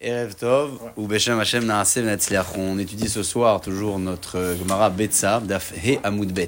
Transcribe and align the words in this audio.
On 0.00 0.06
étudie 2.78 3.08
ce 3.08 3.24
soir 3.24 3.60
toujours 3.60 3.98
notre 3.98 4.54
Gemara 4.56 4.90
Betsa, 4.90 5.40
Daf 5.40 5.72
He 5.72 5.98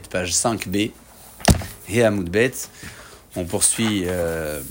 page 0.08 0.30
5b. 0.30 0.92
He. 1.88 2.04
On 3.34 3.44
poursuit 3.44 4.04
euh, 4.06 4.62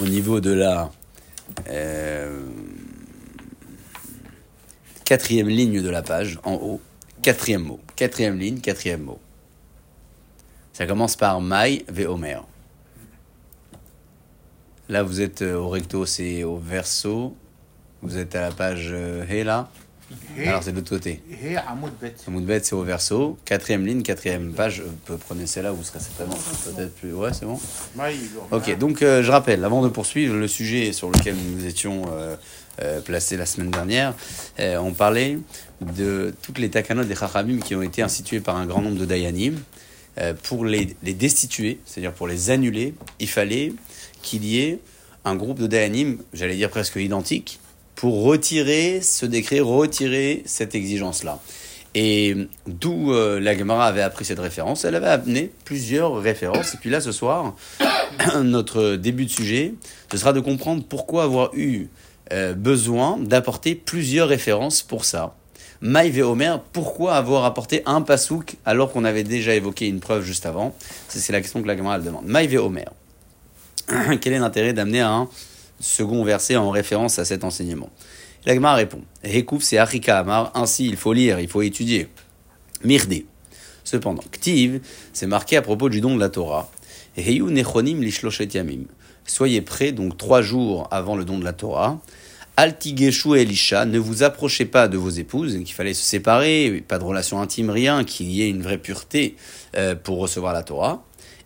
au 0.00 0.04
niveau 0.06 0.40
de 0.40 0.50
la 0.50 0.90
euh, 1.68 2.40
quatrième 5.04 5.48
ligne 5.48 5.80
de 5.80 5.90
la 5.90 6.02
page, 6.02 6.40
en 6.42 6.54
haut. 6.54 6.80
Quatrième 7.22 7.62
mot. 7.62 7.78
Quatrième 7.94 8.36
ligne, 8.36 8.58
quatrième 8.58 9.02
mot. 9.02 9.20
Ça 10.72 10.86
commence 10.86 11.14
par 11.14 11.40
Mai 11.40 11.84
Ve 11.88 12.08
Omer. 12.08 12.44
Là, 14.88 15.04
vous 15.04 15.20
êtes 15.20 15.42
au 15.42 15.68
recto, 15.68 16.04
c'est 16.04 16.42
au 16.42 16.56
verso. 16.56 17.36
Vous 18.02 18.16
êtes 18.18 18.34
à 18.34 18.40
la 18.40 18.50
page 18.50 18.88
euh, 18.90 19.24
He 19.28 19.44
là. 19.44 19.70
Alors 20.44 20.62
c'est 20.62 20.72
de 20.72 20.76
l'autre 20.76 20.90
côté. 20.90 21.22
He 21.30 21.56
Amoud 21.56 21.92
Bet. 22.00 22.14
Hamoud 22.26 22.44
Bet, 22.44 22.60
c'est 22.64 22.74
au 22.74 22.82
verso. 22.82 23.38
Quatrième 23.44 23.86
ligne, 23.86 24.02
quatrième 24.02 24.52
page. 24.52 24.82
Vous 25.06 25.18
prenez 25.18 25.46
celle-là, 25.46 25.70
vous 25.70 25.84
serez 25.84 26.00
certainement 26.00 26.36
peut-être 26.64 26.94
plus. 26.96 27.12
Ouais, 27.12 27.30
c'est 27.32 27.46
bon. 27.46 27.60
Ok, 28.50 28.76
donc 28.78 29.02
euh, 29.02 29.22
je 29.22 29.30
rappelle, 29.30 29.64
avant 29.64 29.82
de 29.82 29.88
poursuivre 29.88 30.34
le 30.34 30.48
sujet 30.48 30.92
sur 30.92 31.10
lequel 31.10 31.36
nous 31.36 31.64
étions 31.64 32.02
euh, 32.12 32.36
euh, 32.82 33.00
placés 33.00 33.36
la 33.36 33.46
semaine 33.46 33.70
dernière, 33.70 34.14
on 34.58 34.92
parlait 34.92 35.38
de 35.80 36.34
toutes 36.42 36.58
les 36.58 36.70
takanot 36.70 37.04
des 37.04 37.14
Chachamim 37.14 37.60
qui 37.60 37.74
ont 37.74 37.82
été 37.82 38.02
instituées 38.02 38.40
par 38.40 38.56
un 38.56 38.66
grand 38.66 38.82
nombre 38.82 38.98
de 38.98 39.04
Dayanim. 39.04 39.58
Pour 40.42 40.66
les, 40.66 40.96
les 41.02 41.14
destituer, 41.14 41.78
c'est-à-dire 41.86 42.12
pour 42.12 42.26
les 42.26 42.50
annuler, 42.50 42.94
il 43.20 43.28
fallait 43.28 43.72
qu'il 44.22 44.44
y 44.44 44.60
ait 44.60 44.78
un 45.24 45.34
groupe 45.34 45.58
de 45.60 45.66
Dayanim, 45.66 46.18
j'allais 46.34 46.56
dire 46.56 46.68
presque 46.68 46.96
identique, 46.96 47.58
pour 48.00 48.22
retirer 48.22 49.02
ce 49.02 49.26
décret, 49.26 49.60
retirer 49.60 50.42
cette 50.46 50.74
exigence-là. 50.74 51.38
Et 51.94 52.34
d'où 52.66 53.12
euh, 53.12 53.38
la 53.38 53.54
Gemara 53.54 53.84
avait 53.84 54.00
appris 54.00 54.24
cette 54.24 54.38
référence, 54.38 54.86
elle 54.86 54.94
avait 54.94 55.08
amené 55.08 55.50
plusieurs 55.66 56.16
références. 56.16 56.72
Et 56.72 56.78
puis 56.78 56.88
là, 56.88 57.02
ce 57.02 57.12
soir, 57.12 57.54
notre 58.42 58.96
début 58.96 59.26
de 59.26 59.30
sujet, 59.30 59.74
ce 60.10 60.16
sera 60.16 60.32
de 60.32 60.40
comprendre 60.40 60.82
pourquoi 60.82 61.24
avoir 61.24 61.54
eu 61.54 61.88
euh, 62.32 62.54
besoin 62.54 63.18
d'apporter 63.18 63.74
plusieurs 63.74 64.28
références 64.28 64.80
pour 64.80 65.04
ça. 65.04 65.36
Maïv 65.82 66.16
et 66.16 66.22
Omer, 66.22 66.58
pourquoi 66.72 67.16
avoir 67.16 67.44
apporté 67.44 67.82
un 67.84 68.00
pasouk 68.00 68.56
alors 68.64 68.92
qu'on 68.92 69.04
avait 69.04 69.24
déjà 69.24 69.54
évoqué 69.54 69.86
une 69.86 70.00
preuve 70.00 70.24
juste 70.24 70.46
avant? 70.46 70.74
C'est 71.08 71.32
la 71.34 71.42
question 71.42 71.60
que 71.60 71.66
la 71.66 71.76
Gemara 71.76 71.98
demande. 71.98 72.24
Maïv 72.24 72.54
et 72.54 72.58
Omer. 72.58 72.90
Quel 74.22 74.32
est 74.32 74.38
l'intérêt 74.38 74.72
d'amener 74.72 75.00
un 75.00 75.28
second 75.80 76.22
verset 76.22 76.56
en 76.56 76.70
référence 76.70 77.18
à 77.18 77.24
cet 77.24 77.42
enseignement 77.42 77.90
La 78.46 78.54
Gemara 78.54 78.76
répond 78.76 79.00
Hekouf, 79.24 79.62
c'est 79.62 79.78
Amar, 79.78 80.52
ainsi 80.54 80.86
il 80.86 80.96
faut 80.96 81.12
lire, 81.12 81.40
il 81.40 81.48
faut 81.48 81.62
étudier. 81.62 82.08
Mirdé. 82.84 83.26
Cependant, 83.84 84.22
Ktiv, 84.30 84.80
c'est 85.12 85.26
marqué 85.26 85.56
à 85.56 85.62
propos 85.62 85.88
du 85.88 86.00
don 86.00 86.14
de 86.14 86.20
la 86.20 86.28
Torah. 86.28 86.70
Heyu 87.16 87.50
nechonim 87.50 88.00
lishloshet 88.00 88.48
yamim. 88.54 88.84
Soyez 89.26 89.62
prêts, 89.62 89.92
donc 89.92 90.16
trois 90.16 90.42
jours 90.42 90.88
avant 90.90 91.16
le 91.16 91.24
don 91.24 91.38
de 91.38 91.44
la 91.44 91.52
Torah. 91.52 91.98
Altigeshu 92.56 93.36
Elisha, 93.36 93.86
ne 93.86 93.98
vous 93.98 94.22
approchez 94.22 94.66
pas 94.66 94.86
de 94.86 94.98
vos 94.98 95.08
épouses, 95.08 95.56
qu'il 95.64 95.74
fallait 95.74 95.94
se 95.94 96.02
séparer, 96.02 96.84
pas 96.86 96.98
de 96.98 97.04
relation 97.04 97.40
intime, 97.40 97.70
rien, 97.70 98.04
qu'il 98.04 98.30
y 98.30 98.42
ait 98.42 98.50
une 98.50 98.62
vraie 98.62 98.78
pureté 98.78 99.36
euh, 99.76 99.94
pour 99.94 100.18
recevoir 100.18 100.52
la 100.52 100.62
Torah. 100.62 101.02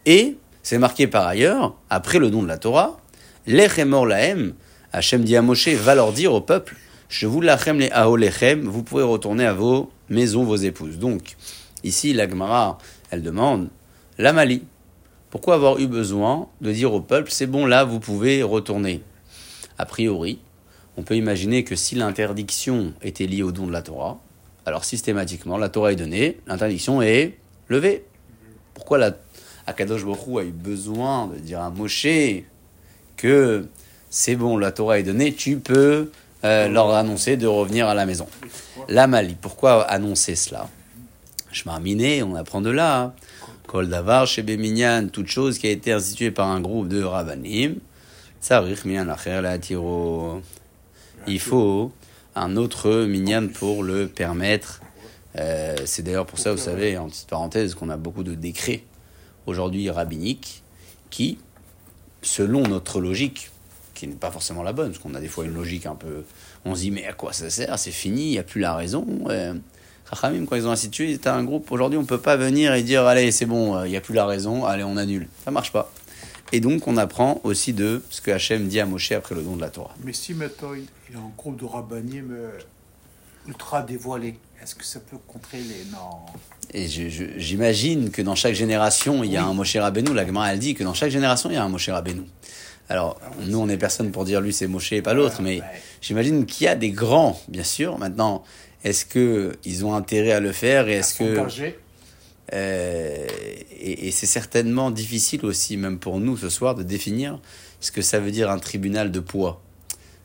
Et 0.07 0.37
c'est 0.63 0.79
marqué 0.79 1.07
par 1.07 1.27
ailleurs, 1.27 1.77
après 1.89 2.19
le 2.19 2.31
don 2.31 2.43
de 2.43 2.49
la 2.49 2.59
Torah, 2.59 2.99
Lechemor 3.47 4.07
lahem, 4.07 4.55
Hachem 4.93 5.25
dit 5.25 5.37
à 5.37 5.43
Moshe, 5.43 5.69
va 5.69 5.95
leur 5.95 6.13
dire 6.13 6.33
au 6.33 6.41
peuple, 6.41 6.77
je 7.09 7.27
vous 7.27 7.41
lachem 7.41 7.79
les 7.79 7.91
aolechem, 7.91 8.67
vous 8.67 8.83
pouvez 8.83 9.03
retourner 9.03 9.45
à 9.45 9.53
vos 9.53 9.91
maisons, 10.09 10.45
vos 10.45 10.57
épouses. 10.57 10.99
Donc, 10.99 11.37
ici, 11.83 12.13
la 12.13 12.29
Gemara, 12.29 12.79
elle 13.11 13.23
demande, 13.23 13.69
la 14.19 14.33
Mali, 14.33 14.63
pourquoi 15.31 15.55
avoir 15.55 15.79
eu 15.79 15.87
besoin 15.87 16.49
de 16.61 16.73
dire 16.73 16.93
au 16.93 17.01
peuple, 17.01 17.31
c'est 17.31 17.47
bon, 17.47 17.67
là, 17.67 17.85
vous 17.85 18.01
pouvez 18.01 18.43
retourner? 18.43 19.03
A 19.79 19.85
priori, 19.85 20.39
on 20.97 21.03
peut 21.03 21.17
imaginer 21.17 21.65
que 21.65 21.75
si 21.75 21.97
l'interdiction 21.97 22.95
était 23.03 23.27
liée 23.27 23.43
au 23.43 23.53
don 23.53 23.67
de 23.67 23.73
la 23.73 23.83
Torah, 23.83 24.21
alors 24.65 24.85
systématiquement, 24.85 25.59
la 25.59 25.69
Torah 25.69 25.93
est 25.93 25.97
donnée, 25.97 26.39
l'interdiction 26.47 27.03
est 27.03 27.37
levée. 27.69 28.05
Pourquoi 28.73 28.99
la 28.99 29.17
Akadosh 29.67 30.05
Baruch 30.05 30.27
Hu 30.27 30.39
a 30.39 30.45
eu 30.45 30.53
besoin 30.53 31.27
de 31.27 31.39
dire 31.39 31.61
à 31.61 31.71
Moshe 31.71 32.07
que 33.17 33.67
c'est 34.11 34.37
bon, 34.37 34.57
la 34.57 34.73
Torah 34.73 34.99
est 34.99 35.03
donnée, 35.03 35.35
tu 35.35 35.59
peux 35.59 36.11
euh, 36.45 36.69
leur 36.69 36.95
annoncer 36.95 37.37
de 37.37 37.47
revenir 37.47 37.89
à 37.89 37.95
la 37.95 38.07
maison. 38.07 38.27
La 38.89 39.07
Mali, 39.07 39.37
pourquoi 39.41 39.83
annoncer 39.83 40.37
cela? 40.37 40.69
Je 41.51 41.63
m'arminé, 41.67 42.23
on 42.23 42.35
apprend 42.35 42.61
de 42.61 42.71
là. 42.71 43.01
hein. 43.01 43.13
Kol 43.67 43.89
Davar, 43.89 44.27
chez 44.27 44.43
toute 45.09 45.29
chose 45.29 45.59
qui 45.59 45.67
a 45.67 45.71
été 45.71 45.93
instituée 45.93 46.31
par 46.31 46.49
un 46.49 46.61
groupe 46.61 46.89
de 46.89 47.03
Tiro. 49.59 50.41
Il 51.27 51.41
faut 51.41 51.91
un 52.37 52.57
autre 52.57 53.05
Minyan 53.05 53.49
pour 53.49 53.83
le 53.83 54.07
permettre. 54.07 54.81
Euh, 55.37 55.77
c'est 55.87 56.03
d'ailleurs 56.03 56.27
pour 56.27 56.39
ça, 56.39 56.53
vous 56.53 56.59
savez, 56.59 56.99
en 56.99 57.09
petite 57.09 57.29
parenthèse, 57.29 57.75
qu'on 57.75 57.89
a 57.89 57.97
beaucoup 57.97 58.23
de 58.23 58.35
décrets 58.35 58.85
aujourd'hui 59.47 59.89
rabbiniques 59.91 60.63
qui, 61.11 61.39
selon 62.25 62.63
notre 62.63 63.01
logique, 63.01 63.51
qui 63.95 64.09
n'est 64.09 64.15
pas 64.15 64.31
forcément 64.31 64.63
la 64.63 64.73
bonne, 64.73 64.91
parce 64.91 64.99
qu'on 64.99 65.15
a 65.15 65.21
des 65.21 65.29
fois 65.29 65.45
une 65.45 65.55
logique 65.55 65.87
un 65.87 65.95
peu. 65.95 66.25
On 66.65 66.75
se 66.75 66.81
dit, 66.81 66.91
mais 66.91 67.07
à 67.07 67.13
quoi 67.13 67.33
ça 67.33 67.49
sert 67.51 67.79
C'est 67.79 67.93
fini, 67.93 68.27
il 68.27 68.31
n'y 68.31 68.39
a 68.39 68.43
plus 68.43 68.61
la 68.61 68.75
raison. 68.75 69.07
Euh, 69.29 69.55
Chachamim, 70.09 70.47
quand 70.47 70.57
ils 70.57 70.67
ont 70.67 70.73
institué, 70.73 71.13
c'était 71.13 71.29
un 71.29 71.45
groupe. 71.45 71.71
Aujourd'hui, 71.71 71.99
on 71.99 72.03
ne 72.03 72.07
peut 72.07 72.19
pas 72.19 72.37
venir 72.37 72.75
et 72.75 72.83
dire, 72.83 73.07
allez, 73.07 73.31
c'est 73.31 73.47
bon, 73.47 73.77
euh, 73.77 73.87
il 73.87 73.91
n'y 73.91 73.97
a 73.97 74.01
plus 74.01 74.15
la 74.15 74.27
raison, 74.27 74.65
allez, 74.65 74.83
on 74.83 74.97
annule. 74.97 75.29
Ça 75.45 75.51
marche 75.51 75.73
pas. 75.73 75.93
Et 76.53 76.61
donc, 76.61 76.87
on 76.87 76.97
apprend 76.97 77.41
aussi 77.45 77.73
de 77.73 78.03
ce 78.11 78.21
que 78.21 78.31
Hachem 78.31 78.69
dit 78.69 78.81
à 78.81 78.87
Moshe 78.87 79.13
après 79.13 79.35
le 79.35 79.43
don 79.43 79.57
de 79.57 79.61
la 79.61 79.71
Torah. 79.71 79.95
Mais 80.05 80.13
si 80.13 80.35
maintenant 80.35 80.75
il 80.75 81.15
y 81.15 81.17
a 81.17 81.21
un 81.21 81.33
groupe 81.37 81.59
de 81.59 81.65
rabbinim 81.65 82.31
euh, 82.33 82.51
ultra 83.47 83.83
dévoilé, 83.83 84.39
est-ce 84.65 84.75
que 84.75 84.85
ça 84.85 84.99
peut 85.01 85.19
contrer 85.29 85.59
les. 85.59 85.91
Non. 85.93 86.25
Et 86.73 86.89
j'imagine 87.39 88.11
que 88.11 88.23
dans 88.23 88.35
chaque 88.35 88.55
génération, 88.55 89.23
il 89.23 89.31
y 89.31 89.37
a 89.37 89.45
Oui. 89.45 89.51
un 89.51 89.55
Moshe 89.55 89.77
Rabbeinu. 89.77 90.13
La 90.15 90.27
Gemara, 90.27 90.53
elle 90.53 90.59
dit 90.59 90.75
que 90.75 90.83
dans 90.83 90.95
chaque 90.95 91.11
génération, 91.11 91.51
il 91.51 91.55
y 91.55 91.57
a 91.57 91.63
un 91.63 91.69
Moshe 91.69 91.89
Rabbeinu. 91.91 92.23
Alors, 92.89 93.21
nous, 93.47 93.59
on 93.59 93.67
n'est 93.67 93.77
personne 93.79 94.11
pour 94.11 94.25
dire 94.25 94.41
lui 94.41 94.53
c'est 94.53 94.67
Moshe 94.67 94.93
et 94.93 95.03
pas 95.03 95.15
l'autre, 95.15 95.41
mais 95.43 95.61
j'imagine 96.03 96.45
qu'il 96.47 96.65
y 96.65 96.69
a 96.69 96.75
des 96.75 96.91
grands, 96.91 97.41
bien 97.49 97.63
sûr. 97.65 97.99
Maintenant, 97.99 98.43
est-ce 98.83 99.05
que 99.07 99.53
ils 99.65 99.85
ont 99.85 99.95
intérêt 99.95 100.33
à 100.33 100.41
le 100.41 100.53
faire 100.53 100.89
et 100.89 100.95
est-ce 100.95 101.15
que 101.15 101.75
euh, 102.53 103.27
et, 103.81 104.09
et 104.09 104.11
c'est 104.11 104.27
certainement 104.27 104.91
difficile 104.91 105.45
aussi, 105.47 105.77
même 105.77 105.99
pour 105.99 106.19
nous 106.21 106.37
ce 106.37 106.49
soir, 106.51 106.75
de 106.75 106.83
définir 106.83 107.41
ce 107.81 107.91
que 107.91 108.03
ça 108.03 108.19
veut 108.21 108.31
dire 108.31 108.51
un 108.51 108.59
tribunal 108.59 109.11
de 109.11 109.21
poids. 109.21 109.63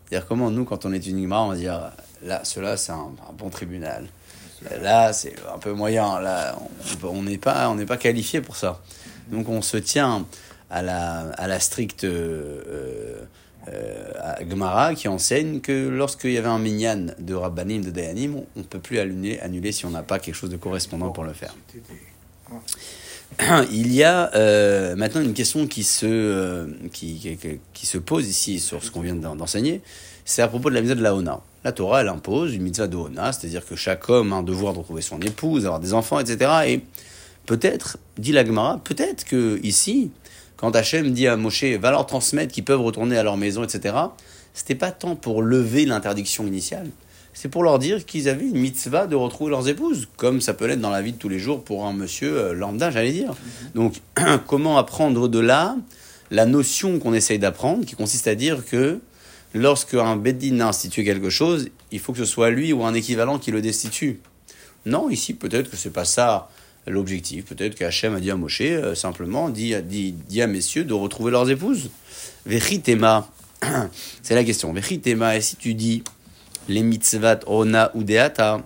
C'est-à-dire 0.10 0.28
comment 0.28 0.52
nous, 0.52 0.66
quand 0.66 0.86
on 0.86 0.92
est 0.94 1.06
une 1.08 1.22
Gemara, 1.22 1.44
on 1.46 1.50
va 1.50 1.56
dire 1.56 1.92
là, 2.24 2.42
cela 2.44 2.76
c'est 2.76 2.92
un, 2.92 3.12
un 3.30 3.34
bon 3.38 3.50
tribunal. 3.50 4.08
Là, 4.82 5.14
c'est 5.14 5.36
un 5.54 5.58
peu 5.58 5.72
moyen. 5.74 6.20
Là, 6.20 6.58
on- 7.04 7.24
n'est 7.24 7.38
pas, 7.38 7.70
on 7.70 7.76
n'est 7.76 7.86
pas 7.86 7.98
qualifié 7.98 8.42
pour 8.42 8.56
ça. 8.56 8.82
Donc, 9.32 9.48
on 9.50 9.62
se 9.62 9.78
tient 9.78 10.26
à 10.70 10.82
la, 10.82 11.30
à 11.38 11.48
la 11.48 11.60
stricte 11.60 12.04
euh, 12.04 13.22
euh, 13.68 14.12
Gemara 14.50 14.96
qui 14.96 15.08
enseigne 15.08 15.62
que 15.62 15.88
lorsqu'il 15.90 16.32
y 16.32 16.38
avait 16.38 16.48
un 16.48 16.60
minyan 16.60 17.08
de 17.20 17.34
Rabbanim, 17.34 17.84
de 17.84 17.90
Dayanim, 17.92 18.36
on 18.56 18.60
ne 18.60 18.64
peut 18.64 18.80
plus 18.80 19.00
annuler, 19.00 19.40
annuler 19.40 19.72
si 19.72 19.86
on 19.86 19.92
n'a 19.92 20.04
pas 20.04 20.20
quelque 20.20 20.36
chose 20.36 20.50
de 20.50 20.58
correspondant 20.58 21.10
pour 21.12 21.24
le 21.24 21.34
faire. 21.34 21.56
Il 23.72 23.94
y 23.94 24.04
a 24.04 24.34
euh, 24.36 24.96
maintenant 24.96 25.22
une 25.22 25.34
question 25.34 25.68
qui 25.68 25.84
se, 25.84 26.68
qui, 26.92 27.38
se 27.84 27.98
pose 27.98 28.28
ici 28.28 28.60
sur 28.60 28.84
ce 28.84 28.90
qu'on 28.92 29.02
vient 29.02 29.16
d'en- 29.16 29.36
d'enseigner. 29.36 29.82
C'est 30.30 30.44
à 30.44 30.48
propos 30.48 30.70
de 30.70 30.76
la 30.76 30.82
mitzvah 30.82 30.94
de 30.94 31.02
la 31.02 31.16
Hona. 31.16 31.42
La 31.64 31.72
Torah, 31.72 32.02
elle 32.02 32.08
impose 32.08 32.54
une 32.54 32.62
mitzvah 32.62 32.86
de 32.86 32.96
Hona, 32.96 33.34
c'est-à-dire 33.34 33.66
que 33.66 33.76
chaque 33.76 34.08
homme 34.10 34.32
a 34.32 34.36
un 34.36 34.44
devoir 34.44 34.74
de 34.74 34.78
retrouver 34.78 35.02
son 35.02 35.20
épouse, 35.22 35.66
avoir 35.66 35.80
des 35.80 35.96
enfants, 35.96 36.20
etc. 36.20 36.52
Et 36.68 36.82
peut-être, 37.48 37.98
dit 38.20 38.32
la 38.32 38.46
Gemara, 38.46 38.80
peut-être 38.84 39.26
que 39.26 39.60
ici, 39.64 40.12
quand 40.56 40.76
Hachem 40.76 41.14
dit 41.14 41.26
à 41.26 41.36
Moshe, 41.36 41.64
va 41.64 41.90
leur 41.90 42.06
transmettre 42.06 42.54
qu'ils 42.54 42.64
peuvent 42.64 42.80
retourner 42.80 43.18
à 43.18 43.24
leur 43.24 43.38
maison, 43.38 43.64
etc., 43.64 43.96
c'était 44.54 44.76
pas 44.76 44.92
tant 44.92 45.16
pour 45.16 45.42
lever 45.42 45.88
l'interdiction 45.88 46.46
initiale, 46.46 46.92
c'est 47.34 47.50
pour 47.50 47.64
leur 47.64 47.80
dire 47.80 48.06
qu'ils 48.06 48.30
avaient 48.30 48.46
une 48.46 48.60
mitzvah 48.60 49.08
de 49.08 49.16
retrouver 49.16 49.50
leurs 49.50 49.68
épouses, 49.68 50.08
comme 50.16 50.42
ça 50.42 50.54
peut 50.54 50.68
l'être 50.68 50.80
dans 50.80 50.92
la 50.92 51.02
vie 51.02 51.14
de 51.14 51.18
tous 51.18 51.30
les 51.30 51.40
jours 51.40 51.64
pour 51.64 51.88
un 51.88 51.94
monsieur 51.94 52.38
euh, 52.38 52.54
lambda, 52.54 52.92
j'allais 52.92 53.14
dire. 53.14 53.34
Donc, 53.74 53.96
comment 54.46 54.78
apprendre 54.78 55.28
de 55.28 55.40
là 55.40 55.76
la 56.30 56.46
notion 56.46 57.00
qu'on 57.00 57.16
essaye 57.16 57.40
d'apprendre, 57.40 57.84
qui 57.84 57.96
consiste 57.96 58.28
à 58.28 58.36
dire 58.36 58.64
que 58.64 59.00
lorsque 59.54 59.96
un 59.96 60.16
Beddin 60.16 60.60
a 60.62 60.68
institué 60.68 61.04
quelque 61.04 61.30
chose, 61.30 61.70
il 61.92 62.00
faut 62.00 62.14
que 62.14 62.20
ce 62.20 62.26
soit 62.26 62.50
lui 62.50 62.74
ou 62.74 62.84
un 62.84 62.94
équivalent 62.94 63.40
qui 63.40 63.52
le 63.52 63.62
destitue. 63.62 64.20
Non, 64.86 65.10
ici, 65.10 65.34
peut-être 65.34 65.70
que 65.70 65.78
c'est 65.78 65.92
pas 65.92 66.06
ça 66.06 66.50
l'objectif. 66.88 67.46
Peut-être 67.46 67.76
qu'Hachem 67.76 68.16
a 68.16 68.20
dit 68.20 68.32
à 68.32 68.36
Moshe, 68.36 68.62
euh, 68.62 68.96
simplement, 68.96 69.50
dit, 69.50 69.76
dit, 69.84 70.14
dit 70.14 70.42
à 70.42 70.48
messieurs 70.48 70.84
de 70.84 70.94
retrouver 70.94 71.32
leurs 71.32 71.50
épouses. 71.50 71.90
Vechitema, 72.46 73.28
C'est 74.22 74.36
la 74.36 74.44
question. 74.44 74.72
Vechitema, 74.74 75.36
et 75.36 75.42
si 75.42 75.56
tu 75.56 75.74
dis 75.74 76.04
les 76.68 76.84
mitzvat 76.84 77.40
ona 77.48 77.92
ou 77.96 78.04
deata, 78.04 78.62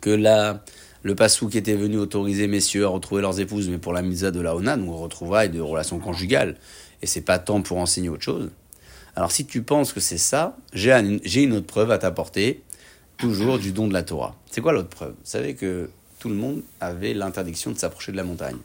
que 0.00 0.10
là, 0.10 0.62
le 1.02 1.14
passou 1.14 1.48
qui 1.48 1.58
était 1.58 1.74
venu 1.74 1.98
autoriser 1.98 2.46
messieurs 2.46 2.84
à 2.84 2.88
retrouver 2.88 3.22
leurs 3.22 3.40
épouses, 3.40 3.68
mais 3.68 3.78
pour 3.78 3.92
la 3.92 4.02
mitzvah 4.02 4.30
de 4.30 4.40
la 4.40 4.54
ona, 4.54 4.76
donc 4.76 4.96
retrouvailles 4.96 5.50
de 5.50 5.60
relations 5.60 5.98
conjugales, 5.98 6.56
et 7.02 7.06
c'est 7.06 7.20
pas 7.20 7.38
tant 7.38 7.60
pour 7.62 7.78
enseigner 7.78 8.08
autre 8.08 8.22
chose. 8.22 8.50
Alors 9.18 9.32
si 9.32 9.46
tu 9.46 9.62
penses 9.62 9.92
que 9.92 9.98
c'est 9.98 10.16
ça, 10.16 10.56
j'ai 10.72 10.92
un- 10.92 11.18
j'ai 11.24 11.42
une 11.42 11.52
autre 11.54 11.66
preuve 11.66 11.90
à 11.90 11.98
t'apporter, 11.98 12.62
toujours 13.16 13.58
du 13.58 13.72
don 13.72 13.88
de 13.88 13.92
la 13.92 14.04
Torah. 14.04 14.36
C'est 14.48 14.60
quoi 14.60 14.72
l'autre 14.72 14.90
preuve? 14.90 15.10
Vous 15.10 15.24
savez 15.24 15.56
que 15.56 15.90
tout 16.20 16.28
le 16.28 16.36
monde 16.36 16.62
avait 16.78 17.14
l'interdiction 17.14 17.72
de 17.72 17.78
s'approcher 17.78 18.12
de 18.12 18.16
la 18.16 18.22
montagne. 18.22 18.58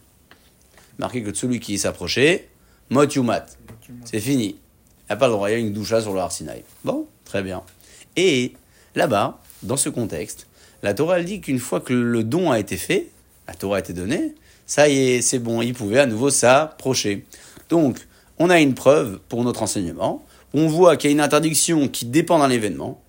Marqué 1.00 1.24
que 1.24 1.34
celui 1.34 1.60
qui 1.60 1.80
s'approchait, 1.80 2.50
mot 2.92 3.04
yumat, 3.10 3.48
c'est 4.06 4.20
fini. 4.20 4.50
Il 4.50 5.10
n'y 5.10 5.14
a 5.14 5.16
pas 5.16 5.26
le 5.26 5.34
droit, 5.34 5.50
il 5.50 5.54
y 5.54 5.56
a 5.56 5.58
une 5.58 5.74
doucha 5.74 6.02
sur 6.02 6.14
le 6.14 6.20
Arsinaï. 6.20 6.64
Bon, 6.86 7.08
très 7.26 7.42
bien. 7.42 7.64
Et 8.16 8.54
là-bas, 8.94 9.42
dans 9.64 9.76
ce 9.76 9.90
contexte, 9.90 10.46
la 10.84 10.94
Torah 10.94 11.18
elle 11.18 11.26
dit 11.26 11.42
qu'une 11.42 11.58
fois 11.58 11.82
que 11.82 11.94
le 11.94 12.24
don 12.24 12.52
a 12.52 12.60
été 12.60 12.78
fait, 12.78 13.08
la 13.48 13.56
Torah 13.56 13.78
a 13.78 13.80
été 13.80 13.94
donnée, 13.94 14.36
ça 14.68 14.88
y 14.88 15.00
est, 15.00 15.22
c'est 15.24 15.40
bon, 15.40 15.64
il 15.64 15.74
pouvait 15.74 15.98
à 15.98 16.06
nouveau 16.06 16.30
s'approcher. 16.30 17.26
Donc, 17.70 17.98
on 18.38 18.52
a 18.52 18.60
une 18.60 18.76
preuve 18.76 19.20
pour 19.30 19.44
notre 19.44 19.64
enseignement. 19.64 20.24
On 20.54 20.68
voit 20.68 20.98
qu'il 20.98 21.10
y 21.10 21.14
a 21.14 21.16
une 21.16 21.22
interdiction 21.22 21.88
qui 21.88 22.06
dépend 22.06 22.40
d'un 22.40 22.50
événement. 22.50 23.02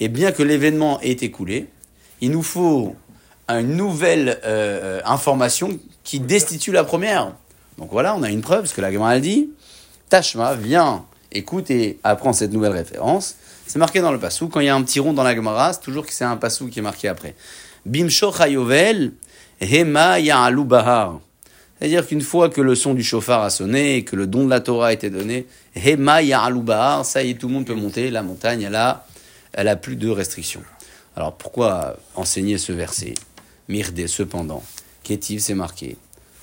Et 0.00 0.08
bien 0.08 0.32
que 0.32 0.42
l'événement 0.42 1.00
ait 1.00 1.12
écoulé, 1.12 1.68
il 2.20 2.30
nous 2.30 2.42
faut 2.42 2.94
une 3.48 3.76
nouvelle 3.76 4.38
euh, 4.44 5.00
information 5.04 5.78
qui 6.04 6.20
destitue 6.20 6.72
la 6.72 6.84
première. 6.84 7.32
Donc 7.78 7.90
voilà, 7.90 8.14
on 8.14 8.22
a 8.22 8.30
une 8.30 8.40
preuve, 8.40 8.60
parce 8.60 8.72
que 8.72 8.80
la 8.80 8.92
Gemara 8.92 9.16
elle 9.16 9.22
dit 9.22 9.50
Tashma, 10.08 10.54
viens, 10.54 11.04
écoute 11.32 11.70
et 11.70 11.98
apprends 12.02 12.32
cette 12.32 12.52
nouvelle 12.52 12.72
référence. 12.72 13.36
C'est 13.66 13.78
marqué 13.78 14.00
dans 14.00 14.12
le 14.12 14.18
passou. 14.18 14.48
Quand 14.48 14.60
il 14.60 14.66
y 14.66 14.68
a 14.68 14.74
un 14.74 14.82
petit 14.82 15.00
rond 15.00 15.12
dans 15.12 15.22
la 15.22 15.34
Gemara, 15.34 15.72
c'est 15.72 15.80
toujours 15.80 16.06
que 16.06 16.12
c'est 16.12 16.24
un 16.24 16.36
passou 16.36 16.68
qui 16.68 16.80
est 16.80 16.82
marqué 16.82 17.08
après. 17.08 17.34
Bimsho 17.86 18.32
chayovel, 18.32 19.12
hema 19.60 20.18
ya'alu 20.20 20.64
bahar. 20.64 21.20
C'est-à-dire 21.80 22.06
qu'une 22.06 22.20
fois 22.20 22.50
que 22.50 22.60
le 22.60 22.74
son 22.74 22.92
du 22.92 23.02
chauffard 23.02 23.42
a 23.42 23.48
sonné 23.48 23.96
et 23.96 24.04
que 24.04 24.14
le 24.14 24.26
don 24.26 24.44
de 24.44 24.50
la 24.50 24.60
Torah 24.60 24.88
a 24.88 24.92
été 24.92 25.08
donné, 25.08 25.46
hema 25.74 26.20
ça 27.04 27.22
y 27.22 27.30
est, 27.30 27.34
tout 27.34 27.48
le 27.48 27.54
monde 27.54 27.64
peut 27.64 27.74
monter. 27.74 28.10
La 28.10 28.22
montagne, 28.22 28.60
elle 28.60 28.74
a, 28.74 29.06
elle 29.54 29.66
a 29.66 29.76
plus 29.76 29.96
de 29.96 30.10
restrictions. 30.10 30.60
Alors 31.16 31.32
pourquoi 31.32 31.96
enseigner 32.16 32.58
ce 32.58 32.72
verset? 32.72 33.14
Mirde, 33.68 34.06
cependant, 34.06 34.62
Kétiv, 35.02 35.40
c'est 35.40 35.54
marqué. 35.54 35.96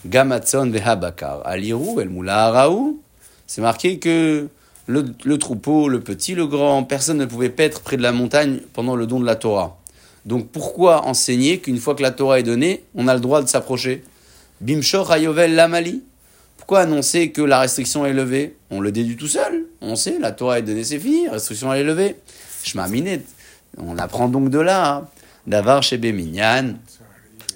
Gamatson 0.08 0.72
vehabakar, 0.72 1.46
aliru 1.46 2.02
el 2.02 2.10
moulaharaou. 2.10 3.00
C'est 3.46 3.62
marqué 3.62 4.00
que 4.00 4.48
le, 4.88 5.06
le 5.24 5.38
troupeau, 5.38 5.88
le 5.88 6.00
petit, 6.00 6.34
le 6.34 6.48
grand, 6.48 6.84
personne 6.84 7.18
ne 7.18 7.26
pouvait 7.26 7.50
paître 7.50 7.82
près 7.82 7.98
de 7.98 8.02
la 8.02 8.12
montagne 8.12 8.62
pendant 8.74 8.96
le 8.96 9.06
don 9.06 9.20
de 9.20 9.26
la 9.26 9.36
Torah. 9.36 9.78
Donc 10.26 10.48
pourquoi 10.48 11.06
enseigner 11.06 11.60
qu'une 11.60 11.78
fois 11.78 11.94
que 11.94 12.02
la 12.02 12.12
Torah 12.12 12.40
est 12.40 12.44
donnée, 12.44 12.84
on 12.96 13.08
a 13.08 13.14
le 13.14 13.20
droit 13.20 13.44
de 13.44 13.48
s'approcher? 13.48 14.04
Bimshor 14.62 15.12
Ayovel 15.12 15.56
Lamali 15.56 16.04
Pourquoi 16.58 16.82
annoncer 16.82 17.32
que 17.32 17.42
la 17.42 17.60
restriction 17.60 18.06
est 18.06 18.14
levée? 18.14 18.56
On 18.70 18.80
le 18.80 18.92
déduit 18.92 19.16
tout 19.16 19.28
seul. 19.28 19.66
On 19.82 19.96
sait, 19.96 20.18
la 20.20 20.32
Torah 20.32 20.60
est 20.60 20.64
donnée, 20.64 20.84
c'est 20.84 21.00
fini, 21.00 21.26
la 21.26 21.34
restriction 21.34 21.74
est 21.74 21.84
levée. 21.84 22.16
Shma 22.64 22.88
Minet. 22.88 23.22
On 23.78 23.98
apprend 23.98 24.28
donc 24.28 24.50
de 24.50 24.60
là. 24.60 24.96
hein. 24.96 25.08
Davar 25.46 25.82
chez 25.82 25.98
Minyan, 25.98 26.76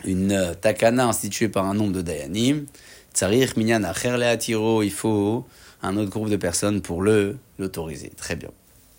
une 0.05 0.31
euh, 0.31 0.53
takana 0.53 1.07
instituée 1.07 1.49
par 1.49 1.65
un 1.65 1.73
nombre 1.73 1.91
de 1.91 2.01
dayanim. 2.01 2.65
Tsarir 3.13 3.51
Minyan 3.57 3.83
Acher 3.83 4.15
Leatiro, 4.17 4.81
il 4.81 4.91
faut 4.91 5.45
un 5.81 5.97
autre 5.97 6.09
groupe 6.09 6.29
de 6.29 6.37
personnes 6.37 6.81
pour 6.81 7.01
le 7.01 7.37
l'autoriser. 7.59 8.11
Très 8.15 8.37
bien. 8.37 8.49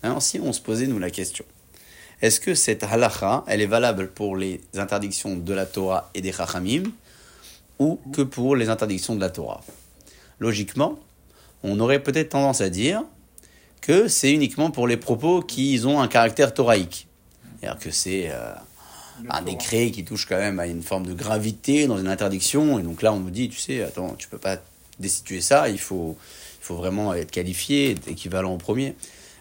Alors 0.03 0.21
si 0.21 0.39
on 0.39 0.53
se 0.53 0.61
posait 0.61 0.85
nous 0.85 0.99
la 0.99 1.09
question, 1.09 1.43
est-ce 2.21 2.39
que 2.39 2.53
cette 2.53 2.83
halacha, 2.83 3.43
elle 3.47 3.61
est 3.61 3.65
valable 3.65 4.09
pour 4.09 4.37
les 4.37 4.61
interdictions 4.75 5.35
de 5.35 5.53
la 5.53 5.65
Torah 5.65 6.11
et 6.13 6.21
des 6.21 6.31
chachamim? 6.31 6.83
Ou 7.83 7.99
que 8.11 8.21
pour 8.21 8.55
les 8.55 8.69
interdictions 8.69 9.15
de 9.15 9.19
la 9.19 9.29
Torah 9.29 9.61
Logiquement, 10.39 10.99
on 11.63 11.79
aurait 11.79 12.01
peut-être 12.01 12.29
tendance 12.29 12.61
à 12.61 12.69
dire 12.69 13.03
que 13.81 14.07
c'est 14.07 14.31
uniquement 14.31 14.71
pour 14.71 14.87
les 14.87 14.97
propos 14.97 15.41
qui 15.41 15.81
ont 15.85 16.01
un 16.01 16.07
caractère 16.07 16.53
thoraïque. 16.53 17.07
C'est-à-dire 17.59 17.79
que 17.79 17.91
c'est 17.91 18.29
euh, 18.31 18.53
un 19.29 19.41
décret 19.41 19.91
qui 19.91 20.03
touche 20.03 20.25
quand 20.25 20.37
même 20.37 20.59
à 20.59 20.67
une 20.67 20.81
forme 20.81 21.05
de 21.05 21.13
gravité 21.13 21.87
dans 21.87 21.97
une 21.97 22.07
interdiction. 22.07 22.79
Et 22.79 22.83
donc 22.83 23.01
là, 23.01 23.13
on 23.13 23.19
nous 23.19 23.31
dit, 23.31 23.49
tu 23.49 23.59
sais, 23.59 23.83
attends, 23.83 24.15
tu 24.17 24.27
peux 24.27 24.37
pas 24.37 24.57
destituer 24.99 25.41
ça, 25.41 25.69
il 25.69 25.79
faut, 25.79 26.17
il 26.61 26.65
faut 26.65 26.75
vraiment 26.75 27.13
être 27.13 27.31
qualifié, 27.31 27.91
être 27.91 28.07
équivalent 28.07 28.53
au 28.53 28.57
premier. 28.57 28.95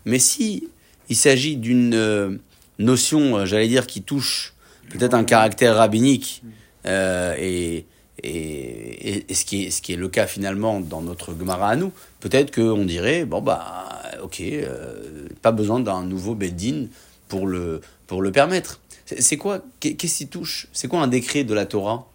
Mais 0.05 0.19
si 0.19 0.69
il 1.09 1.17
s'agit 1.17 1.57
d'une 1.57 1.95
euh, 1.95 2.37
notion, 2.79 3.39
euh, 3.39 3.47
j'allais 3.47 3.69
dire, 3.69 3.87
qui 3.87 4.03
touche 4.03 4.55
peut-être 4.91 5.15
un 5.15 5.25
caractère 5.25 5.77
rabbinique, 5.77 6.43
euh, 6.87 7.35
et, 7.39 7.87
et, 8.23 9.35
ce, 9.35 9.45
qui 9.45 9.65
est, 9.67 9.71
ce 9.71 9.83
qui 9.83 9.93
est 9.93 9.97
le 9.97 10.09
cas 10.09 10.27
finalement 10.27 10.81
dans 10.81 11.01
notre 11.01 11.37
Gemara 11.37 11.69
à 11.71 11.77
nous, 11.77 11.93
peut-être 12.21 12.55
qu'on 12.55 12.85
dirait, 12.85 13.25
bon 13.25 13.41
bah, 13.43 13.87
ok, 14.23 14.41
euh, 14.41 15.29
pas 15.43 15.53
besoin 15.53 15.81
d'un 15.81 16.03
nouveau 16.05 16.35
Beddin 16.35 16.87
pour 17.29 17.47
le, 17.47 17.81
pour 18.07 18.23
le 18.23 18.31
permettre. 18.33 18.81
C'est 19.19 19.37
quoi 19.37 19.61
Qu'est- 19.81 19.95
Qu'est-ce 19.95 20.19
qui 20.19 20.27
touche? 20.29 20.69
C'est 20.73 20.89
quoi 20.89 21.01
un 21.01 21.09
décret 21.09 21.45
de 21.45 21.55
la 21.55 21.67
Torah? 21.67 22.09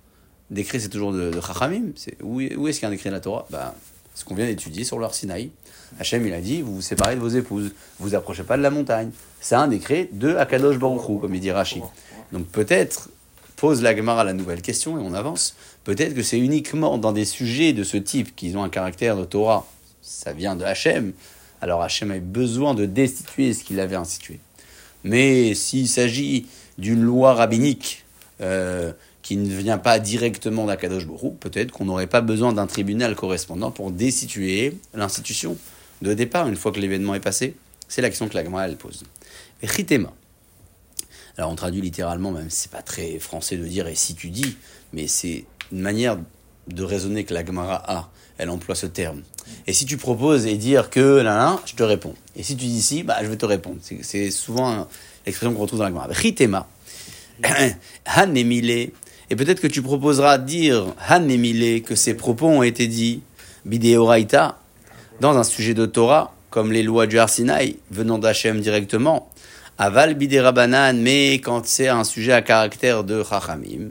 Décret, 0.50 0.80
c'est 0.80 0.90
toujours 0.90 1.12
de, 1.12 1.32
Chachamim? 1.46 1.92
Où, 2.24 2.42
où 2.42 2.68
est-ce 2.68 2.80
qu'il 2.80 2.84
y 2.84 2.86
a 2.86 2.88
un 2.88 2.92
décret 2.92 3.10
de 3.10 3.16
la 3.16 3.22
Torah? 3.22 3.46
Bah, 3.50 3.76
Ce 4.16 4.24
qu'on 4.24 4.34
vient 4.36 4.46
d'étudier 4.46 4.84
sur 4.86 4.98
leur 5.00 5.14
Sinaï. 5.14 5.52
Hachem, 6.00 6.26
il 6.26 6.34
a 6.34 6.42
dit, 6.42 6.62
vous 6.62 6.76
vous 6.76 6.82
séparez 6.82 7.16
de 7.16 7.20
vos 7.22 7.30
épouses, 7.30 7.72
vous 8.00 8.10
vous 8.10 8.16
approchez 8.16 8.44
pas 8.44 8.58
de 8.58 8.62
la 8.62 8.70
montagne. 8.70 9.12
C'est 9.40 9.56
un 9.56 9.68
décret 9.68 10.10
de 10.12 10.36
Akadosh 10.36 10.78
Baruch 10.78 11.08
Hu, 11.10 11.20
comme 11.20 11.36
il 11.36 11.40
dit 11.42 11.52
Rashi. 11.52 11.82
Donc 12.32 12.46
peut-être, 12.48 13.10
pose 13.56 13.82
la 13.82 13.96
Gemara 13.96 14.24
la 14.24 14.34
nouvelle 14.34 14.62
question 14.62 14.98
et 15.00 15.02
on 15.02 15.14
avance, 15.14 15.56
peut-être 15.88 16.14
que 16.14 16.22
c'est 16.22 16.38
uniquement 16.38 16.98
dans 16.98 17.14
des 17.14 17.24
sujets 17.24 17.72
de 17.72 17.86
ce 17.86 17.96
type 17.96 18.36
qui 18.36 18.54
ont 18.58 18.64
un 18.66 18.68
caractère 18.68 19.16
de 19.16 19.24
Torah, 19.24 19.66
ça 20.02 20.34
vient 20.34 20.58
de 20.58 20.66
Hachem, 20.66 21.14
alors 21.62 21.82
Hachem 21.82 22.12
a 22.12 22.20
besoin 22.20 22.74
de 22.74 22.86
destituer 22.86 23.54
ce 23.54 23.64
qu'il 23.64 23.80
avait 23.80 23.96
institué. 23.96 24.42
Mais 25.06 25.54
s'il 25.54 25.88
s'agit 25.88 26.48
d'une 26.78 27.02
loi 27.02 27.36
rabbinique 27.36 28.04
euh, 28.42 28.92
qui 29.22 29.38
ne 29.38 29.56
vient 29.56 29.78
pas 29.78 29.98
directement 30.00 30.66
d'Akadosh 30.66 31.06
Borou, 31.06 31.38
peut-être 31.40 31.72
qu'on 31.72 31.86
n'aurait 31.86 32.08
pas 32.08 32.20
besoin 32.20 32.52
d'un 32.52 32.68
tribunal 32.68 33.16
correspondant 33.16 33.72
pour 33.72 33.90
destituer 33.90 34.78
l'institution 34.94 35.56
de 36.02 36.14
départ 36.14 36.50
une 36.50 36.58
fois 36.58 36.74
que 36.74 36.82
l'événement 36.82 37.16
est 37.16 37.22
passé. 37.22 37.56
C'est 37.88 38.02
la 38.02 38.10
question 38.10 38.28
que 38.28 38.36
la 38.36 38.44
Gemara 38.44 38.68
elle 38.68 38.76
pose. 38.76 39.06
Et 39.62 39.68
Chitema. 39.68 40.14
Alors 41.38 41.50
on 41.50 41.56
traduit 41.56 41.80
littéralement, 41.80 42.32
même 42.32 42.50
c'est 42.50 42.72
pas 42.72 42.82
très 42.82 43.20
français 43.20 43.56
de 43.56 43.66
dire 43.66 43.88
et 43.88 43.96
si 43.96 44.16
tu 44.16 44.32
dis, 44.32 44.58
mais 44.92 45.08
c'est 45.08 45.46
une 45.72 45.82
manière 45.82 46.18
de 46.68 46.84
raisonner 46.84 47.24
que 47.24 47.34
la 47.34 47.46
Gemara 47.46 47.84
a. 47.88 48.10
Elle 48.38 48.50
emploie 48.50 48.76
ce 48.76 48.86
terme. 48.86 49.22
Et 49.66 49.74
si 49.74 49.86
tu 49.86 49.98
proposes 49.98 50.46
et 50.46 50.58
dire 50.58 50.90
que 50.90 51.00
là, 51.22 51.60
je 51.66 51.74
te 51.74 51.82
réponds. 51.84 52.14
Et 52.36 52.44
si 52.44 52.56
tu 52.56 52.66
dis 52.66 52.82
si, 52.82 53.04
bah, 53.04 53.18
je 53.24 53.28
vais 53.28 53.38
te 53.38 53.46
répondre. 53.46 53.78
C'est- 53.82 54.30
souvent 54.32 54.88
l'expression 55.26 55.54
qu'on 55.56 55.62
retrouve 55.62 55.80
dans 55.80 55.86
la 55.86 55.92
Gemara. 55.92 56.14
Chitema. 56.14 56.68
Hanemile. 58.06 58.92
Et 59.30 59.36
peut-être 59.36 59.60
que 59.60 59.68
tu 59.68 59.82
proposeras 59.82 60.38
dire 60.38 60.94
Hanemile 61.08 61.82
que 61.84 61.96
ces 61.96 62.14
propos 62.14 62.48
ont 62.48 62.64
été 62.64 62.88
dits 62.88 63.22
Bideoraita 63.66 64.60
dans 65.20 65.38
un 65.38 65.44
sujet 65.44 65.74
de 65.74 65.86
Torah, 65.86 66.34
comme 66.50 66.72
les 66.72 66.84
lois 66.84 67.08
du 67.08 67.20
Arsinaï 67.20 67.78
venant 67.92 68.20
d'Hachem 68.20 68.62
directement. 68.62 69.30
Aval 69.80 70.16
Biderabanan, 70.16 71.00
mais 71.02 71.34
quand 71.36 71.66
c'est 71.66 71.88
un 71.88 72.04
sujet 72.04 72.32
à 72.34 72.42
caractère 72.42 73.04
de 73.04 73.24
Chachamim, 73.24 73.90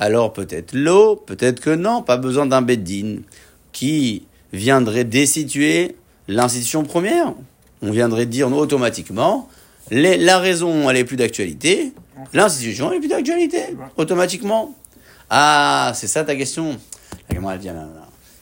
alors 0.00 0.32
peut-être 0.32 0.72
l'eau, 0.72 1.14
peut-être 1.14 1.60
que 1.60 1.70
non, 1.70 2.02
pas 2.02 2.16
besoin 2.16 2.46
d'un 2.46 2.62
Beddin 2.62 3.18
qui 3.70 4.24
viendrait 4.52 5.04
destituer 5.04 5.94
l'institution 6.26 6.82
première? 6.82 7.34
On 7.82 7.90
viendrait 7.90 8.26
dire 8.26 8.50
automatiquement, 8.50 9.48
la 9.90 10.38
raison, 10.38 10.88
elle 10.88 10.96
est 10.96 11.04
plus 11.04 11.16
d'actualité, 11.16 11.92
l'institution, 12.32 12.90
elle 12.90 12.96
est 12.96 13.00
plus 13.00 13.08
d'actualité, 13.08 13.76
automatiquement. 13.96 14.74
Ah, 15.28 15.92
c'est 15.94 16.08
ça 16.08 16.24
ta 16.24 16.34
question? 16.34 16.78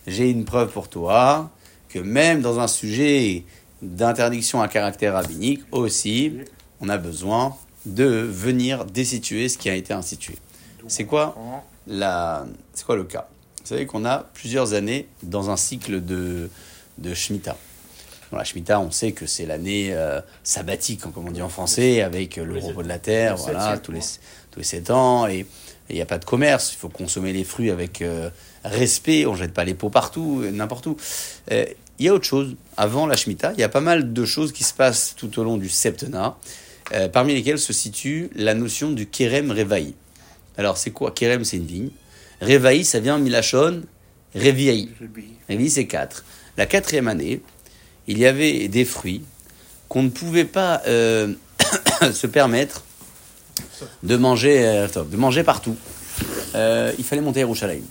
J'ai 0.07 0.31
une 0.31 0.45
preuve 0.45 0.71
pour 0.71 0.89
toi 0.89 1.51
que 1.89 1.99
même 1.99 2.41
dans 2.41 2.61
un 2.61 2.69
sujet 2.69 3.45
d'interdiction 3.83 4.63
à 4.63 4.69
caractère 4.69 5.15
rabbinique, 5.15 5.63
aussi, 5.73 6.35
on 6.81 6.89
a 6.89 6.99
besoin 6.99 7.57
de 7.85 8.05
venir 8.05 8.85
destituer 8.85 9.49
ce 9.49 9.59
qui 9.59 9.69
a 9.69 9.75
été 9.75 9.93
institué. 9.93 10.37
C'est 10.87 11.05
quoi 11.05 11.37
la, 11.87 12.47
c'est 12.75 12.85
quoi 12.85 12.97
le 12.97 13.05
cas 13.05 13.29
Vous 13.61 13.67
savez 13.67 13.87
qu'on 13.87 14.05
a 14.05 14.19
plusieurs 14.35 14.75
années 14.75 15.09
dans 15.23 15.51
un 15.51 15.57
cycle 15.57 16.05
de, 16.05 16.51
de 16.99 17.15
Shemitah. 17.15 17.57
Dans 18.31 18.39
la 18.39 18.45
Shemitah, 18.45 18.79
on 18.81 18.91
sait 18.91 19.13
que 19.13 19.27
c'est 19.27 19.47
l'année 19.47 19.89
euh, 19.93 20.21
sabbatique, 20.43 21.01
comme 21.01 21.29
on 21.29 21.31
dit 21.31 21.43
en 21.43 21.49
français, 21.49 22.03
avec 22.03 22.37
le 22.37 22.59
repos 22.59 22.83
de 22.83 22.89
la 22.89 22.99
terre, 22.99 23.37
les 23.37 23.43
voilà, 23.43 23.79
tous 23.79 23.93
les, 23.93 24.01
tous 24.51 24.59
les 24.59 24.65
sept 24.65 24.91
ans, 24.91 25.27
et 25.27 25.47
il 25.89 25.97
n'y 25.97 26.03
a 26.03 26.07
pas 26.07 26.19
de 26.19 26.27
commerce, 26.27 26.73
il 26.75 26.77
faut 26.77 26.91
consommer 26.91 27.33
les 27.33 27.45
fruits 27.45 27.71
avec 27.71 28.03
euh, 28.03 28.29
respect, 28.65 29.25
on 29.27 29.33
ne 29.33 29.39
jette 29.39 29.55
pas 29.55 29.65
les 29.65 29.75
pots 29.75 29.89
partout, 29.89 30.43
euh, 30.43 30.51
n'importe 30.51 30.87
où. 30.87 30.97
Euh, 31.51 31.65
il 31.99 32.07
y 32.07 32.09
a 32.09 32.15
autre 32.15 32.27
chose. 32.27 32.55
Avant 32.77 33.07
la 33.07 33.17
Shemitah, 33.17 33.53
il 33.55 33.61
y 33.61 33.65
a 33.65 33.69
pas 33.69 33.81
mal 33.81 34.13
de 34.13 34.25
choses 34.25 34.53
qui 34.53 34.65
se 34.65 34.75
passent 34.75 35.15
tout 35.17 35.39
au 35.39 35.45
long 35.45 35.57
du 35.57 35.69
Septena, 35.69 36.37
euh, 36.93 37.09
parmi 37.09 37.35
lesquelles 37.35 37.59
se 37.59 37.73
situe 37.73 38.31
la 38.35 38.55
notion 38.55 38.91
du 38.93 39.07
Kerem 39.07 39.51
Revaï. 39.51 39.95
Alors, 40.59 40.77
c'est 40.77 40.91
quoi? 40.91 41.13
Kerem, 41.13 41.45
c'est 41.45 41.57
une 41.57 41.67
vigne. 41.67 41.91
Revaï, 42.43 42.85
ça 42.85 43.01
vient 43.01 43.19
Milachon, 43.19 43.83
Reviaï. 44.35 44.91
Reviaï, 45.49 45.71
c'est 45.71 45.87
quatre. 45.87 46.25
La 46.57 46.67
quatrième 46.67 47.09
année, 47.09 47.41
il 48.07 48.19
y 48.19 48.27
avait 48.27 48.69
des 48.69 48.85
fruits 48.85 49.23
qu'on 49.89 50.03
ne 50.03 50.11
pouvait 50.11 50.45
pas 50.45 50.83
euh, 50.87 51.33
se 52.13 52.27
permettre 52.27 52.83
de 54.03 54.17
manger, 54.17 54.67
euh, 54.67 54.89
de 54.89 55.17
manger 55.17 55.43
partout. 55.45 55.77
Euh, 56.55 56.93
il 56.99 57.05
fallait 57.05 57.23
monter 57.23 57.41
à 57.41 57.43
Yerushalayim. 57.43 57.83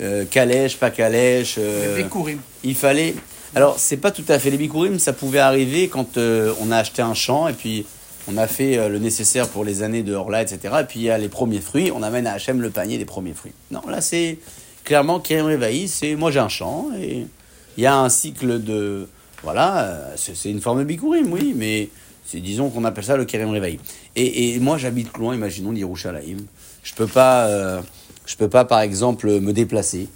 Euh, 0.00 0.24
calèche, 0.24 0.76
pas 0.76 0.90
calèche. 0.90 1.56
Les 1.56 2.02
Bikurim. 2.02 2.38
il 2.64 2.74
fallait. 2.74 3.14
Alors, 3.54 3.78
c'est 3.78 3.96
pas 3.96 4.10
tout 4.10 4.24
à 4.28 4.38
fait 4.38 4.50
les 4.50 4.56
bikurim, 4.56 4.98
ça 4.98 5.12
pouvait 5.12 5.38
arriver 5.38 5.88
quand 5.88 6.16
on 6.16 6.70
a 6.70 6.78
acheté 6.78 7.02
un 7.02 7.12
champ 7.12 7.48
et 7.48 7.52
puis 7.52 7.84
on 8.28 8.36
a 8.36 8.46
fait 8.46 8.78
euh, 8.78 8.88
le 8.88 8.98
nécessaire 8.98 9.48
pour 9.48 9.64
les 9.64 9.82
années 9.82 10.02
de 10.02 10.14
Horla, 10.14 10.42
etc. 10.42 10.74
Et 10.80 10.84
puis 10.84 11.00
il 11.00 11.04
y 11.04 11.10
a 11.10 11.18
les 11.18 11.28
premiers 11.28 11.60
fruits, 11.60 11.90
on 11.94 12.02
amène 12.02 12.26
à 12.26 12.32
Hachem 12.32 12.60
le 12.60 12.70
panier 12.70 12.98
des 12.98 13.04
premiers 13.04 13.34
fruits. 13.34 13.52
Non, 13.70 13.82
là 13.88 14.00
c'est 14.00 14.38
clairement 14.84 15.20
Kerem 15.20 15.46
Revaï, 15.46 15.88
c'est 15.88 16.14
moi 16.14 16.30
j'ai 16.30 16.40
un 16.40 16.48
champ 16.48 16.88
et 17.00 17.26
il 17.76 17.82
y 17.82 17.86
a 17.86 17.96
un 17.96 18.08
cycle 18.08 18.62
de. 18.62 19.08
Voilà, 19.42 19.84
euh, 19.84 20.14
c'est 20.16 20.50
une 20.50 20.60
forme 20.60 20.78
de 20.78 20.84
bikurim, 20.84 21.32
oui, 21.32 21.52
mais 21.56 21.88
c'est 22.24 22.38
disons 22.38 22.70
qu'on 22.70 22.84
appelle 22.84 23.04
ça 23.04 23.16
le 23.16 23.24
Kerem 23.24 23.50
Revaï. 23.50 23.78
Et, 24.14 24.58
moi 24.60 24.78
j'habite 24.78 25.16
loin, 25.18 25.34
imaginons 25.34 25.72
d'Yerushalayim. 25.72 26.38
Je 26.84 26.94
peux 26.94 27.08
euh, 27.16 27.80
peux 28.38 28.48
pas 28.48 28.64
par 28.64 28.80
exemple 28.80 29.40
me 29.40 29.52
déplacer 29.52 30.08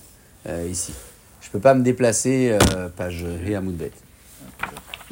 ici. 0.70 0.92
Je 1.46 1.50
peux 1.52 1.60
pas 1.60 1.74
me 1.74 1.82
déplacer, 1.82 2.50
euh, 2.74 2.88
page 2.88 3.24
Réamoudbet. 3.44 3.92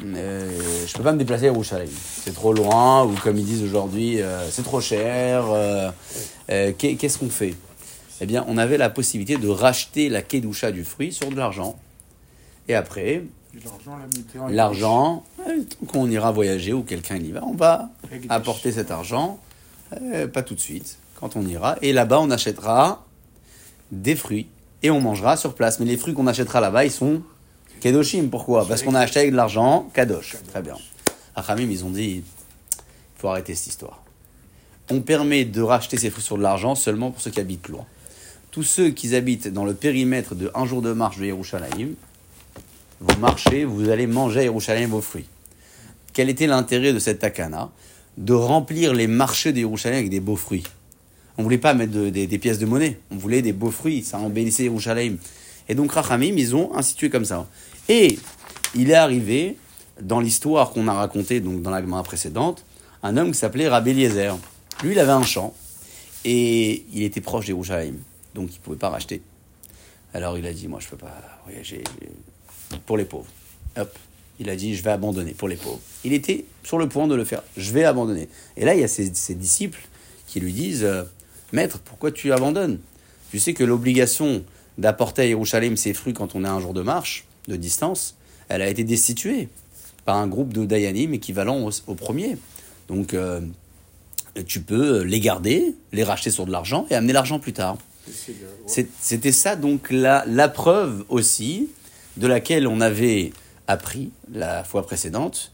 Euh, 0.03 0.85
je 0.87 0.93
peux 0.93 1.03
pas 1.03 1.13
me 1.13 1.17
déplacer 1.17 1.45
à 1.45 1.47
Yerushalayim. 1.47 1.89
C'est 2.23 2.33
trop 2.33 2.51
loin, 2.53 3.03
ou 3.05 3.13
comme 3.23 3.37
ils 3.37 3.45
disent 3.45 3.63
aujourd'hui, 3.63 4.21
euh, 4.21 4.49
c'est 4.49 4.63
trop 4.63 4.81
cher. 4.81 5.45
euh, 5.49 5.89
euh, 6.51 6.73
qu'est- 6.77 6.95
Qu'est-ce 6.95 7.17
qu'on 7.17 7.29
fait? 7.29 7.55
Eh 8.21 8.25
bien, 8.25 8.45
on 8.47 8.57
avait 8.57 8.77
la 8.77 8.89
possibilité 8.89 9.37
de 9.37 9.47
racheter 9.47 10.09
la 10.09 10.21
kedusha 10.21 10.71
du 10.71 10.83
fruit 10.83 11.11
sur 11.13 11.29
de 11.29 11.35
l'argent. 11.35 11.77
Et 12.67 12.75
après, 12.75 13.23
L'argent, 14.49 15.23
qu'on 15.87 16.09
ira 16.09 16.31
voyager 16.33 16.73
ou 16.73 16.83
quelqu'un 16.83 17.15
y 17.15 17.31
va, 17.31 17.41
on 17.45 17.53
va 17.53 17.89
apporter 18.29 18.73
cet 18.73 18.91
argent, 18.91 19.39
pas 20.33 20.41
tout 20.43 20.55
de 20.55 20.59
suite, 20.59 20.97
quand 21.21 21.37
on 21.37 21.45
ira. 21.47 21.77
Et 21.81 21.93
là-bas, 21.93 22.19
on 22.19 22.29
achètera 22.31 23.05
des 23.93 24.17
fruits 24.17 24.47
et 24.83 24.91
on 24.91 24.99
mangera 24.99 25.37
sur 25.37 25.55
place. 25.55 25.79
Mais 25.79 25.85
les 25.85 25.95
fruits 25.95 26.13
qu'on 26.13 26.27
achètera 26.27 26.59
là-bas, 26.59 26.83
ils 26.83 26.91
sont 26.91 27.21
kedoshim. 27.79 28.27
Pourquoi 28.29 28.67
Parce 28.67 28.83
qu'on 28.83 28.95
a 28.95 28.99
acheté 28.99 29.19
avec 29.19 29.31
de 29.31 29.35
l'argent, 29.37 29.89
kadosh. 29.93 30.35
Très 30.51 30.61
bien. 30.61 30.75
Achamim, 31.35 31.69
ils 31.69 31.83
ont 31.85 31.89
dit, 31.89 32.17
il 32.17 32.23
faut 33.17 33.27
arrêter 33.29 33.55
cette 33.55 33.67
histoire. 33.67 34.01
On 34.91 35.01
permet 35.01 35.45
de 35.45 35.61
racheter 35.61 35.97
ces 35.97 36.09
fruits 36.09 36.23
sur 36.23 36.37
de 36.37 36.43
l'argent 36.43 36.75
seulement 36.75 37.11
pour 37.11 37.21
ceux 37.21 37.31
qui 37.31 37.39
habitent 37.39 37.67
loin. 37.69 37.85
Tous 38.51 38.63
ceux 38.63 38.89
qui 38.91 39.13
habitent 39.15 39.47
dans 39.51 39.65
le 39.65 39.73
périmètre 39.73 40.35
de 40.35 40.51
un 40.55 40.65
jour 40.65 40.81
de 40.81 40.93
marche 40.93 41.17
de 41.17 41.25
Yerushalayim, 41.25 41.89
vous 43.01 43.19
marchez, 43.19 43.65
vous 43.65 43.89
allez 43.89 44.07
manger 44.07 44.41
à 44.41 44.43
Yerushalayim 44.43 44.87
vos 44.87 45.01
fruits. 45.01 45.25
Quel 46.13 46.29
était 46.29 46.47
l'intérêt 46.47 46.93
de 46.93 46.99
cette 46.99 47.19
takana 47.19 47.69
De 48.17 48.33
remplir 48.33 48.93
les 48.93 49.07
marchés 49.07 49.51
de 49.51 49.59
Yerushalayim 49.59 49.99
avec 49.99 50.09
des 50.09 50.21
beaux 50.21 50.37
fruits. 50.37 50.63
On 51.37 51.43
voulait 51.43 51.57
pas 51.57 51.73
mettre 51.73 51.91
de- 51.91 52.09
des, 52.09 52.27
des 52.27 52.37
pièces 52.37 52.59
de 52.59 52.65
monnaie, 52.65 52.97
on 53.11 53.17
voulait 53.17 53.41
des 53.41 53.51
beaux 53.51 53.71
fruits, 53.71 54.03
ça 54.03 54.17
embellissait 54.19 54.63
Yerushalayim. 54.65 55.17
Et 55.67 55.75
donc 55.75 55.91
Rachamim, 55.91 56.35
ils 56.37 56.55
ont 56.55 56.75
institué 56.75 57.09
comme 57.09 57.25
ça. 57.25 57.47
Et 57.89 58.19
il 58.75 58.91
est 58.91 58.95
arrivé, 58.95 59.57
dans 60.01 60.19
l'histoire 60.19 60.71
qu'on 60.71 60.87
a 60.87 60.93
racontée 60.93 61.39
donc 61.39 61.61
dans 61.61 61.71
la 61.71 61.81
précédente, 62.03 62.65
un 63.03 63.17
homme 63.17 63.31
qui 63.31 63.37
s'appelait 63.37 63.67
Rabbi 63.67 63.91
Eliezer. 63.91 64.37
Lui, 64.83 64.91
il 64.93 64.99
avait 64.99 65.11
un 65.11 65.23
champ, 65.23 65.53
et 66.25 66.85
il 66.91 67.03
était 67.03 67.21
proche 67.21 67.45
d'Yerushalayim, 67.45 67.95
donc 68.33 68.49
il 68.51 68.55
ne 68.55 68.59
pouvait 68.59 68.77
pas 68.77 68.89
racheter. 68.89 69.21
Alors 70.13 70.37
il 70.37 70.45
a 70.45 70.53
dit, 70.53 70.67
moi 70.67 70.79
je 70.81 70.87
peux 70.87 70.97
pas 70.97 71.13
voyager 71.45 71.83
pour 72.85 72.97
les 72.97 73.05
pauvres. 73.05 73.29
Hop, 73.77 73.97
il 74.39 74.49
a 74.49 74.55
dit, 74.55 74.75
je 74.75 74.83
vais 74.83 74.91
abandonner 74.91 75.33
pour 75.33 75.47
les 75.47 75.55
pauvres. 75.55 75.79
Il 76.03 76.13
était 76.13 76.45
sur 76.63 76.77
le 76.77 76.89
point 76.89 77.07
de 77.07 77.15
le 77.15 77.25
faire, 77.25 77.43
je 77.55 77.71
vais 77.71 77.83
abandonner. 77.83 78.27
Et 78.57 78.65
là, 78.65 78.73
il 78.73 78.81
y 78.81 78.83
a 78.83 78.87
ses, 78.87 79.13
ses 79.13 79.35
disciples 79.35 79.81
qui 80.27 80.39
lui 80.39 80.51
disent, 80.51 80.83
euh, 80.83 81.03
Maître, 81.53 81.79
pourquoi 81.79 82.11
tu 82.11 82.33
abandonnes? 82.33 82.79
Tu 83.29 83.39
sais 83.39 83.53
que 83.53 83.63
l'obligation 83.63 84.43
d'apporter 84.77 85.23
à 85.23 85.25
Yerushalayim 85.25 85.75
ses 85.75 85.93
fruits 85.93 86.13
quand 86.13 86.35
on 86.35 86.43
a 86.43 86.49
un 86.49 86.59
jour 86.59 86.73
de 86.73 86.81
marche, 86.81 87.25
de 87.47 87.55
distance, 87.55 88.15
elle 88.49 88.61
a 88.61 88.69
été 88.69 88.83
destituée 88.83 89.49
par 90.05 90.17
un 90.17 90.27
groupe 90.27 90.53
de 90.53 90.65
Dayanim 90.65 91.13
équivalent 91.13 91.59
au, 91.59 91.71
au 91.87 91.95
premier. 91.95 92.37
Donc, 92.87 93.13
euh, 93.13 93.41
tu 94.47 94.61
peux 94.61 95.01
les 95.01 95.19
garder, 95.19 95.75
les 95.91 96.03
racheter 96.03 96.29
sur 96.29 96.45
de 96.45 96.51
l'argent 96.51 96.85
et 96.89 96.95
amener 96.95 97.13
l'argent 97.13 97.39
plus 97.39 97.53
tard. 97.53 97.77
C'était 98.67 99.31
ça 99.31 99.55
donc 99.55 99.89
la, 99.89 100.23
la 100.27 100.47
preuve 100.47 101.05
aussi 101.09 101.69
de 102.17 102.27
laquelle 102.27 102.67
on 102.67 102.79
avait 102.81 103.33
appris 103.67 104.11
la 104.31 104.63
fois 104.63 104.85
précédente 104.85 105.51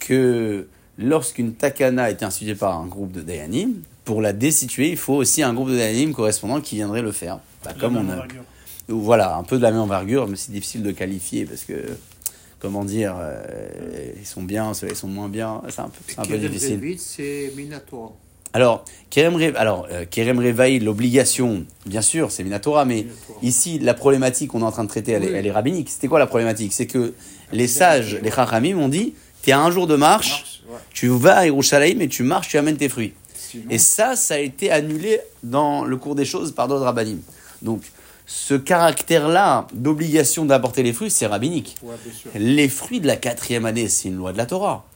que 0.00 0.66
lorsqu'une 0.98 1.54
takana 1.54 2.10
est 2.10 2.24
instituée 2.24 2.56
par 2.56 2.76
un 2.78 2.86
groupe 2.86 3.12
de 3.12 3.20
Dayanim, 3.20 3.74
pour 4.04 4.20
la 4.20 4.32
destituer, 4.32 4.90
il 4.90 4.96
faut 4.96 5.14
aussi 5.14 5.44
un 5.44 5.54
groupe 5.54 5.68
de 5.70 5.76
Dayanim 5.76 6.12
correspondant 6.12 6.60
qui 6.60 6.74
viendrait 6.74 7.02
le 7.02 7.12
faire. 7.12 7.38
Bah, 7.64 7.72
comme 7.78 7.96
on 7.96 8.10
a, 8.10 8.26
voilà, 8.88 9.36
un 9.36 9.42
peu 9.44 9.56
de 9.58 9.62
la 9.62 9.70
même 9.70 9.80
envergure, 9.80 10.26
mais 10.28 10.36
c'est 10.36 10.52
difficile 10.52 10.82
de 10.82 10.90
qualifier 10.92 11.44
parce 11.46 11.64
que, 11.64 11.74
comment 12.58 12.84
dire, 12.84 13.14
euh, 13.18 13.40
ils 14.18 14.26
sont 14.26 14.42
bien, 14.42 14.74
ceux-là 14.74 14.92
ils 14.92 14.96
sont 14.98 15.08
moins 15.08 15.28
bien, 15.28 15.62
c'est 15.68 15.80
un 15.80 15.88
peu, 15.88 16.00
un 16.18 16.24
peu 16.24 16.38
difficile. 16.38 16.96
C'est 16.98 17.52
Minatora. 17.56 18.12
Alors, 18.54 18.84
Kerem, 19.08 19.36
Re- 19.38 19.54
alors, 19.56 19.86
euh, 19.90 20.04
Kerem 20.10 20.38
Revaï, 20.38 20.78
l'obligation, 20.78 21.64
bien 21.86 22.02
sûr, 22.02 22.30
c'est 22.30 22.44
Minatora, 22.44 22.84
mais 22.84 22.96
Minatora. 22.96 23.38
ici, 23.42 23.78
la 23.78 23.94
problématique 23.94 24.50
qu'on 24.50 24.60
est 24.60 24.64
en 24.64 24.72
train 24.72 24.84
de 24.84 24.90
traiter, 24.90 25.12
elle, 25.12 25.24
est- 25.24 25.28
Oui. 25.30 25.34
elle 25.36 25.46
est 25.46 25.50
rabbinique. 25.52 25.88
C'était 25.88 26.08
quoi 26.08 26.18
la 26.18 26.26
problématique? 26.26 26.72
C'est 26.74 26.86
que 26.86 27.14
les 27.52 27.66
sages, 27.66 28.18
les 28.22 28.30
chachamim, 28.30 28.76
ont 28.78 28.88
dit 28.90 29.14
t'es 29.42 29.52
à 29.52 29.60
un 29.60 29.70
jour 29.70 29.86
de 29.86 29.96
marche, 29.96 30.30
Marche, 30.30 30.62
ouais. 30.68 30.78
tu 30.92 31.08
vas 31.08 31.38
à 31.38 31.46
Yerushalayim 31.46 32.00
et 32.00 32.08
tu 32.08 32.22
marches, 32.24 32.48
tu 32.48 32.58
amènes 32.58 32.76
tes 32.76 32.88
fruits. 32.90 33.14
Sinon, 33.34 33.64
Et 33.70 33.78
ça, 33.78 34.16
ça 34.16 34.34
a 34.34 34.38
été 34.38 34.70
annulé 34.70 35.18
dans 35.42 35.84
le 35.84 35.96
cours 35.96 36.14
des 36.14 36.24
choses 36.26 36.52
par 36.52 36.68
d'autres 36.68 36.84
rabbinim. 36.84 37.20
Donc, 37.62 37.80
ce 38.26 38.54
caractère-là 38.54 39.66
d'obligation 39.74 40.44
d'apporter 40.44 40.82
les 40.82 40.92
fruits, 40.92 41.10
c'est 41.10 41.26
rabbinique. 41.26 41.76
ouais. 41.82 41.94
Les 42.34 42.68
fruits 42.68 43.00
de 43.00 43.06
la 43.06 43.16
quatrième 43.16 43.66
année, 43.66 43.88
c'est 43.88 44.08
une 44.08 44.16
loi 44.16 44.32
de 44.32 44.38
la 44.38 44.46
Torah. 44.46 44.86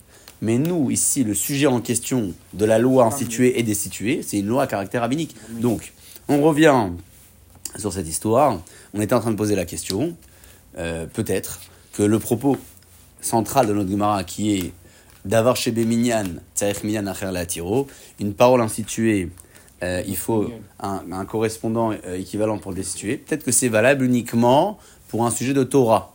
Mais 0.42 0.59
nous, 0.59 0.90
ici, 0.90 1.25
le 1.25 1.35
sujet 1.35 1.66
en 1.66 1.80
question 1.80 2.33
de 2.52 2.64
la 2.64 2.78
loi 2.78 3.04
instituée 3.04 3.59
et 3.59 3.62
destituée, 3.62 4.23
c'est 4.26 4.38
une 4.38 4.47
loi 4.47 4.64
à 4.64 4.66
caractère 4.66 5.00
rabbinique. 5.00 5.35
Donc, 5.61 5.92
on 6.28 6.42
revient 6.42 6.88
sur 7.76 7.92
cette 7.92 8.09
histoire. 8.09 8.61
On 8.95 9.00
était 9.00 9.14
en 9.14 9.21
train 9.21 9.30
de 9.30 9.37
poser 9.37 9.56
la 9.56 9.64
question, 9.64 10.14
euh, 10.78 11.06
peut-être, 11.06 11.61
que 11.95 12.02
le 12.02 12.18
propos 12.18 12.59
central 13.21 13.66
de 13.66 13.73
notre 13.73 13.90
Gemara, 13.90 14.25
qui 14.25 14.56
est 14.56 14.73
d'avoir 15.25 15.56
chez 15.56 15.73
Minyan, 15.73 16.25
Tzarech 16.54 16.85
Minyan 16.85 17.06
Acher 17.06 17.30
la 17.33 17.47
Tiro, 17.47 17.88
une 18.21 18.35
parole 18.35 18.61
instituée, 18.61 19.30
euh, 19.83 20.02
il 20.06 20.16
faut 20.16 20.50
un, 20.80 21.25
correspondant 21.26 21.92
euh, 21.92 22.18
équivalent 22.18 22.59
pour 22.59 22.71
le 22.71 22.76
destituer. 22.76 23.16
Peut-être 23.18 23.45
que 23.45 23.52
c'est 23.52 23.68
valable 23.68 24.04
uniquement 24.04 24.78
pour 25.09 25.26
un 25.26 25.30
sujet 25.30 25.52
de 25.52 25.64
Torah, 25.64 26.14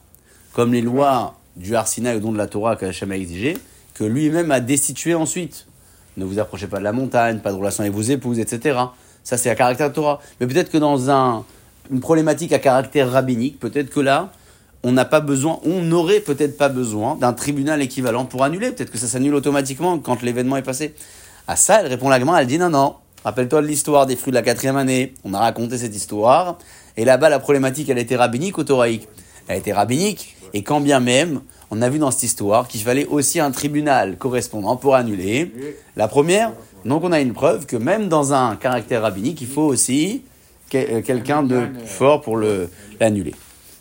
comme 0.54 0.74
les 0.74 0.82
lois 0.82 1.36
du 1.56 1.76
Arsina 1.76 2.16
et 2.16 2.20
don 2.20 2.32
de 2.32 2.38
la 2.38 2.48
Torah 2.48 2.76
que 2.76 2.86
Hachem 2.86 3.12
a 3.12 3.18
exigé, 3.18 3.58
que 3.94 4.04
lui-même 4.04 4.52
a 4.52 4.60
destitué 4.60 5.14
ensuite. 5.14 5.68
Ne 6.18 6.26
vous 6.26 6.40
approchez 6.40 6.68
pas 6.68 6.80
de 6.80 6.84
la 6.84 6.92
montagne, 6.92 7.40
pas 7.40 7.52
de 7.52 7.58
relation 7.58 7.82
avec 7.82 7.94
vos 7.94 8.02
épouses, 8.02 8.40
etc. 8.40 8.80
Ça, 9.24 9.38
c'est 9.38 9.50
à 9.50 9.56
caractère 9.56 9.94
Torah. 9.94 10.20
Mais 10.40 10.48
peut-être 10.48 10.72
que 10.72 10.78
dans 10.78 11.10
un, 11.10 11.46
une 11.92 12.00
problématique 12.00 12.54
à 12.54 12.60
caractère 12.60 13.12
rabbinique, 13.12 13.60
peut-être 13.60 13.90
que 13.90 14.00
là, 14.00 14.32
on 14.84 14.92
n'a 14.92 15.06
pas 15.06 15.20
besoin, 15.20 15.60
on 15.64 15.82
n'aurait 15.82 16.22
peut-être 16.22 16.58
pas 16.58 16.70
besoin 16.70 17.16
d'un 17.16 17.34
tribunal 17.34 17.82
équivalent 17.82 18.26
pour 18.26 18.44
annuler. 18.44 18.72
Peut-être 18.72 18.92
que 18.92 18.98
ça 18.98 19.08
s'annule 19.08 19.36
automatiquement 19.36 20.00
quand 20.00 20.24
l'événement 20.24 20.58
est 20.58 20.64
passé. 20.64 20.96
À 21.48 21.56
ça, 21.56 21.82
elle 21.82 21.88
répond 21.88 22.10
la 22.10 22.18
elle 22.18 22.48
dit 22.48 22.58
non, 22.58 22.70
non. 22.70 22.96
Rappelle-toi 23.24 23.62
de 23.62 23.68
l'histoire 23.68 24.06
des 24.08 24.16
fruits 24.16 24.32
de 24.32 24.36
la 24.38 24.42
quatrième 24.42 24.78
année. 24.78 25.14
On 25.24 25.34
a 25.34 25.40
raconté 25.40 25.78
cette 25.78 25.96
histoire. 25.96 26.58
Et 26.98 27.06
là-bas, 27.06 27.30
la 27.30 27.40
problématique, 27.40 27.90
elle 27.90 28.00
était 28.00 28.16
rabbinique 28.16 28.58
ou 28.58 28.64
thoraïque 28.64 29.08
Elle 29.48 29.60
était 29.60 29.74
rabbinique. 29.74 30.36
Et 30.54 30.64
quand 30.64 30.82
bien 30.82 31.00
même, 31.00 31.42
on 31.70 31.82
a 31.82 31.90
vu 31.90 32.00
dans 32.00 32.12
cette 32.12 32.24
histoire 32.24 32.68
qu'il 32.68 32.82
fallait 32.82 33.06
aussi 33.06 33.40
un 33.40 33.52
tribunal 33.52 34.18
correspondant 34.18 34.76
pour 34.76 34.96
annuler. 34.96 35.52
La 35.96 36.08
première, 36.08 36.52
donc 36.84 37.04
on 37.04 37.12
a 37.12 37.22
une 37.22 37.34
preuve 37.34 37.66
que 37.66 37.78
même 37.78 38.10
dans 38.10 38.34
un 38.34 38.56
caractère 38.56 39.04
rabbinique, 39.04 39.40
il 39.42 39.48
faut 39.48 39.62
aussi 39.62 40.24
euh, 40.74 41.02
quelqu'un 41.02 41.44
de 41.44 41.68
fort 41.86 42.22
pour 42.22 42.36
le- 42.38 42.70
l'annuler. 43.00 43.34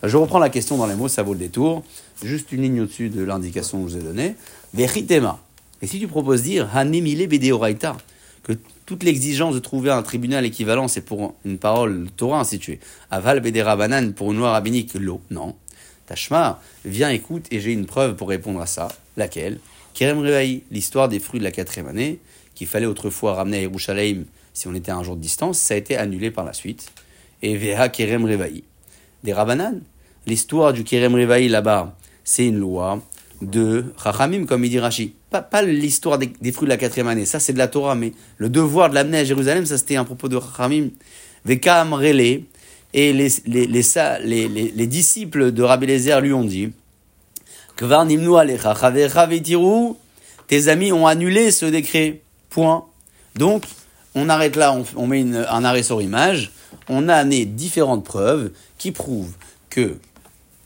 Je 0.02 0.16
reprends 0.16 0.38
la 0.38 0.48
question 0.50 0.76
dans 0.76 0.86
les 0.86 0.94
mots, 0.94 1.08
ça 1.08 1.22
vaut 1.22 1.32
le 1.32 1.38
détour. 1.40 1.82
Juste 2.22 2.52
une 2.52 2.62
ligne 2.62 2.82
au-dessus 2.82 3.08
de 3.08 3.24
l'indication 3.24 3.82
que 3.82 3.90
je 3.90 3.96
vous 3.96 4.00
ai 4.02 4.04
donnée. 4.06 4.34
Veritema. 4.74 5.38
Et 5.82 5.86
si 5.86 5.98
tu 5.98 6.06
proposes 6.06 6.42
dire 6.42 6.68
Hanemile 6.74 7.26
Bedeoraita, 7.26 7.96
que 8.42 8.52
toute 8.86 9.02
l'exigence 9.02 9.54
de 9.54 9.60
trouver 9.60 9.90
un 9.90 10.02
tribunal 10.02 10.44
équivalent, 10.44 10.88
c'est 10.88 11.00
pour 11.02 11.34
une 11.44 11.58
parole 11.58 12.08
Torah 12.16 12.40
instituée. 12.40 12.80
Aval 13.10 13.40
Bederabanan, 13.40 14.12
pour 14.12 14.32
une 14.32 14.38
loi 14.38 14.52
rabbinique, 14.52 14.94
l'eau. 14.94 15.20
Non. 15.30 15.54
Tashma, 16.06 16.60
viens, 16.84 17.10
écoute, 17.10 17.46
et 17.50 17.60
j'ai 17.60 17.72
une 17.72 17.86
preuve 17.86 18.16
pour 18.16 18.28
répondre 18.28 18.60
à 18.60 18.66
ça. 18.66 18.88
Laquelle? 19.16 19.60
Kerem 19.94 20.18
Revaï, 20.18 20.62
l'histoire 20.70 21.08
des 21.08 21.20
fruits 21.20 21.40
de 21.40 21.44
la 21.44 21.50
quatrième 21.50 21.86
année, 21.86 22.18
qu'il 22.54 22.66
fallait 22.66 22.86
autrefois 22.86 23.34
ramener 23.34 23.58
à 23.58 23.60
Yerushalayim 23.62 24.24
si 24.52 24.68
on 24.68 24.74
était 24.74 24.90
à 24.90 24.96
un 24.96 25.02
jour 25.02 25.16
de 25.16 25.20
distance, 25.20 25.58
ça 25.58 25.74
a 25.74 25.76
été 25.76 25.96
annulé 25.96 26.30
par 26.30 26.44
la 26.44 26.52
suite. 26.52 26.90
Et 27.42 27.56
Veha 27.56 27.88
Kerem 27.88 28.24
Revaï. 28.24 28.64
Des 29.24 29.32
Rabanan, 29.32 29.80
l'histoire 30.26 30.72
du 30.72 30.84
Kerem 30.84 31.14
Revaï 31.14 31.48
là-bas, 31.48 31.96
c'est 32.24 32.46
une 32.46 32.58
loi 32.58 33.00
de 33.40 33.92
Chachamim, 34.02 34.46
comme 34.46 34.64
il 34.64 34.70
dit 34.70 34.78
Rashi. 34.78 35.14
Pas, 35.30 35.42
pas 35.42 35.62
l'histoire 35.62 36.18
des, 36.18 36.52
fruits 36.52 36.66
de 36.66 36.70
la 36.70 36.76
quatrième 36.76 37.08
année, 37.08 37.24
ça 37.24 37.38
c'est 37.38 37.52
de 37.52 37.58
la 37.58 37.68
Torah, 37.68 37.94
mais 37.94 38.12
le 38.38 38.48
devoir 38.48 38.90
de 38.90 38.94
l'amener 38.94 39.18
à 39.18 39.24
Jérusalem, 39.24 39.64
ça 39.64 39.78
c'était 39.78 39.96
un 39.96 40.04
propos 40.04 40.28
de 40.28 40.38
Chachamim. 40.40 40.88
Vekam 41.44 41.98
et 42.02 42.12
les, 42.12 42.44
les, 43.44 43.68
les, 44.48 44.86
disciples 44.86 45.52
de 45.52 45.62
Rabbi 45.62 45.86
Lézer 45.86 46.20
lui 46.20 46.32
ont 46.32 46.44
dit 46.44 46.72
tes 50.48 50.68
amis 50.68 50.92
ont 50.92 51.06
annulé 51.06 51.50
ce 51.50 51.66
décret. 51.66 52.20
Point. 52.50 52.84
Donc, 53.36 53.64
on 54.14 54.28
arrête 54.28 54.56
là, 54.56 54.76
on, 54.96 55.06
met 55.06 55.22
un 55.22 55.64
arrêt 55.64 55.84
sur 55.84 56.02
image. 56.02 56.50
On 56.88 57.08
a 57.08 57.14
amené 57.14 57.44
différentes 57.44 58.04
preuves 58.04 58.50
qui 58.76 58.90
prouvent 58.90 59.34
que 59.70 59.96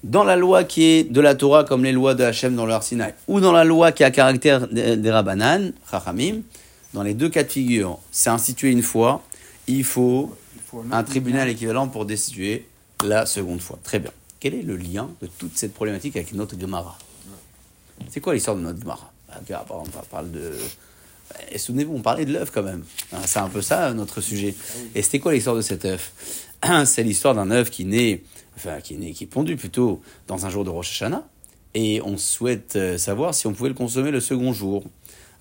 dans 0.05 0.23
la 0.23 0.37
loi 0.37 0.65
qui 0.65 0.85
est 0.85 1.05
de 1.05 1.21
la 1.21 1.35
Torah, 1.35 1.65
comme 1.65 1.83
les 1.83 1.93
lois 1.93 2.15
de 2.15 2.23
Hachem 2.23 2.55
dans 2.55 2.67
leur 2.67 2.83
Sinaï, 2.83 3.15
ou 3.27 3.41
dans 3.41 3.53
la 3.53 3.65
loi 3.65 3.91
qui 3.91 4.05
a 4.05 4.11
caractère 4.11 4.69
des, 4.69 5.11
Rabbanan, 5.11 5.73
Chachamim, 5.91 6.43
dans 6.93 7.03
les 7.03 7.15
deux 7.15 7.31
cas 7.31 7.43
de 7.43 7.49
figure, 7.49 7.99
c'est 8.13 8.31
institué 8.31 8.71
une 8.71 8.83
fois, 8.83 9.23
il 9.67 9.83
faut 9.83 10.37
un 10.93 11.03
tribunal 11.05 11.49
équivalent 11.49 11.89
pour 11.89 12.05
destituer 12.05 12.67
la 13.05 13.25
seconde 13.25 13.61
fois. 13.61 13.79
Très 13.83 13.99
bien. 13.99 14.11
Quel 14.41 14.55
est 14.55 14.63
le 14.63 14.77
lien 14.77 15.09
de 15.23 15.27
toute 15.39 15.57
cette 15.57 15.73
problématique 15.73 16.17
avec 16.17 16.35
notre 16.35 16.61
Gemara? 16.61 16.99
C'est 18.11 18.21
quoi 18.21 18.35
l'histoire 18.35 18.57
de 18.57 18.63
notre 18.63 18.81
Gemara? 18.81 19.11
On 19.71 19.85
parle 20.11 20.31
de. 20.31 20.53
Et 21.51 21.57
souvenez-vous, 21.59 21.95
on 21.95 22.03
parlait 22.03 22.27
de 22.27 22.33
l'œuf 22.33 22.51
quand 22.51 22.63
même. 22.63 22.85
Hein, 23.13 23.21
C'est 23.25 23.39
un 23.39 23.49
peu 23.49 23.63
ça 23.63 23.93
notre 23.95 24.21
sujet. 24.21 24.55
Et 24.95 25.01
c'était 25.01 25.19
quoi 25.19 25.33
l'histoire 25.33 25.57
de 25.57 25.63
cet 25.63 25.87
œuf? 25.87 26.13
C'est 26.85 27.03
l'histoire 27.03 27.35
d'un 27.35 27.51
œuf 27.51 27.71
qui 27.71 27.85
naît, 27.85 28.23
enfin 28.57 28.81
qui 28.81 28.95
est 28.95 29.23
est 29.23 29.27
pondu 29.27 29.57
plutôt 29.57 30.01
dans 30.27 30.47
un 30.47 30.51
jour 30.51 30.65
de 30.65 30.71
Rosh 30.71 30.91
Hashanah. 30.91 31.27
Et 31.77 32.01
on 32.03 32.17
souhaite 32.17 32.77
euh, 32.77 32.99
savoir 32.99 33.35
si 33.35 33.49
on 33.49 33.53
pouvait 33.53 33.69
le 33.69 33.75
consommer 33.75 34.13
le 34.13 34.21
second 34.21 34.53
jour. 34.53 34.85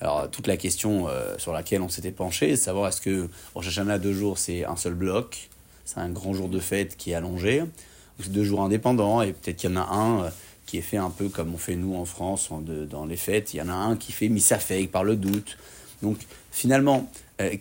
Alors, 0.01 0.29
toute 0.31 0.47
la 0.47 0.57
question 0.57 1.07
euh, 1.07 1.37
sur 1.37 1.53
laquelle 1.53 1.81
on 1.81 1.89
s'était 1.89 2.11
penché, 2.11 2.55
c'est 2.55 2.63
savoir 2.63 2.89
est-ce 2.89 3.01
que 3.01 3.29
Rosh 3.53 3.67
Hashanah, 3.67 3.99
deux 3.99 4.13
jours, 4.13 4.39
c'est 4.39 4.65
un 4.65 4.75
seul 4.75 4.95
bloc, 4.95 5.49
c'est 5.85 5.99
un 5.99 6.09
grand 6.09 6.33
jour 6.33 6.49
de 6.49 6.59
fête 6.59 6.97
qui 6.97 7.11
est 7.11 7.13
allongé, 7.13 7.61
ou 7.61 8.23
c'est 8.23 8.31
deux 8.31 8.43
jours 8.43 8.61
indépendants, 8.63 9.21
et 9.21 9.31
peut-être 9.33 9.57
qu'il 9.57 9.69
y 9.69 9.73
en 9.73 9.77
a 9.77 9.85
un 9.85 10.23
euh, 10.23 10.29
qui 10.65 10.79
est 10.79 10.81
fait 10.81 10.97
un 10.97 11.11
peu 11.11 11.29
comme 11.29 11.53
on 11.53 11.57
fait 11.57 11.75
nous 11.75 11.95
en 11.95 12.05
France 12.05 12.49
de- 12.51 12.85
dans 12.85 13.05
les 13.05 13.15
fêtes, 13.15 13.53
il 13.53 13.57
y 13.57 13.61
en 13.61 13.69
a 13.69 13.73
un 13.73 13.95
qui 13.95 14.11
fait 14.11 14.27
misafek 14.27 14.91
par 14.91 15.03
le 15.03 15.15
doute. 15.15 15.57
Donc, 16.01 16.17
finalement, 16.51 17.09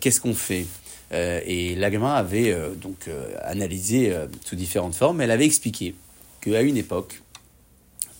qu'est-ce 0.00 0.20
qu'on 0.20 0.34
fait? 0.34 0.66
Euh, 1.12 1.40
Et 1.44 1.74
l'Agma 1.74 2.14
avait 2.14 2.52
euh, 2.52 2.74
donc 2.74 3.08
euh, 3.08 3.34
analysé 3.42 4.14
sous 4.44 4.56
différentes 4.56 4.94
formes, 4.94 5.20
elle 5.20 5.30
avait 5.30 5.44
expliqué 5.44 5.94
qu'à 6.40 6.62
une 6.62 6.76
époque, 6.76 7.22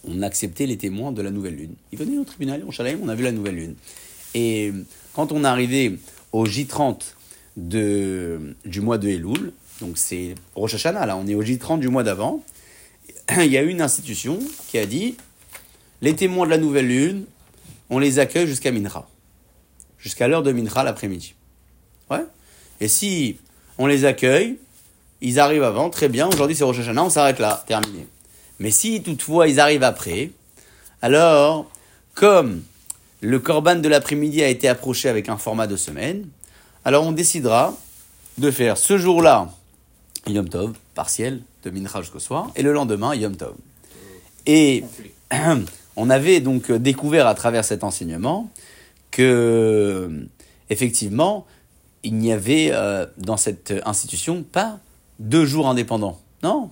on 0.06 0.22
acceptait 0.22 0.66
les 0.66 0.76
témoins 0.76 1.12
de 1.12 1.22
la 1.22 1.30
nouvelle 1.30 1.56
lune. 1.56 1.74
Ils 1.92 1.98
venaient 1.98 2.18
au 2.18 2.24
tribunal, 2.24 2.64
on 2.66 2.70
on 3.02 3.08
a 3.08 3.14
vu 3.14 3.24
la 3.24 3.32
nouvelle 3.32 3.56
lune. 3.56 3.74
Et 4.34 4.72
quand 5.14 5.32
on 5.32 5.44
arrivé 5.44 5.98
au 6.32 6.46
J30 6.46 7.14
de, 7.56 8.56
du 8.64 8.80
mois 8.80 8.98
de 8.98 9.08
Elul, 9.08 9.52
donc 9.80 9.98
c'est 9.98 10.34
Rosh 10.54 10.74
Hashanah, 10.74 11.06
là, 11.06 11.16
on 11.16 11.26
est 11.26 11.34
au 11.34 11.42
J30 11.42 11.78
du 11.78 11.88
mois 11.88 12.02
d'avant, 12.02 12.42
il 13.36 13.50
y 13.50 13.56
a 13.56 13.62
une 13.62 13.80
institution 13.80 14.38
qui 14.68 14.78
a 14.78 14.86
dit 14.86 15.16
les 16.00 16.14
témoins 16.14 16.46
de 16.46 16.50
la 16.50 16.58
nouvelle 16.58 16.88
lune, 16.88 17.24
on 17.90 17.98
les 17.98 18.18
accueille 18.18 18.46
jusqu'à 18.46 18.72
Minra, 18.72 19.08
jusqu'à 19.98 20.26
l'heure 20.26 20.42
de 20.42 20.50
Minra 20.50 20.82
l'après-midi. 20.82 21.34
Ouais? 22.10 22.24
Et 22.82 22.88
si 22.88 23.36
on 23.78 23.86
les 23.86 24.04
accueille, 24.04 24.58
ils 25.20 25.38
arrivent 25.38 25.62
avant, 25.62 25.88
très 25.88 26.08
bien, 26.08 26.26
aujourd'hui 26.26 26.56
c'est 26.56 26.64
Rosh 26.64 26.80
Hashanah, 26.80 27.04
on 27.04 27.10
s'arrête 27.10 27.38
là, 27.38 27.62
terminé. 27.64 28.08
Mais 28.58 28.72
si 28.72 29.04
toutefois 29.04 29.46
ils 29.46 29.60
arrivent 29.60 29.84
après, 29.84 30.32
alors, 31.00 31.70
comme 32.14 32.62
le 33.20 33.38
corban 33.38 33.76
de 33.76 33.88
l'après-midi 33.88 34.42
a 34.42 34.48
été 34.48 34.68
approché 34.68 35.08
avec 35.08 35.28
un 35.28 35.36
format 35.36 35.68
de 35.68 35.76
semaine, 35.76 36.26
alors 36.84 37.06
on 37.06 37.12
décidera 37.12 37.72
de 38.38 38.50
faire 38.50 38.76
ce 38.76 38.98
jour-là 38.98 39.48
Yom 40.26 40.48
Tov, 40.48 40.72
partiel, 40.96 41.40
de 41.62 41.70
Mincha 41.70 42.00
jusqu'au 42.00 42.18
soir, 42.18 42.50
et 42.56 42.62
le 42.62 42.72
lendemain 42.72 43.14
Yom 43.14 43.36
Tov. 43.36 43.54
Et 44.46 44.82
on 45.96 46.10
avait 46.10 46.40
donc 46.40 46.72
découvert 46.72 47.28
à 47.28 47.36
travers 47.36 47.64
cet 47.64 47.84
enseignement 47.84 48.50
que, 49.12 50.26
effectivement, 50.68 51.46
il 52.04 52.14
n'y 52.14 52.32
avait 52.32 52.70
euh, 52.72 53.06
dans 53.18 53.36
cette 53.36 53.72
institution 53.84 54.42
pas 54.42 54.78
deux 55.18 55.44
jours 55.44 55.68
indépendants. 55.68 56.20
Non, 56.42 56.70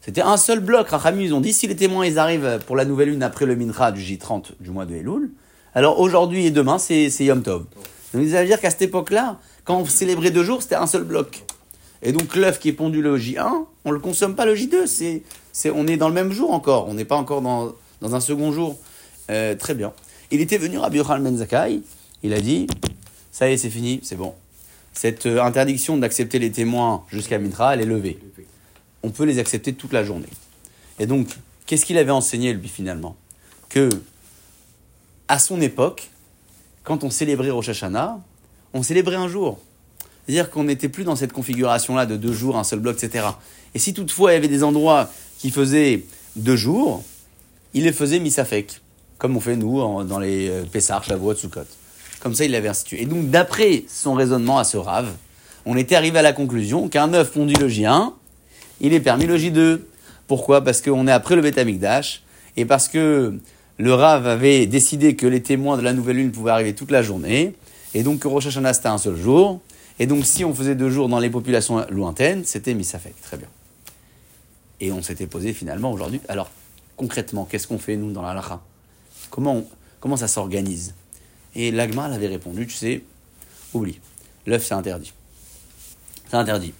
c'était 0.00 0.22
un 0.22 0.36
seul 0.36 0.60
bloc. 0.60 0.88
Rachamim, 0.88 1.20
ils 1.20 1.34
ont 1.34 1.40
dit 1.40 1.52
si 1.52 1.66
les 1.66 1.76
témoins 1.76 2.06
ils 2.06 2.18
arrivent 2.18 2.60
pour 2.66 2.76
la 2.76 2.84
nouvelle 2.84 3.10
lune 3.10 3.22
après 3.22 3.46
le 3.46 3.56
Mincha 3.56 3.92
du 3.92 4.00
J30 4.00 4.52
du 4.60 4.70
mois 4.70 4.86
de 4.86 4.94
Elul, 4.94 5.30
alors 5.74 6.00
aujourd'hui 6.00 6.46
et 6.46 6.50
demain 6.50 6.78
c'est 6.78 7.08
Yom 7.20 7.42
Tov. 7.42 7.64
Donc 8.14 8.28
ça 8.28 8.40
veut 8.40 8.46
dire 8.46 8.60
qu'à 8.60 8.70
cette 8.70 8.82
époque-là, 8.82 9.38
quand 9.64 9.78
on 9.78 9.84
célébrait 9.84 10.30
deux 10.30 10.44
jours, 10.44 10.62
c'était 10.62 10.74
un 10.74 10.86
seul 10.86 11.04
bloc. 11.04 11.44
Et 12.02 12.12
donc 12.12 12.34
l'œuf 12.34 12.58
qui 12.58 12.68
est 12.68 12.72
pondu 12.72 13.00
le 13.00 13.16
J1, 13.16 13.64
on 13.84 13.90
le 13.90 14.00
consomme 14.00 14.34
pas 14.34 14.44
le 14.44 14.54
J2. 14.54 14.86
C'est, 14.86 15.22
c'est, 15.52 15.70
on 15.70 15.86
est 15.86 15.96
dans 15.96 16.08
le 16.08 16.14
même 16.14 16.32
jour 16.32 16.52
encore. 16.52 16.88
On 16.88 16.94
n'est 16.94 17.04
pas 17.04 17.16
encore 17.16 17.42
dans, 17.42 17.72
dans 18.00 18.14
un 18.14 18.20
second 18.20 18.52
jour. 18.52 18.78
Euh, 19.30 19.54
très 19.54 19.74
bien. 19.74 19.92
Il 20.30 20.40
était 20.40 20.58
venu 20.58 20.78
Rabbi 20.78 20.98
Yochanan 20.98 21.36
Ben. 21.36 21.80
Il 22.24 22.32
a 22.32 22.40
dit, 22.40 22.66
ça 23.30 23.48
y 23.48 23.52
est, 23.52 23.56
c'est 23.56 23.70
fini, 23.70 24.00
c'est 24.02 24.16
bon. 24.16 24.34
Cette 24.92 25.26
euh, 25.26 25.42
interdiction 25.42 25.96
d'accepter 25.96 26.38
les 26.38 26.50
témoins 26.50 27.04
jusqu'à 27.10 27.38
Mitra, 27.38 27.74
elle 27.74 27.80
est 27.80 27.86
levée. 27.86 28.18
On 29.02 29.10
peut 29.10 29.24
les 29.24 29.38
accepter 29.38 29.72
toute 29.72 29.92
la 29.92 30.04
journée. 30.04 30.28
Et 30.98 31.06
donc, 31.06 31.28
qu'est-ce 31.66 31.84
qu'il 31.84 31.98
avait 31.98 32.10
enseigné 32.10 32.52
lui 32.52 32.68
finalement? 32.68 33.16
Que 33.68 33.88
à 35.28 35.38
son 35.38 35.60
époque, 35.60 36.10
quand 36.84 37.04
on 37.04 37.10
célébrait 37.10 37.50
Rosh 37.50 37.70
Hashanah, 37.70 38.20
on 38.74 38.82
célébrait 38.82 39.16
un 39.16 39.28
jour. 39.28 39.58
C'est-à-dire 40.26 40.50
qu'on 40.50 40.64
n'était 40.64 40.88
plus 40.88 41.04
dans 41.04 41.16
cette 41.16 41.32
configuration-là 41.32 42.06
de 42.06 42.16
deux 42.16 42.32
jours, 42.32 42.56
un 42.56 42.64
seul 42.64 42.80
bloc, 42.80 43.02
etc. 43.02 43.26
Et 43.74 43.78
si 43.78 43.94
toutefois 43.94 44.32
il 44.32 44.34
y 44.34 44.38
avait 44.38 44.48
des 44.48 44.62
endroits 44.62 45.10
qui 45.38 45.50
faisaient 45.50 46.04
deux 46.36 46.56
jours, 46.56 47.02
il 47.74 47.84
les 47.84 47.92
faisait 47.92 48.20
misafek, 48.20 48.80
comme 49.18 49.36
on 49.36 49.40
fait 49.40 49.56
nous 49.56 50.04
dans 50.04 50.18
les 50.18 50.48
euh, 50.48 50.64
Pessar, 50.64 51.02
Shavuot, 51.02 51.34
Sukkot. 51.34 51.62
Comme 52.22 52.34
ça, 52.34 52.44
il 52.44 52.52
l'avait 52.52 52.68
institué. 52.68 53.02
Et 53.02 53.06
donc, 53.06 53.30
d'après 53.30 53.82
son 53.88 54.14
raisonnement 54.14 54.58
à 54.58 54.64
ce 54.64 54.76
rave, 54.76 55.10
on 55.66 55.76
était 55.76 55.96
arrivé 55.96 56.20
à 56.20 56.22
la 56.22 56.32
conclusion 56.32 56.88
qu'un 56.88 57.12
œuf 57.14 57.32
pondu 57.32 57.54
le 57.54 57.68
J1, 57.68 58.12
il 58.80 58.94
est 58.94 59.00
permis 59.00 59.26
le 59.26 59.36
J2. 59.36 59.80
Pourquoi? 60.28 60.62
Parce 60.62 60.80
qu'on 60.80 61.08
est 61.08 61.12
après 61.12 61.34
le 61.34 61.42
Beth 61.42 61.58
Amikdash, 61.58 62.22
et 62.56 62.64
parce 62.64 62.88
que 62.88 63.34
le 63.76 63.94
Rav 63.94 64.28
avait 64.28 64.66
décidé 64.66 65.16
que 65.16 65.26
les 65.26 65.42
témoins 65.42 65.76
de 65.76 65.82
la 65.82 65.92
nouvelle 65.92 66.16
lune 66.16 66.30
pouvaient 66.30 66.52
arriver 66.52 66.74
toute 66.74 66.92
la 66.92 67.02
journée, 67.02 67.54
et 67.92 68.04
donc 68.04 68.20
que 68.20 68.28
Rosh 68.28 68.46
Hashanah 68.46 68.74
c'était 68.74 68.88
un 68.88 68.98
seul 68.98 69.16
jour, 69.16 69.60
et 69.98 70.06
donc 70.06 70.24
si 70.24 70.44
on 70.44 70.54
faisait 70.54 70.76
deux 70.76 70.90
jours 70.90 71.08
dans 71.08 71.18
les 71.18 71.30
populations 71.30 71.84
lointaines, 71.90 72.44
c'était 72.44 72.74
Misafek. 72.74 73.20
Très 73.22 73.36
bien. 73.36 73.48
Et 74.80 74.92
on 74.92 75.02
s'était 75.02 75.26
posé 75.26 75.52
finalement 75.52 75.90
aujourd'hui, 75.90 76.20
alors 76.28 76.50
concrètement, 76.96 77.46
qu'est-ce 77.50 77.66
qu'on 77.66 77.78
fait 77.78 77.96
nous 77.96 78.12
dans 78.12 78.22
la 78.22 78.32
Lacha 78.32 78.60
comment, 79.30 79.64
comment 79.98 80.16
ça 80.16 80.28
s'organise? 80.28 80.94
Et 81.54 81.70
l'Agma 81.70 82.04
avait 82.04 82.28
répondu, 82.28 82.66
tu 82.66 82.74
sais, 82.74 83.02
oublie, 83.74 84.00
l'œuf 84.46 84.64
c'est 84.64 84.74
interdit. 84.74 85.12
C'est 86.30 86.36
interdit. 86.36 86.72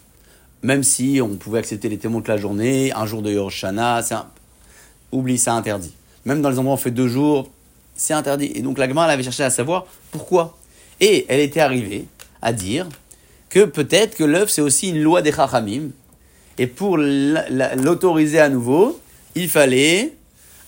Même 0.63 0.83
si 0.83 1.21
on 1.23 1.37
pouvait 1.37 1.59
accepter 1.59 1.89
les 1.89 1.99
témoins 1.99 2.21
toute 2.21 2.29
la 2.29 2.37
journée, 2.37 2.93
un 2.93 3.05
jour 3.05 3.21
de 3.21 3.31
Yorshana, 3.33 4.03
c'est 4.03 4.15
un... 4.15 4.27
oublie, 5.11 5.37
c'est 5.39 5.51
interdit. 5.51 5.93
Même 6.25 6.41
dans 6.41 6.51
les 6.51 6.59
endroits 6.59 6.75
où 6.75 6.77
on 6.77 6.79
fait 6.79 6.91
deux 6.93 7.09
jours, 7.09 7.51
c'est 7.97 8.15
interdit. 8.15 8.53
Et 8.55 8.63
donc 8.63 8.79
l'Agma 8.79 9.05
avait 9.05 9.23
cherché 9.23 9.43
à 9.43 9.51
savoir 9.51 9.87
pourquoi. 10.11 10.57
Et 11.01 11.27
elle 11.29 11.41
était 11.41 11.61
arrivée 11.61 12.07
à 12.41 12.53
dire 12.53 12.89
que 13.51 13.65
peut-être 13.65 14.17
que 14.17 14.25
l'œuf 14.25 14.51
c'est 14.51 14.63
aussi 14.63 14.91
une 14.91 15.03
loi 15.03 15.21
des 15.21 15.33
Chachamim. 15.33 15.91
Et 16.59 16.67
pour 16.67 16.97
la- 16.97 17.49
la- 17.51 17.75
l'autoriser 17.75 18.39
à 18.39 18.49
nouveau, 18.49 19.01
il 19.35 19.49
fallait 19.49 20.15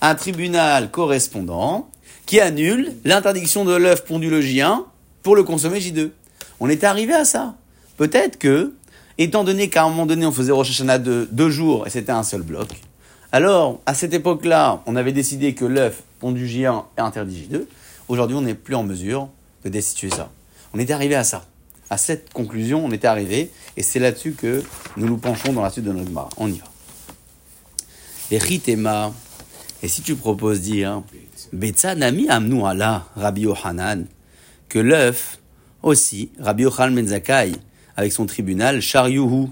un 0.01 0.13
tribunal 0.15 0.91
correspondant 0.91 1.89
qui 2.25 2.39
annule 2.39 2.93
l'interdiction 3.03 3.65
de 3.65 3.75
l'œuf 3.75 4.05
pondu 4.05 4.29
le 4.29 4.41
J1 4.41 4.83
pour 5.23 5.35
le 5.35 5.43
consommer 5.43 5.79
J2. 5.79 6.11
On 6.59 6.69
était 6.69 6.87
arrivé 6.87 7.13
à 7.13 7.25
ça. 7.25 7.55
Peut-être 7.97 8.37
que, 8.37 8.73
étant 9.17 9.43
donné 9.43 9.69
qu'à 9.69 9.83
un 9.83 9.89
moment 9.89 10.05
donné 10.05 10.25
on 10.25 10.31
faisait 10.31 10.51
Rosh 10.51 10.69
Hashanah 10.69 10.99
de 10.99 11.27
deux 11.31 11.49
jours 11.49 11.87
et 11.87 11.89
c'était 11.89 12.11
un 12.11 12.23
seul 12.23 12.41
bloc, 12.41 12.69
alors 13.31 13.81
à 13.85 13.93
cette 13.93 14.13
époque-là, 14.13 14.81
on 14.85 14.95
avait 14.95 15.11
décidé 15.11 15.53
que 15.53 15.65
l'œuf 15.65 16.03
pondu 16.19 16.47
J1 16.47 16.83
est 16.97 17.01
interdit 17.01 17.47
J2. 17.51 17.65
Aujourd'hui, 18.07 18.37
on 18.37 18.41
n'est 18.41 18.53
plus 18.53 18.75
en 18.75 18.83
mesure 18.83 19.29
de 19.63 19.69
destituer 19.69 20.09
ça. 20.09 20.29
On 20.73 20.79
était 20.79 20.93
arrivé 20.93 21.15
à 21.15 21.23
ça. 21.23 21.45
À 21.89 21.97
cette 21.97 22.33
conclusion, 22.33 22.83
on 22.83 22.91
était 22.91 23.07
arrivé, 23.07 23.51
et 23.77 23.83
c'est 23.83 23.99
là-dessus 23.99 24.31
que 24.31 24.63
nous 24.97 25.07
nous 25.07 25.17
penchons 25.17 25.53
dans 25.53 25.61
la 25.61 25.69
suite 25.69 25.85
de 25.85 25.91
notre 25.91 26.07
Gemara. 26.07 26.29
On 26.37 26.47
y 26.47 26.57
va. 26.57 26.65
Les 28.31 28.37
Ritema, 28.37 29.13
Et 29.83 29.87
si 29.87 30.01
tu 30.01 30.15
proposes 30.15 30.61
dire, 30.61 31.03
Betsa 31.55 31.95
nami 31.95 32.27
amnu 32.27 32.65
ala 32.65 33.07
Rabbi 33.15 33.41
Yohanan, 33.41 34.05
que 34.67 34.77
l'œuf 34.77 35.39
aussi, 35.83 36.31
Rabbi 36.39 36.63
Yochanan 36.63 37.07
Zakkai, 37.07 37.53
avec 37.95 38.11
son 38.11 38.25
tribunal, 38.25 38.81
Shariuhu, 38.81 39.47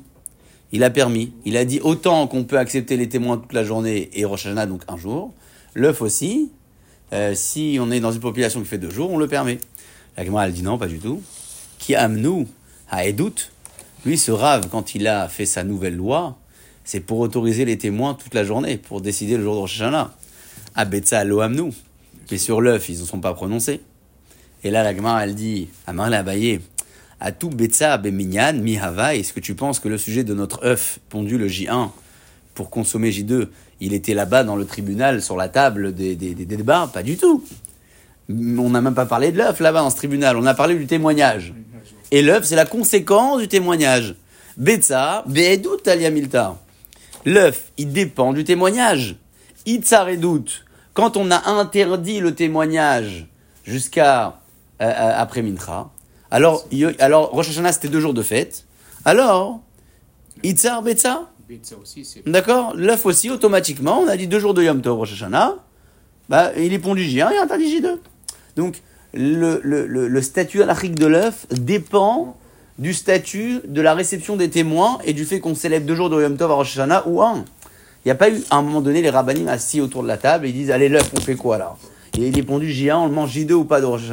il 0.73 0.83
a 0.83 0.89
permis, 0.89 1.31
il 1.45 1.55
a 1.55 1.63
dit 1.63 1.79
autant 1.79 2.27
qu'on 2.27 2.43
peut 2.43 2.57
accepter 2.57 2.97
les 2.97 3.07
témoins 3.07 3.37
toute 3.37 3.53
la 3.53 3.63
journée 3.63 4.09
et 4.13 4.25
Rosh 4.25 4.47
donc 4.47 4.81
un 4.89 4.97
jour, 4.97 5.33
l'œuf 5.75 6.01
aussi, 6.01 6.51
euh, 7.13 7.33
si 7.35 7.77
on 7.79 7.89
est 7.89 8.01
dans 8.01 8.11
une 8.11 8.19
population 8.19 8.59
qui 8.59 8.67
fait 8.67 8.77
deux 8.77 8.89
jours, 8.89 9.09
on 9.11 9.17
le 9.17 9.27
permet. 9.27 9.59
La 10.17 10.25
Gemara, 10.25 10.47
elle 10.47 10.53
dit 10.53 10.63
non, 10.63 10.77
pas 10.77 10.87
du 10.87 10.99
tout. 10.99 11.21
Qui 11.79 11.95
amnou 11.95 12.47
à 12.89 13.05
Edout, 13.07 13.51
lui, 14.05 14.17
ce 14.17 14.31
rave, 14.31 14.67
quand 14.69 14.93
il 14.95 15.07
a 15.07 15.29
fait 15.29 15.45
sa 15.45 15.63
nouvelle 15.63 15.95
loi, 15.95 16.37
c'est 16.83 16.99
pour 16.99 17.19
autoriser 17.19 17.63
les 17.63 17.77
témoins 17.77 18.13
toute 18.13 18.33
la 18.33 18.43
journée, 18.43 18.77
pour 18.77 18.99
décider 18.99 19.37
le 19.37 19.43
jour 19.43 19.55
de 19.55 19.59
Rosh 19.59 19.79
Hashanah. 19.79 20.13
Abetsa 20.75 21.23
lo 21.23 21.39
amnou. 21.39 21.71
Mais 22.31 22.37
sur 22.37 22.61
l'œuf, 22.61 22.89
ils 22.89 22.99
ne 22.99 23.05
sont 23.05 23.19
pas 23.19 23.33
prononcés. 23.33 23.81
Et 24.63 24.71
là, 24.71 24.83
la 24.83 24.95
Gemara, 24.95 25.23
elle 25.23 25.35
dit, 25.35 25.69
Amar 25.87 26.09
la 26.09 26.23
à 27.19 27.31
tout 27.31 27.49
Betsa 27.49 27.97
Beminyan, 27.97 28.53
Mihava, 28.53 29.15
est-ce 29.15 29.31
que 29.31 29.39
tu 29.39 29.55
penses 29.55 29.79
que 29.79 29.87
le 29.87 29.97
sujet 29.97 30.25
de 30.25 30.33
notre 30.33 30.65
œuf 30.65 30.99
pondu 31.09 31.37
le 31.37 31.47
J1 31.47 31.89
pour 32.53 32.69
consommer 32.69 33.11
J2, 33.11 33.47
il 33.79 33.93
était 33.93 34.13
là-bas 34.13 34.43
dans 34.43 34.57
le 34.57 34.65
tribunal, 34.65 35.21
sur 35.21 35.37
la 35.37 35.47
table 35.47 35.93
des, 35.93 36.15
des, 36.15 36.33
débats? 36.33 36.89
Pas 36.93 37.01
du 37.01 37.15
tout. 37.15 37.43
On 38.29 38.69
n'a 38.69 38.81
même 38.81 38.93
pas 38.93 39.05
parlé 39.05 39.31
de 39.31 39.37
l'œuf 39.37 39.61
là-bas 39.61 39.81
dans 39.81 39.89
ce 39.89 39.95
tribunal, 39.95 40.35
on 40.37 40.45
a 40.45 40.53
parlé 40.53 40.75
du 40.75 40.85
témoignage. 40.85 41.53
Et 42.11 42.21
l'œuf, 42.21 42.43
c'est 42.43 42.57
la 42.57 42.65
conséquence 42.65 43.39
du 43.39 43.47
témoignage. 43.47 44.15
Betsa, 44.57 45.23
Be'edut 45.25 46.11
Milta. 46.11 46.57
L'œuf, 47.25 47.71
il 47.77 47.91
dépend 47.91 48.33
du 48.33 48.43
témoignage. 48.43 49.15
Itzar 49.65 50.15
doute. 50.17 50.62
Quand 50.93 51.17
on 51.17 51.31
a 51.31 51.49
interdit 51.49 52.19
le 52.19 52.35
témoigngnage 52.35 53.27
jusqu'à 53.63 54.27
euh, 54.81 54.85
euh, 54.85 55.13
après 55.15 55.41
Mintra, 55.41 55.91
alors, 56.29 56.65
alors 56.99 57.29
Rosh 57.31 57.49
Hashanah 57.49 57.73
c'était 57.73 57.89
deux 57.89 57.99
jours 57.99 58.13
de 58.13 58.21
fête. 58.23 58.65
Alors, 59.05 59.61
Itzar 60.43 60.81
Betsa 60.81 61.29
D'accord? 62.25 62.73
L'œuf 62.75 63.05
aussi, 63.05 63.29
automatiquement, 63.29 63.99
on 63.99 64.07
a 64.07 64.17
dit 64.17 64.27
deux 64.27 64.39
jours 64.39 64.53
de 64.53 64.63
Yom 64.63 64.81
Tov 64.81 64.97
Rosh 64.97 65.13
Hashanah. 65.13 65.55
Bah, 66.29 66.51
il 66.57 66.73
est 66.73 66.79
pondu 66.79 67.03
J1 67.03 67.33
et 67.33 67.37
interdit 67.37 67.79
J2. 67.79 67.97
Donc, 68.55 68.81
le, 69.13 69.59
le, 69.63 69.85
le, 69.85 70.21
statut 70.21 70.63
alachique 70.63 70.95
de 70.95 71.05
l'œuf 71.05 71.45
dépend 71.51 72.37
du 72.79 72.93
statut 72.93 73.59
de 73.67 73.81
la 73.81 73.93
réception 73.93 74.35
des 74.35 74.49
témoins 74.49 74.97
et 75.05 75.13
du 75.13 75.25
fait 75.25 75.39
qu'on 75.39 75.53
célèbre 75.53 75.85
deux 75.85 75.95
jours 75.95 76.09
de 76.09 76.21
Yom 76.21 76.37
Tov 76.37 76.51
à 76.51 76.55
Rosh 76.55 76.71
Hashanah 76.77 77.07
ou 77.07 77.21
un. 77.21 77.45
Il 78.03 78.09
n'y 78.09 78.11
a 78.11 78.15
pas 78.15 78.29
eu, 78.29 78.43
à 78.49 78.57
un 78.57 78.61
moment 78.61 78.81
donné, 78.81 79.01
les 79.01 79.09
rabbinim 79.09 79.47
assis 79.47 79.79
autour 79.79 80.03
de 80.03 80.07
la 80.07 80.17
table 80.17 80.45
et 80.45 80.49
ils 80.49 80.53
disent 80.53 80.71
Allez, 80.71 80.89
l'œuf, 80.89 81.09
on 81.15 81.21
fait 81.21 81.35
quoi 81.35 81.57
là 81.57 81.77
Il 82.17 82.37
est 82.37 82.43
pondu 82.43 82.69
J1, 82.69 82.95
on 82.95 83.07
le 83.07 83.13
mange 83.13 83.33
J2 83.33 83.53
ou 83.53 83.63
pas 83.63 83.79
de 83.79 83.85
Rosh 83.85 84.11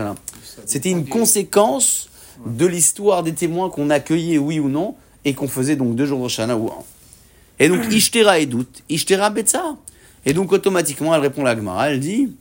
C'était 0.64 0.90
une 0.90 1.06
conséquence 1.06 2.08
de 2.46 2.66
l'histoire 2.66 3.22
des 3.22 3.32
témoins 3.32 3.68
qu'on 3.68 3.90
accueillait, 3.90 4.38
oui 4.38 4.60
ou 4.60 4.68
non, 4.68 4.94
et 5.24 5.34
qu'on 5.34 5.48
faisait 5.48 5.76
donc 5.76 5.96
deux 5.96 6.06
jours 6.06 6.18
de 6.18 6.22
Rosh 6.22 6.38
ou 6.38 6.42
un. 6.68 6.84
Et 7.58 7.68
donc, 7.68 7.80
Ishtera 7.90 8.38
et 8.38 8.46
doute, 8.46 8.82
Ishtera 8.88 9.30
Betsa. 9.30 9.76
Et 10.24 10.34
donc, 10.34 10.52
automatiquement, 10.52 11.14
elle 11.14 11.20
répond 11.20 11.42
à 11.42 11.54
la 11.54 11.56
Gemara, 11.56 11.90
elle 11.90 12.00
dit 12.00 12.32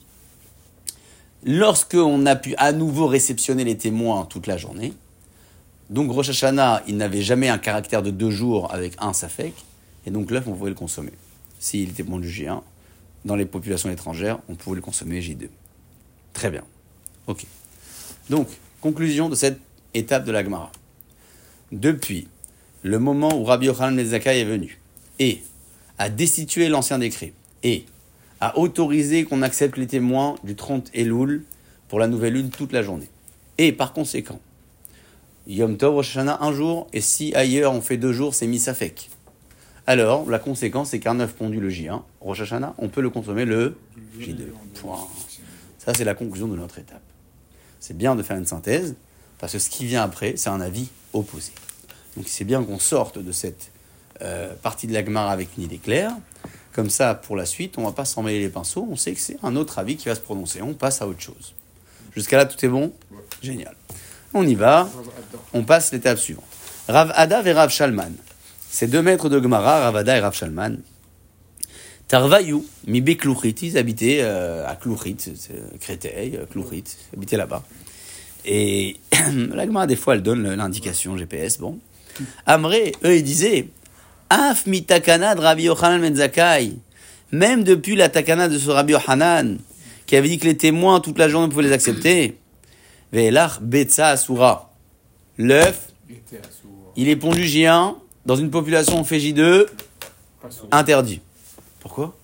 Lorsqu'on 1.46 2.26
a 2.26 2.36
pu 2.36 2.54
à 2.58 2.74
nouveau 2.74 3.08
réceptionner 3.08 3.64
les 3.64 3.78
témoins 3.78 4.26
toute 4.30 4.46
la 4.46 4.58
journée, 4.58 4.94
donc 5.90 6.12
Rosh 6.12 6.30
Hashanah, 6.30 6.84
il 6.88 6.98
n'avait 6.98 7.22
jamais 7.22 7.50
un 7.50 7.58
caractère 7.58 8.04
de 8.04 8.12
deux 8.12 8.30
jours 8.30 8.72
avec 8.74 8.94
un 9.00 9.14
safek, 9.14 9.54
et 10.06 10.12
donc 10.12 10.30
l'œuf, 10.30 10.44
on 10.48 10.54
pouvait 10.54 10.70
le 10.70 10.76
consommer. 10.76 11.14
S'il 11.60 11.89
était 11.89 12.04
bon 12.04 12.17
du 12.17 12.30
J1, 12.30 12.62
dans 13.26 13.36
les 13.36 13.45
populations 13.45 13.91
étrangères, 13.91 14.39
on 14.48 14.56
pouvait 14.56 14.78
le 14.78 14.82
consommer 14.82 15.19
J2. 15.19 15.50
Très 16.34 16.50
bien. 16.50 16.63
Ok. 17.28 17.45
Donc, 18.30 18.48
conclusion 18.82 19.30
de 19.30 19.36
cette 19.36 19.60
étape 19.93 20.26
de 20.26 20.32
la 20.32 20.43
Gemara. 20.43 20.72
Depuis 21.72 22.28
le 22.82 22.98
moment 22.98 23.38
où 23.38 23.43
Rabbi 23.43 23.65
Yochanan 23.65 23.93
Mezakai 23.95 24.39
est 24.39 24.45
venu 24.45 24.80
et 25.19 25.43
a 25.98 26.10
destitué 26.10 26.69
l'ancien 26.69 26.98
décret 26.98 27.34
et 27.63 27.86
a 28.39 28.58
autorisé 28.58 29.26
qu'on 29.26 29.41
accepte 29.41 29.78
les 29.78 29.88
témoins 29.88 30.36
du 30.43 30.56
30 30.56 30.89
Elul 30.93 31.43
pour 31.89 32.00
la 32.00 32.08
nouvelle 32.08 32.34
lune 32.34 32.50
toute 32.50 32.72
la 32.72 32.82
journée. 32.82 33.10
Et 33.58 33.74
par 33.74 33.91
conséquent, 33.91 34.39
Yom 35.45 35.76
Tov 35.78 35.95
Rosh 35.95 36.17
un 36.17 36.54
jour, 36.54 36.88
et 36.93 37.02
si 37.02 37.36
ailleurs 37.36 37.74
on 37.74 37.82
fait 37.82 37.98
deux 37.98 38.13
jours, 38.13 38.34
c'est 38.34 38.48
Misafek 38.48 39.10
alors 39.89 40.30
la 40.30 40.38
conséquence 40.38 40.91
c'est 40.91 40.99
qu'un 40.99 41.19
œuf 41.19 41.34
pondu 41.34 41.60
le 41.60 41.67
J1, 41.67 42.04
Rosh 42.21 42.41
Hashanah, 42.41 42.75
on 42.78 42.89
peut 42.89 43.02
le 43.02 43.10
consommer 43.10 43.43
le 43.43 43.75
J2. 44.19 44.43
Ça 45.80 45.93
c'est 45.97 46.04
la 46.04 46.13
conclusion 46.13 46.47
de 46.47 46.56
notre 46.56 46.78
étape. 46.78 47.02
C'est 47.80 47.97
bien 47.97 48.15
de 48.15 48.21
faire 48.21 48.38
une 48.38 48.45
synthèse, 48.45 48.93
parce 49.39 49.54
que 49.54 49.58
ce 49.58 49.71
qui 49.71 49.88
vient 49.88 50.04
après, 50.04 50.36
c'est 50.38 50.52
un 50.52 50.62
avis 50.62 50.89
opposé. 51.13 51.54
Donc 52.15 52.28
c'est 52.28 52.43
bien 52.43 52.63
qu'on 52.63 52.78
sorte 52.78 53.17
de 53.17 53.32
cette 53.32 53.71
euh, 54.21 54.54
partie 54.62 54.86
de 54.86 54.93
l'Agmara 54.93 55.32
avec 55.32 55.58
une 55.58 55.63
idée 55.63 55.80
claire. 55.80 56.12
Comme 56.71 56.91
ça, 56.91 57.15
pour 57.15 57.36
la 57.36 57.47
suite, 57.47 57.80
on 57.80 57.82
ne 57.82 57.88
va 57.88 57.93
pas 57.93 58.06
s'en 58.06 58.21
mêler 58.21 58.41
les 58.41 58.49
pinceaux, 58.49 58.88
on 58.91 58.95
sait 58.95 59.13
que 59.13 59.19
c'est 59.19 59.38
un 59.41 59.56
autre 59.56 59.80
avis 59.80 59.95
qui 59.95 60.08
va 60.08 60.13
se 60.13 60.21
prononcer, 60.21 60.62
on 60.62 60.75
passe 60.75 61.02
à 61.02 61.08
autre 61.08 61.21
chose. 61.21 61.56
Jusqu'à 62.15 62.38
là, 62.38 62.45
tout 62.45 62.63
est 62.63 62.69
bon? 62.69 62.93
Génial. 63.41 63.75
On 64.36 64.45
y 64.45 64.54
va, 64.54 64.88
on 65.54 65.63
passe 65.63 65.91
l'étape 65.91 66.19
suivante. 66.19 66.45
Rav 66.88 67.12
Ada 67.15 67.41
et 67.41 67.54
Rav 67.54 67.71
Shalman. 67.71 68.13
Ces 68.71 68.86
deux 68.88 69.01
maîtres 69.01 69.29
de 69.29 69.41
Gemara, 69.41 69.79
Ravada 69.79 70.15
et 70.15 70.19
Rav 70.19 70.36
Shalman, 70.36 70.77
Tarvayou, 72.08 72.63
mi 72.86 73.03
ils 73.03 73.77
habitaient 73.77 74.19
euh, 74.21 74.67
à 74.67 74.75
Klouchit, 74.75 75.17
Créteil, 75.79 76.38
euh, 76.38 76.45
Klouchit, 76.45 76.84
ils 77.12 77.17
habitaient 77.17 77.38
là-bas. 77.38 77.63
Et 78.45 78.97
la 79.53 79.65
Gemara, 79.65 79.88
des 79.88 79.95
fois, 79.95 80.13
elle 80.13 80.21
donne 80.21 80.53
l'indication 80.53 81.17
GPS, 81.17 81.58
bon. 81.58 81.79
Amré, 82.45 82.93
eux, 83.03 83.15
ils 83.15 83.23
disaient, 83.23 83.69
Af 84.29 84.67
mi 84.67 84.84
takana 84.84 85.34
de 85.34 85.41
Rabbi 85.41 85.63
Yochanan 85.63 85.99
Menzakai, 85.99 86.73
même 87.32 87.63
depuis 87.63 87.95
la 87.95 88.08
takana 88.10 88.49
de 88.49 88.60
ce 88.60 88.69
Rabbi 88.69 88.93
Yochanan, 88.93 89.58
qui 90.05 90.15
avait 90.15 90.29
dit 90.29 90.38
que 90.38 90.45
les 90.45 90.58
témoins 90.58 90.99
toute 90.99 91.17
la 91.17 91.27
journée 91.27 91.49
pouvaient 91.49 91.63
les 91.63 91.71
accepter, 91.71 92.38
Ve'elach 93.12 93.62
Betsa 93.62 94.10
Asura, 94.10 94.71
l'œuf, 95.39 95.88
il 96.95 97.10
est 97.10 97.15
pondu 97.15 97.45
géant, 97.45 97.97
dans 98.30 98.36
une 98.36 98.52
population, 98.52 99.00
on 99.00 99.04
fait 99.04 99.18
J2, 99.18 99.65
interdit. 100.72 101.20
Pourquoi? 101.80 102.15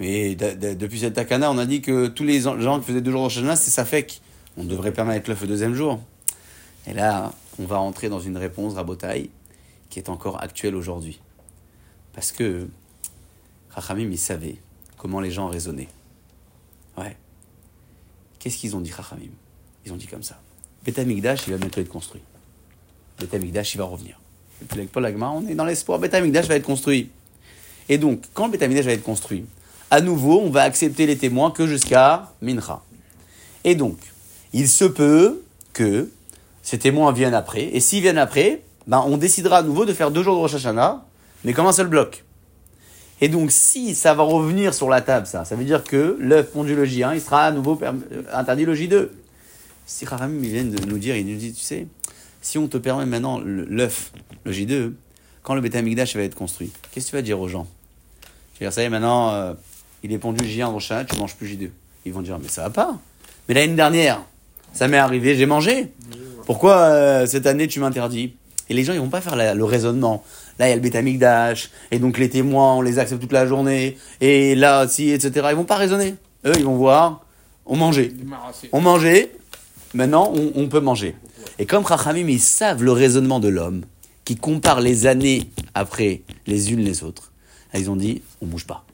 Mais 0.00 0.34
depuis 0.34 1.00
cette 1.00 1.12
takana, 1.12 1.50
on 1.50 1.58
a 1.58 1.66
dit 1.66 1.82
que 1.82 2.06
tous 2.06 2.24
les 2.24 2.40
gens 2.40 2.80
qui 2.80 2.86
faisaient 2.86 3.02
deux 3.02 3.10
jours 3.10 3.20
de 3.20 3.26
Hashanah, 3.26 3.56
c'est 3.56 3.70
Safek. 3.70 4.22
On 4.56 4.64
devrait 4.64 4.94
permettre 4.94 5.28
l'œuf 5.28 5.42
le 5.42 5.48
deuxième 5.48 5.74
jour. 5.74 6.00
Et 6.86 6.94
là, 6.94 7.34
on 7.58 7.66
va 7.66 7.76
rentrer 7.76 8.08
dans 8.08 8.20
une 8.20 8.38
réponse 8.38 8.72
rabotaille 8.72 9.28
qui 9.90 9.98
est 9.98 10.08
encore 10.08 10.42
actuelle 10.42 10.74
aujourd'hui. 10.74 11.20
Parce 12.14 12.32
que 12.32 12.66
Rachamim, 13.68 14.10
il 14.10 14.18
savait 14.18 14.56
comment 14.96 15.20
les 15.20 15.30
gens 15.30 15.48
raisonnaient. 15.48 15.90
Ouais. 16.96 17.18
Qu'est-ce 18.38 18.56
qu'ils 18.56 18.74
ont 18.74 18.80
dit, 18.80 18.92
Rachamim 18.92 19.28
Ils 19.84 19.92
ont 19.92 19.96
dit 19.96 20.06
comme 20.06 20.22
ça. 20.22 20.40
Beth 20.86 20.96
il 21.06 21.20
va 21.20 21.58
bientôt 21.58 21.82
être 21.82 21.88
construit. 21.90 22.22
Beth 23.20 23.34
il 23.34 23.78
va 23.78 23.84
revenir 23.84 24.18
on 24.94 25.48
est 25.48 25.54
dans 25.54 25.64
l'espoir. 25.64 25.98
Beth 25.98 26.12
va 26.12 26.54
être 26.54 26.62
construit. 26.62 27.10
Et 27.88 27.98
donc, 27.98 28.22
quand 28.34 28.48
Beth 28.48 28.62
va 28.62 28.92
être 28.92 29.02
construit, 29.02 29.44
à 29.90 30.00
nouveau, 30.00 30.40
on 30.40 30.50
va 30.50 30.62
accepter 30.62 31.06
les 31.06 31.16
témoins 31.16 31.50
que 31.50 31.66
jusqu'à 31.66 32.32
Mincha. 32.42 32.82
Et 33.64 33.74
donc, 33.74 33.96
il 34.52 34.68
se 34.68 34.84
peut 34.84 35.42
que 35.72 36.10
ces 36.62 36.78
témoins 36.78 37.12
viennent 37.12 37.34
après. 37.34 37.64
Et 37.64 37.80
s'ils 37.80 38.02
viennent 38.02 38.18
après, 38.18 38.62
ben, 38.86 39.04
on 39.06 39.16
décidera 39.16 39.58
à 39.58 39.62
nouveau 39.62 39.84
de 39.84 39.92
faire 39.92 40.10
deux 40.10 40.22
jours 40.22 40.36
de 40.36 40.40
Rosh 40.40 40.54
Hashanah, 40.54 41.04
mais 41.44 41.52
comme 41.52 41.66
un 41.66 41.72
seul 41.72 41.88
bloc. 41.88 42.24
Et 43.20 43.28
donc, 43.28 43.50
si 43.50 43.94
ça 43.94 44.14
va 44.14 44.22
revenir 44.22 44.74
sur 44.74 44.88
la 44.88 45.00
table, 45.00 45.26
ça, 45.26 45.44
ça 45.44 45.56
veut 45.56 45.64
dire 45.64 45.84
que 45.84 46.16
l'œuf 46.20 46.50
pondu 46.50 46.74
le 46.74 46.84
J1, 46.84 47.14
il 47.14 47.20
sera 47.20 47.44
à 47.44 47.52
nouveau 47.52 47.78
euh, 47.82 48.22
interdit 48.32 48.64
le 48.64 48.74
J2. 48.74 49.08
Si 49.86 50.04
Rahamim, 50.04 50.40
vient 50.40 50.64
de 50.64 50.84
nous 50.86 50.98
dire, 50.98 51.16
il 51.16 51.26
nous 51.26 51.36
dit, 51.36 51.52
tu 51.52 51.62
sais, 51.62 51.86
si 52.42 52.58
on 52.58 52.66
te 52.66 52.76
permet 52.76 53.06
maintenant 53.06 53.40
l'œuf, 53.44 54.12
le 54.46 54.52
J2, 54.52 54.92
quand 55.42 55.54
le 55.54 55.60
Beth 55.60 55.74
va 55.74 56.22
être 56.22 56.34
construit, 56.34 56.72
qu'est-ce 56.90 57.06
que 57.06 57.10
tu 57.10 57.16
vas 57.16 57.22
dire 57.22 57.40
aux 57.40 57.48
gens? 57.48 57.66
Tu 58.54 58.64
vas 58.64 58.70
dire, 58.70 58.72
ça 58.72 58.82
y 58.82 58.86
est, 58.86 58.88
maintenant, 58.88 59.32
euh, 59.32 59.52
il 60.02 60.12
est 60.12 60.18
pondu 60.18 60.44
J1 60.44 60.60
dans 60.60 60.72
le 60.72 61.04
tu 61.04 61.18
manges 61.18 61.34
plus 61.34 61.48
J2. 61.48 61.70
Ils 62.06 62.12
vont 62.12 62.22
dire, 62.22 62.38
mais 62.40 62.48
ça 62.48 62.62
va 62.62 62.70
pas. 62.70 62.96
Mais 63.48 63.54
l'année 63.54 63.74
dernière, 63.74 64.22
ça 64.72 64.88
m'est 64.88 64.96
arrivé, 64.96 65.34
j'ai 65.34 65.46
mangé. 65.46 65.92
Pourquoi 66.46 66.76
euh, 66.76 67.26
cette 67.26 67.46
année 67.46 67.66
tu 67.66 67.80
m'interdis? 67.80 68.36
Et 68.68 68.74
les 68.74 68.84
gens, 68.84 68.92
ils 68.92 69.00
vont 69.00 69.08
pas 69.08 69.20
faire 69.20 69.36
le 69.36 69.64
raisonnement. 69.64 70.24
Là, 70.58 70.66
il 70.66 70.70
y 70.70 70.72
a 70.72 70.76
le 70.76 70.80
Beth 70.80 71.60
et 71.90 71.98
donc 71.98 72.18
les 72.18 72.30
témoins, 72.30 72.74
on 72.74 72.82
les 72.82 72.98
accepte 72.98 73.20
toute 73.20 73.32
la 73.32 73.46
journée, 73.46 73.98
et 74.20 74.54
là, 74.54 74.88
si, 74.88 75.10
etc. 75.10 75.48
Ils 75.50 75.56
vont 75.56 75.64
pas 75.64 75.76
raisonner. 75.76 76.14
Eux, 76.44 76.54
ils 76.56 76.64
vont 76.64 76.76
voir, 76.76 77.24
on 77.64 77.76
mangeait. 77.76 78.12
On 78.72 78.80
mangeait, 78.80 79.32
maintenant, 79.94 80.32
on 80.54 80.68
peut 80.68 80.80
manger. 80.80 81.16
Et 81.58 81.66
comme 81.66 81.86
Chachamim, 81.86 82.28
ils 82.28 82.40
savent 82.40 82.82
le 82.82 82.92
raisonnement 82.92 83.40
de 83.40 83.48
l'homme, 83.48 83.82
qui 84.26 84.36
compare 84.36 84.82
les 84.82 85.06
années 85.06 85.44
après 85.72 86.20
les 86.46 86.72
unes 86.72 86.80
les 86.80 87.04
autres, 87.04 87.32
ils 87.72 87.90
ont 87.90 87.96
dit, 87.96 88.20
on 88.42 88.46
bouge 88.46 88.66
pas. 88.66 88.84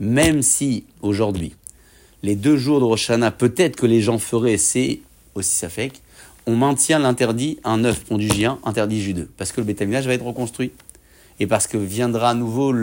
même 0.00 0.42
si 0.42 0.84
aujourd'hui, 1.00 1.54
les 2.22 2.34
deux 2.34 2.56
jours 2.56 2.80
de 2.80 2.84
Rosh 2.84 3.10
Hashanah, 3.10 3.30
peut-être 3.30 3.76
que 3.76 3.86
les 3.86 4.02
gens 4.02 4.18
feraient, 4.18 4.56
c'est 4.56 5.00
aussi 5.34 5.54
ça 5.54 5.68
fait, 5.68 5.92
on 6.46 6.56
maintient 6.56 6.98
l'interdit 6.98 7.58
un 7.64 7.84
œuf 7.84 8.00
pondugien, 8.00 8.58
interdit 8.64 9.00
J2, 9.00 9.26
parce 9.36 9.52
que 9.52 9.60
le 9.60 9.66
bétaminage 9.66 10.06
va 10.06 10.14
être 10.14 10.24
reconstruit. 10.24 10.72
Et 11.40 11.46
parce 11.46 11.66
que 11.66 11.76
viendra 11.76 12.30
à 12.30 12.34
nouveau 12.34 12.74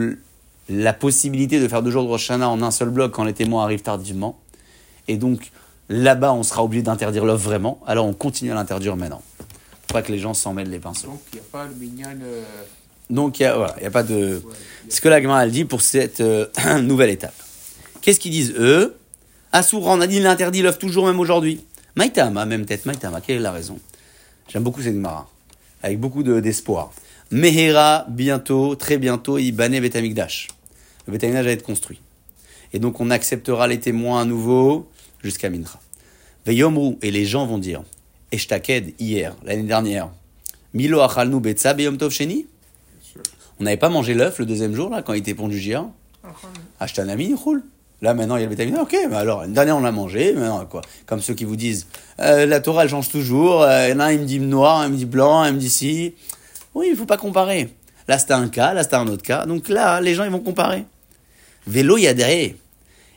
la 0.69 0.93
possibilité 0.93 1.59
de 1.59 1.67
faire 1.67 1.83
deux 1.83 1.91
jours 1.91 2.03
de 2.03 2.09
Rosh 2.09 2.31
Hashanah 2.31 2.49
en 2.49 2.61
un 2.61 2.71
seul 2.71 2.89
bloc 2.89 3.11
quand 3.11 3.23
les 3.23 3.33
témoins 3.33 3.63
arrivent 3.63 3.81
tardivement. 3.81 4.39
Et 5.07 5.17
donc, 5.17 5.51
là-bas, 5.89 6.33
on 6.33 6.43
sera 6.43 6.63
obligé 6.63 6.81
d'interdire 6.81 7.25
l'œuf 7.25 7.41
vraiment, 7.41 7.79
alors 7.87 8.05
on 8.05 8.13
continue 8.13 8.51
à 8.51 8.55
l'interdire 8.55 8.95
maintenant. 8.95 9.21
Pas 9.91 10.01
que 10.01 10.11
les 10.11 10.19
gens 10.19 10.33
s'en 10.33 10.53
mêlent 10.53 10.69
les 10.69 10.79
pinceaux. 10.79 11.07
Donc, 11.07 11.21
il 11.33 11.35
n'y 11.35 11.41
a 11.41 11.43
pas 11.51 11.65
le 11.65 11.75
minyan. 11.75 12.17
euh, 12.23 12.43
Donc, 13.09 13.39
il 13.39 13.43
n'y 13.43 13.47
a, 13.47 13.55
voilà, 13.57 13.91
pas 13.91 14.03
de... 14.03 14.15
ouais, 14.43 14.53
a- 14.53 14.91
Ce 14.91 15.01
que 15.01 15.09
la 15.09 15.21
Gemara, 15.21 15.43
elle 15.43 15.51
dit 15.51 15.65
pour 15.65 15.81
cette 15.81 16.21
euh, 16.21 16.47
nouvelle 16.81 17.09
étape. 17.09 17.33
Qu'est-ce 18.01 18.19
qu'ils 18.19 18.31
disent 18.31 18.53
eux? 18.57 18.95
Assoura, 19.51 19.93
on 19.93 19.99
a 20.01 20.07
dit 20.07 20.17
il 20.17 20.25
interdit 20.27 20.61
l'œuf 20.61 20.79
toujours 20.79 21.05
même 21.07 21.19
aujourd'hui. 21.19 21.61
Maïtama, 21.95 22.45
même 22.45 22.65
tête, 22.65 22.85
Maïtama, 22.85 23.19
quelle 23.19 23.35
est 23.37 23.41
la 23.41 23.51
raison? 23.51 23.79
J'aime 24.47 24.63
beaucoup 24.63 24.81
cette 24.81 24.93
Gemara, 24.93 25.29
avec 25.83 25.99
beaucoup 25.99 26.23
de- 26.23 26.39
d'espoir. 26.39 26.93
Mehera, 27.31 28.05
bientôt, 28.07 28.75
très 28.75 28.97
bientôt, 28.97 29.37
Ibane 29.37 29.77
Betamikdash. 29.81 30.47
Le 31.05 31.11
Betamikdash 31.13 31.45
va 31.45 31.51
être 31.51 31.63
construit. 31.63 31.99
Et 32.73 32.79
donc 32.79 33.01
on 33.01 33.09
acceptera 33.09 33.67
les 33.67 33.79
témoins 33.81 34.21
à 34.21 34.25
nouveau 34.25 34.89
jusqu'à 35.21 35.49
Mincha. 35.49 35.79
Veyomru, 36.45 36.95
et 37.01 37.11
les 37.11 37.25
gens 37.25 37.45
vont 37.45 37.57
dire, 37.57 37.83
Eshtaked, 38.31 38.93
hier, 38.99 39.35
l'année 39.43 39.63
dernière, 39.63 40.09
Milo 40.73 41.01
achalnu 41.01 41.39
betza 41.39 41.73
beyom 41.73 41.97
tov 41.97 42.11
sheni 42.11 42.47
on 43.61 43.63
n'avait 43.63 43.77
pas 43.77 43.89
mangé 43.89 44.15
l'œuf 44.15 44.39
le 44.39 44.47
deuxième 44.47 44.73
jour, 44.73 44.89
là, 44.89 45.03
quand 45.03 45.13
il 45.13 45.19
était 45.19 45.35
pondu 45.35 45.59
géant. 45.59 45.93
Acheter 46.79 47.03
un 47.03 47.09
ami, 47.09 47.27
il 47.29 47.35
roule. 47.35 47.63
Là, 48.01 48.15
maintenant, 48.15 48.35
il 48.37 48.39
y 48.39 48.43
a 48.43 48.47
le 48.47 48.49
bétamine. 48.49 48.75
Ok, 48.79 48.97
mais 49.07 49.15
alors, 49.15 49.43
une 49.43 49.53
dernière, 49.53 49.77
on 49.77 49.81
l'a 49.81 49.91
mangé. 49.91 50.33
Maintenant, 50.33 50.65
quoi? 50.65 50.81
Comme 51.05 51.21
ceux 51.21 51.35
qui 51.35 51.45
vous 51.45 51.55
disent 51.55 51.85
euh, 52.19 52.47
la 52.47 52.59
Torah, 52.59 52.85
elle 52.85 52.89
change 52.89 53.09
toujours. 53.09 53.61
Euh, 53.61 53.87
Il 53.87 53.91
y 53.91 53.93
en 53.93 53.99
a 53.99 54.05
un, 54.05 54.11
il 54.13 54.21
me 54.21 54.25
dit 54.25 54.39
noir, 54.39 54.83
il 54.87 54.91
me 54.91 54.97
dit 54.97 55.05
blanc, 55.05 55.45
il 55.45 55.53
me 55.53 55.59
dit 55.59 55.69
si. 55.69 56.15
Oui, 56.73 56.87
il 56.89 56.97
faut 56.97 57.05
pas 57.05 57.17
comparer. 57.17 57.69
Là, 58.07 58.17
c'était 58.17 58.33
un 58.33 58.49
cas, 58.49 58.73
là, 58.73 58.81
c'était 58.81 58.95
un 58.95 59.07
autre 59.07 59.21
cas. 59.21 59.45
Donc 59.45 59.69
là, 59.69 60.01
les 60.01 60.15
gens, 60.15 60.23
ils 60.23 60.31
vont 60.31 60.39
comparer. 60.39 60.85
Vélo, 61.67 61.99
il 61.99 62.05
y 62.05 62.07
a 62.07 62.15
derrière. 62.15 62.55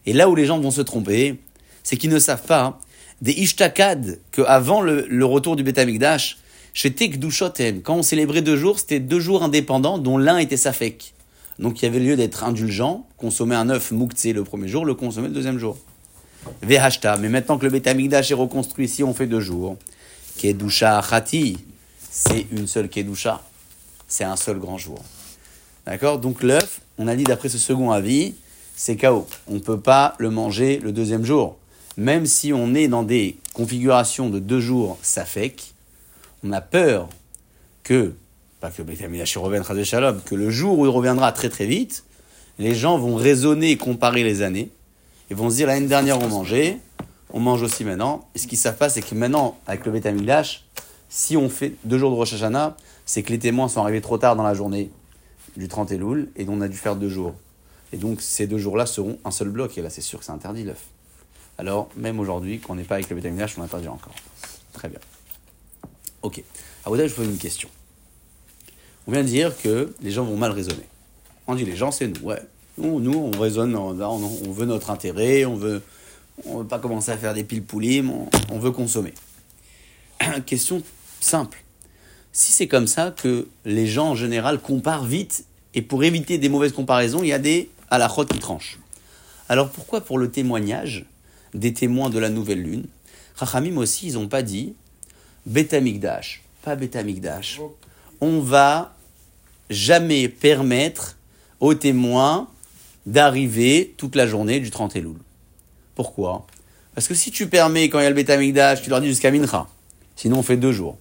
Et 0.04 0.12
là 0.12 0.28
où 0.28 0.34
les 0.34 0.44
gens 0.44 0.60
vont 0.60 0.70
se 0.70 0.82
tromper, 0.82 1.40
c'est 1.82 1.96
qu'ils 1.96 2.10
ne 2.10 2.18
savent 2.18 2.44
pas 2.44 2.78
des 3.24 3.32
ishtakad 3.32 4.20
que 4.32 4.42
avant 4.42 4.82
le, 4.82 5.06
le 5.08 5.24
retour 5.24 5.56
du 5.56 5.62
Betamikdash, 5.62 6.36
chez 6.74 6.92
Tekdushoten, 6.92 7.80
quand 7.80 7.94
on 7.94 8.02
célébrait 8.02 8.42
deux 8.42 8.56
jours, 8.56 8.78
c'était 8.78 9.00
deux 9.00 9.18
jours 9.18 9.42
indépendants 9.42 9.96
dont 9.96 10.18
l'un 10.18 10.36
était 10.36 10.58
safek. 10.58 11.14
Donc 11.58 11.80
il 11.80 11.86
y 11.86 11.88
avait 11.88 12.00
lieu 12.00 12.16
d'être 12.16 12.44
indulgent, 12.44 13.06
consommer 13.16 13.54
un 13.54 13.70
œuf 13.70 13.92
mouktsé 13.92 14.34
le 14.34 14.44
premier 14.44 14.68
jour, 14.68 14.84
le 14.84 14.92
consommer 14.92 15.28
le 15.28 15.34
deuxième 15.34 15.58
jour. 15.58 15.78
Vehashta, 16.60 17.16
mais 17.16 17.30
maintenant 17.30 17.56
que 17.56 17.64
le 17.64 17.70
Betamikdash 17.70 18.30
est 18.30 18.34
reconstruit 18.34 18.84
ici, 18.84 19.02
on 19.02 19.14
fait 19.14 19.26
deux 19.26 19.40
jours. 19.40 19.78
Kedusha 20.36 20.98
Achati, 20.98 21.56
c'est 22.10 22.46
une 22.52 22.66
seule 22.66 22.90
Kedusha. 22.90 23.40
C'est 24.06 24.24
un 24.24 24.36
seul 24.36 24.58
grand 24.58 24.76
jour. 24.76 25.02
D'accord? 25.86 26.18
Donc 26.18 26.42
l'œuf, 26.42 26.82
on 26.98 27.08
a 27.08 27.16
dit 27.16 27.24
d'après 27.24 27.48
ce 27.48 27.56
second 27.56 27.90
avis, 27.90 28.34
c'est 28.76 28.96
KO. 28.96 29.26
On 29.48 29.54
ne 29.54 29.60
peut 29.60 29.80
pas 29.80 30.14
le 30.18 30.28
manger 30.28 30.78
le 30.78 30.92
deuxième 30.92 31.24
jour. 31.24 31.56
Même 31.96 32.26
si 32.26 32.52
on 32.52 32.74
est 32.74 32.88
dans 32.88 33.02
des 33.02 33.36
configurations 33.52 34.28
de 34.28 34.38
deux 34.38 34.60
jours 34.60 34.98
safek, 35.02 35.74
on 36.42 36.52
a 36.52 36.60
peur 36.60 37.08
que, 37.82 38.14
pas 38.60 38.70
que 38.70 38.82
Shalom, 39.84 40.20
que 40.22 40.34
le 40.34 40.50
jour 40.50 40.78
où 40.78 40.86
il 40.86 40.90
reviendra 40.90 41.30
très 41.32 41.48
très 41.48 41.66
vite, 41.66 42.04
les 42.58 42.74
gens 42.74 42.98
vont 42.98 43.14
raisonner 43.14 43.70
et 43.70 43.76
comparer 43.76 44.24
les 44.24 44.42
années 44.42 44.70
et 45.30 45.34
vont 45.34 45.50
se 45.50 45.56
dire 45.56 45.66
l'année 45.68 45.86
dernière 45.86 46.20
on 46.20 46.28
mangeait, 46.28 46.78
on 47.32 47.40
mange 47.40 47.62
aussi 47.62 47.84
maintenant. 47.84 48.28
Et 48.34 48.38
ce 48.38 48.46
qu'ils 48.46 48.58
savent 48.58 48.76
pas, 48.76 48.88
c'est 48.88 49.02
que 49.02 49.14
maintenant, 49.14 49.58
avec 49.66 49.86
le 49.86 49.92
Betamikdash, 49.92 50.64
si 51.08 51.36
on 51.36 51.48
fait 51.48 51.74
deux 51.84 51.98
jours 51.98 52.10
de 52.10 52.16
Rosh 52.16 52.34
Hashanah, 52.34 52.76
c'est 53.06 53.22
que 53.22 53.30
les 53.30 53.38
témoins 53.38 53.68
sont 53.68 53.80
arrivés 53.80 54.00
trop 54.00 54.18
tard 54.18 54.34
dans 54.36 54.42
la 54.42 54.54
journée 54.54 54.90
du 55.56 55.68
30 55.68 55.92
Elul 55.92 56.30
et 56.36 56.44
on 56.48 56.60
a 56.60 56.68
dû 56.68 56.76
faire 56.76 56.96
deux 56.96 57.08
jours. 57.08 57.34
Et 57.92 57.96
donc 57.96 58.20
ces 58.20 58.46
deux 58.46 58.58
jours-là 58.58 58.86
seront 58.86 59.18
un 59.24 59.30
seul 59.30 59.48
bloc 59.48 59.78
et 59.78 59.82
là 59.82 59.90
c'est 59.90 60.00
sûr 60.00 60.18
que 60.18 60.24
c'est 60.24 60.32
interdit 60.32 60.64
l'œuf. 60.64 60.93
Alors 61.58 61.88
même 61.96 62.20
aujourd'hui, 62.20 62.58
qu'on 62.58 62.74
n'est 62.74 62.84
pas 62.84 62.96
avec 62.96 63.08
le 63.10 63.16
Betamikdash, 63.16 63.56
on 63.58 63.62
l'interdit 63.62 63.88
encore. 63.88 64.14
Très 64.72 64.88
bien. 64.88 64.98
Ok. 66.22 66.42
À 66.84 66.90
vous 66.90 66.96
je 66.96 67.04
vous 67.04 67.14
pose 67.14 67.26
une 67.26 67.38
question. 67.38 67.68
On 69.06 69.12
vient 69.12 69.22
de 69.22 69.28
dire 69.28 69.56
que 69.56 69.94
les 70.00 70.10
gens 70.10 70.24
vont 70.24 70.36
mal 70.36 70.50
raisonner. 70.50 70.86
On 71.46 71.54
dit 71.54 71.64
les 71.64 71.76
gens, 71.76 71.90
c'est 71.90 72.08
nous. 72.08 72.20
Ouais. 72.22 72.40
Nous, 72.78 73.00
nous, 73.00 73.14
on 73.14 73.38
raisonne, 73.38 73.76
on, 73.76 73.92
veut 74.52 74.66
notre 74.66 74.90
intérêt, 74.90 75.44
on 75.44 75.54
veut, 75.54 75.82
on 76.44 76.58
veut 76.58 76.66
pas 76.66 76.78
commencer 76.78 77.10
à 77.10 77.18
faire 77.18 77.34
des 77.34 77.44
piles 77.44 77.62
poulimes, 77.62 78.10
on, 78.10 78.28
on 78.50 78.58
veut 78.58 78.72
consommer. 78.72 79.14
question 80.46 80.82
simple. 81.20 81.62
Si 82.32 82.50
c'est 82.50 82.66
comme 82.66 82.88
ça 82.88 83.12
que 83.12 83.46
les 83.64 83.86
gens 83.86 84.10
en 84.10 84.14
général 84.16 84.58
comparent 84.58 85.04
vite, 85.04 85.44
et 85.74 85.82
pour 85.82 86.04
éviter 86.04 86.38
des 86.38 86.48
mauvaises 86.48 86.72
comparaisons, 86.72 87.22
il 87.22 87.28
y 87.28 87.32
a 87.32 87.38
des 87.38 87.70
halakhot 87.90 88.26
qui 88.26 88.38
tranchent. 88.38 88.78
Alors 89.48 89.70
pourquoi 89.70 90.00
pour 90.00 90.18
le 90.18 90.30
témoignage 90.30 91.04
des 91.54 91.72
témoins 91.72 92.10
de 92.10 92.18
la 92.18 92.28
nouvelle 92.28 92.62
lune, 92.62 92.86
Chachamim 93.38 93.76
aussi, 93.78 94.08
ils 94.08 94.14
n'ont 94.14 94.28
pas 94.28 94.42
dit 94.42 94.74
Betamikdash, 95.46 96.42
pas 96.62 96.76
Betamikdash. 96.76 97.60
On 98.20 98.40
va 98.40 98.94
jamais 99.70 100.28
permettre 100.28 101.16
aux 101.60 101.74
témoins 101.74 102.48
d'arriver 103.06 103.94
toute 103.96 104.14
la 104.14 104.26
journée 104.26 104.60
du 104.60 104.70
30 104.70 104.96
Elul. 104.96 105.16
Pourquoi? 105.94 106.46
Parce 106.94 107.08
que 107.08 107.14
si 107.14 107.30
tu 107.30 107.48
permets, 107.48 107.88
quand 107.88 107.98
il 107.98 108.04
y 108.04 108.06
a 108.06 108.10
le 108.10 108.14
Betamikdash, 108.14 108.82
tu 108.82 108.90
leur 108.90 109.00
dis 109.00 109.08
jusqu'à 109.08 109.30
Mincha. 109.30 109.66
Sinon, 110.16 110.38
on 110.38 110.42
fait 110.42 110.56
deux 110.56 110.72
jours. 110.72 110.96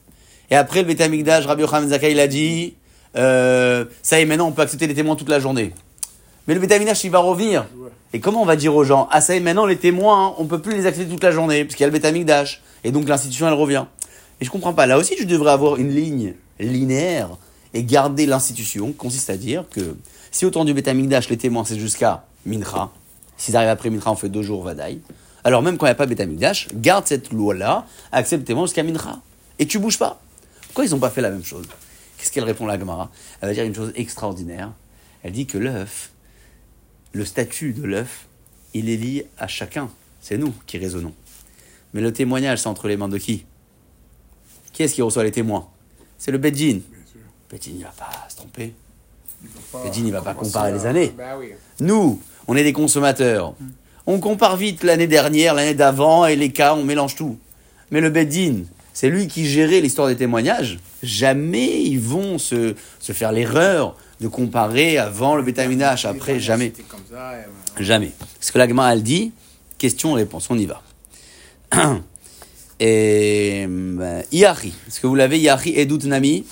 Et 0.50 0.56
après 0.56 0.82
le 0.82 0.88
Betamikdash, 0.88 1.46
Rabbi 1.46 1.62
Yochanan 1.62 1.90
Zakkai, 1.90 2.12
il 2.12 2.20
a 2.20 2.28
dit 2.28 2.74
euh, 3.16 3.86
ça 4.02 4.20
y 4.20 4.24
est, 4.24 4.26
maintenant, 4.26 4.48
on 4.48 4.52
peut 4.52 4.64
accepter 4.64 4.88
les 4.88 4.96
témoins 4.96 5.16
toute 5.16 5.30
la 5.30 5.40
journée. 5.40 5.72
Mais 6.48 6.54
le 6.54 6.60
Betamikdash, 6.60 7.04
il 7.04 7.12
va 7.12 7.20
revenir. 7.20 7.66
Et 8.14 8.20
comment 8.20 8.44
on 8.44 8.46
va 8.46 8.56
dire 8.56 8.76
aux 8.76 8.84
gens 8.84 9.08
Ah, 9.12 9.22
ça 9.22 9.34
y 9.34 9.38
est, 9.38 9.40
maintenant, 9.40 9.66
les 9.66 9.78
témoins, 9.78 10.28
hein, 10.28 10.34
on 10.38 10.46
peut 10.46 10.62
plus 10.62 10.76
les 10.76 10.86
accepter 10.86 11.10
toute 11.10 11.24
la 11.24 11.32
journée, 11.32 11.66
parce 11.66 11.76
qu'il 11.76 11.82
y 11.82 11.86
a 11.86 11.88
le 11.88 11.94
Betamikdash. 11.94 12.62
Et 12.84 12.92
donc, 12.92 13.10
l'institution, 13.10 13.48
elle 13.48 13.54
revient. 13.54 13.86
Et 14.40 14.46
je 14.46 14.52
comprends 14.52 14.74
pas. 14.74 14.86
Là 14.86 14.98
aussi, 14.98 15.16
tu 15.16 15.26
devrais 15.26 15.52
avoir 15.52 15.78
une 15.78 15.90
ligne 15.90 16.36
linéaire 16.60 17.30
et 17.74 17.84
garder 17.84 18.28
l'institution, 18.28 18.92
consiste 18.92 19.32
à 19.32 19.38
dire 19.38 19.66
que 19.72 19.98
si 20.30 20.46
au 20.46 20.52
temps 20.52 20.64
du 20.64 20.76
Betamikdash, 20.76 21.30
les 21.30 21.38
témoins, 21.38 21.66
c'est 21.66 21.80
jusqu'à 21.80 22.26
Mincha, 22.46 22.92
s'ils 23.36 23.56
arrivent 23.56 23.70
après 23.70 23.90
Mincha, 23.90 24.12
on 24.12 24.16
fait 24.16 24.30
deux 24.30 24.44
jours 24.44 24.64
Vadaï. 24.64 25.00
Alors, 25.44 25.64
même 25.64 25.78
quand 25.78 25.88
il 25.88 25.90
n'y 25.90 25.94
a 25.94 25.96
pas 25.96 26.06
Betamikdash, 26.06 26.68
garde 26.76 27.08
cette 27.08 27.34
loi-là, 27.34 27.88
accepte 28.12 28.46
témoins 28.46 28.66
jusqu'à 28.66 28.84
Mincha. 28.84 29.20
Et 29.58 29.66
tu 29.66 29.80
bouges 29.80 29.98
pas. 29.98 30.22
Pourquoi 30.68 30.86
ils 30.86 30.92
n'ont 30.92 31.00
pas 31.00 31.10
fait 31.10 31.22
la 31.22 31.32
même 31.32 31.44
chose? 31.44 31.66
Qu'est-ce 32.18 32.32
qu'elle 32.32 32.44
répond, 32.44 32.68
la 32.68 32.80
Gemara? 32.80 33.10
Elle 33.42 33.50
va 33.50 33.54
dire 33.56 33.64
une 33.64 33.76
chose 33.76 33.92
extraordinaire. 33.96 34.72
Elle 35.24 35.32
dit 35.32 35.46
que 35.46 35.58
l'œuf, 35.58 36.12
le 37.14 37.26
statut 37.26 37.72
de 37.74 37.84
l'œuf, 37.84 38.28
il 38.74 38.90
est 38.90 38.98
lié 38.98 39.28
à 39.38 39.48
chacun. 39.48 39.90
C'est 40.20 40.38
nous 40.38 40.54
qui 40.68 40.78
raisonnons. 40.78 41.14
Mais 41.94 42.02
le 42.02 42.12
témoignage, 42.12 42.60
c'est 42.60 42.68
entre 42.68 42.88
les 42.88 42.98
mains 42.98 43.08
de 43.08 43.18
qui? 43.18 43.46
Qui 44.74 44.84
est-ce 44.84 44.96
qui 44.96 45.02
reçoit 45.02 45.24
les 45.24 45.32
témoins? 45.32 45.70
C'est 46.18 46.32
le 46.32 46.40
Bedjin. 46.40 46.80
Bedjin, 47.50 47.72
il 47.78 47.84
va 47.84 47.94
pas 47.98 48.28
se 48.28 48.36
tromper. 48.36 48.74
Bedjin, 49.84 50.06
il 50.06 50.12
va 50.12 50.22
pas 50.22 50.34
comparer 50.34 50.72
les 50.72 50.86
années. 50.86 51.14
Bah 51.16 51.38
oui. 51.38 51.52
Nous, 51.80 52.20
on 52.48 52.56
est 52.56 52.64
des 52.64 52.74
consommateurs. 52.74 53.54
On 54.06 54.20
compare 54.20 54.58
vite 54.58 54.84
l'année 54.84 55.08
dernière, 55.08 55.54
l'année 55.54 55.76
d'avant, 55.76 56.26
et 56.26 56.36
les 56.36 56.52
cas, 56.52 56.74
on 56.74 56.84
mélange 56.84 57.16
tout. 57.16 57.38
Mais 57.92 58.02
le 58.02 58.10
Beddin, 58.10 58.64
c'est 58.94 59.10
lui 59.10 59.28
qui 59.28 59.46
gérait 59.46 59.80
l'histoire 59.80 60.08
des 60.08 60.16
témoignages. 60.16 60.80
Jamais 61.04 61.84
ils 61.84 62.00
vont 62.00 62.38
se, 62.38 62.76
se 63.00 63.12
faire 63.12 63.32
l'erreur 63.32 63.96
de 64.24 64.30
comparer 64.30 64.98
avant 64.98 65.36
le 65.36 65.44
Bétaminage, 65.44 66.06
après, 66.06 66.40
jamais. 66.40 66.72
Euh, 67.14 67.44
Jamais. 67.80 68.12
Ce 68.40 68.54
que 68.54 68.58
l'agma 68.58 68.94
elle 68.94 69.04
dit, 69.04 69.34
question-réponse, 69.78 70.50
on 70.50 70.58
y 70.58 70.66
va. 70.66 70.82
Et 72.80 73.66
euh, 73.68 74.22
Iachi, 74.32 74.74
est-ce 74.88 75.02
que 75.02 75.08
vous 75.08 75.16
l'avez 75.16 75.40
Iachi 75.40 75.74
Edut 75.78 76.08
Nami? 76.08 76.46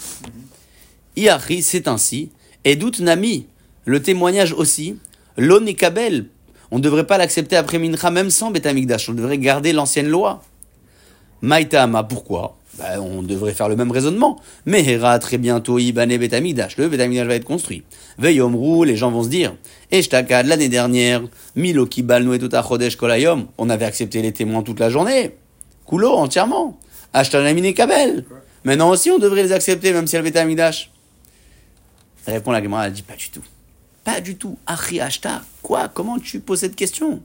Iachi, 1.15 1.63
c'est 1.63 1.87
ainsi. 1.87 2.29
Edut 2.65 3.01
Nami, 3.01 3.47
le 3.85 4.01
témoignage 4.01 4.51
aussi. 4.51 4.97
L'Onikabel, 5.37 6.25
on 6.71 6.77
ne 6.77 6.83
devrait 6.83 7.07
pas 7.07 7.17
l'accepter 7.17 7.55
après 7.55 7.79
Mincha, 7.79 8.11
même 8.11 8.29
sans 8.29 8.51
Betamikdash. 8.51 9.07
On 9.09 9.13
devrait 9.13 9.37
garder 9.37 9.71
l'ancienne 9.71 10.09
loi. 10.09 10.43
Maïtama, 11.41 12.03
pourquoi? 12.03 12.57
Ben, 12.77 12.99
On 12.99 13.21
devrait 13.21 13.53
faire 13.53 13.69
le 13.69 13.75
même 13.75 13.91
raisonnement. 13.91 14.39
Mehera, 14.65 15.19
très 15.19 15.37
bientôt, 15.37 15.79
Ibane 15.79 16.17
Betamikdash. 16.17 16.77
Le 16.77 16.87
Betamikdash 16.87 17.27
va 17.27 17.35
être 17.35 17.45
construit. 17.45 17.83
Veillomrou, 18.17 18.83
les 18.83 18.95
gens 18.95 19.11
vont 19.11 19.23
se 19.23 19.29
dire. 19.29 19.55
Eshtakad, 19.91 20.47
l'année 20.47 20.69
dernière, 20.69 21.21
Milo 21.55 21.85
Kibal 21.85 22.33
et 22.33 22.39
tout 22.39 22.49
Chodesh 22.49 22.95
Kolayom. 22.95 23.47
On 23.57 23.69
avait 23.69 23.85
accepté 23.85 24.21
les 24.21 24.31
témoins 24.31 24.63
toute 24.63 24.79
la 24.79 24.89
journée. 24.89 25.35
Kulo, 25.87 26.11
entièrement. 26.11 26.79
Ashtanamine 27.13 27.73
Kabel. 27.73 28.25
Maintenant 28.63 28.89
aussi, 28.89 29.11
on 29.11 29.19
devrait 29.19 29.43
les 29.43 29.51
accepter, 29.51 29.91
même 29.91 30.07
si 30.07 30.15
elle 30.15 30.23
Betamikdash. 30.23 30.91
Répond 32.25 32.51
la 32.51 32.63
Gemara, 32.63 32.87
elle 32.87 32.93
dit 32.93 33.01
pas 33.01 33.15
du 33.15 33.29
tout. 33.29 33.43
Pas 34.03 34.21
du 34.21 34.35
tout. 34.35 34.57
Ashta. 34.65 35.41
Quoi? 35.61 35.89
Comment 35.89 36.19
tu 36.19 36.39
poses 36.39 36.59
cette 36.59 36.75
question? 36.75 37.21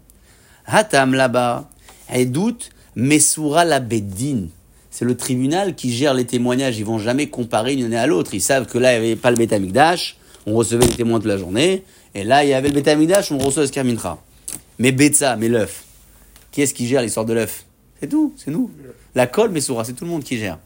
Hatam 0.67 1.15
là-bas. 1.15 1.69
Elle 2.09 2.33
doute. 2.33 2.71
Mesura 2.97 3.65
la 3.65 3.81
bedine. 3.81 4.49
C'est 4.97 5.05
le 5.05 5.15
tribunal 5.15 5.75
qui 5.75 5.93
gère 5.93 6.15
les 6.15 6.25
témoignages. 6.25 6.79
Ils 6.79 6.87
vont 6.87 6.99
jamais 6.99 7.27
comparer 7.27 7.75
une 7.75 7.85
année 7.85 7.99
à 7.99 8.07
l'autre. 8.07 8.33
Ils 8.33 8.41
savent 8.41 8.65
que 8.65 8.79
là, 8.79 8.97
il 8.97 9.03
n'y 9.03 9.07
avait 9.09 9.17
pas 9.17 9.31
le 9.31 9.37
Betamikdash. 9.37 10.17
On 10.47 10.55
recevait 10.55 10.87
les 10.87 10.95
témoins 10.95 11.19
toute 11.19 11.29
la 11.29 11.37
journée. 11.37 11.85
Et 12.15 12.25
là, 12.25 12.45
il 12.45 12.49
y 12.49 12.55
avait 12.55 12.69
le 12.69 12.75
Betamikdash. 12.75 13.31
On 13.31 13.37
recevait 13.37 13.67
ce 13.67 13.73
Kermincha. 13.73 14.17
Mais 14.79 14.93
Betsa, 14.93 15.37
mais 15.37 15.51
l'œuf. 15.51 15.85
Qui 16.51 16.63
est-ce 16.63 16.73
qui 16.73 16.87
gère 16.87 17.03
l'histoire 17.03 17.27
de 17.27 17.35
l'œuf 17.35 17.67
C'est 18.01 18.07
tout, 18.07 18.33
c'est 18.39 18.51
nous. 18.51 18.71
La 19.15 19.27
colle, 19.27 19.51
Mesura, 19.51 19.85
c'est 19.85 19.93
tout 19.93 20.07
le 20.07 20.11
monde 20.11 20.25
qui 20.25 20.39
gère. 20.39 20.57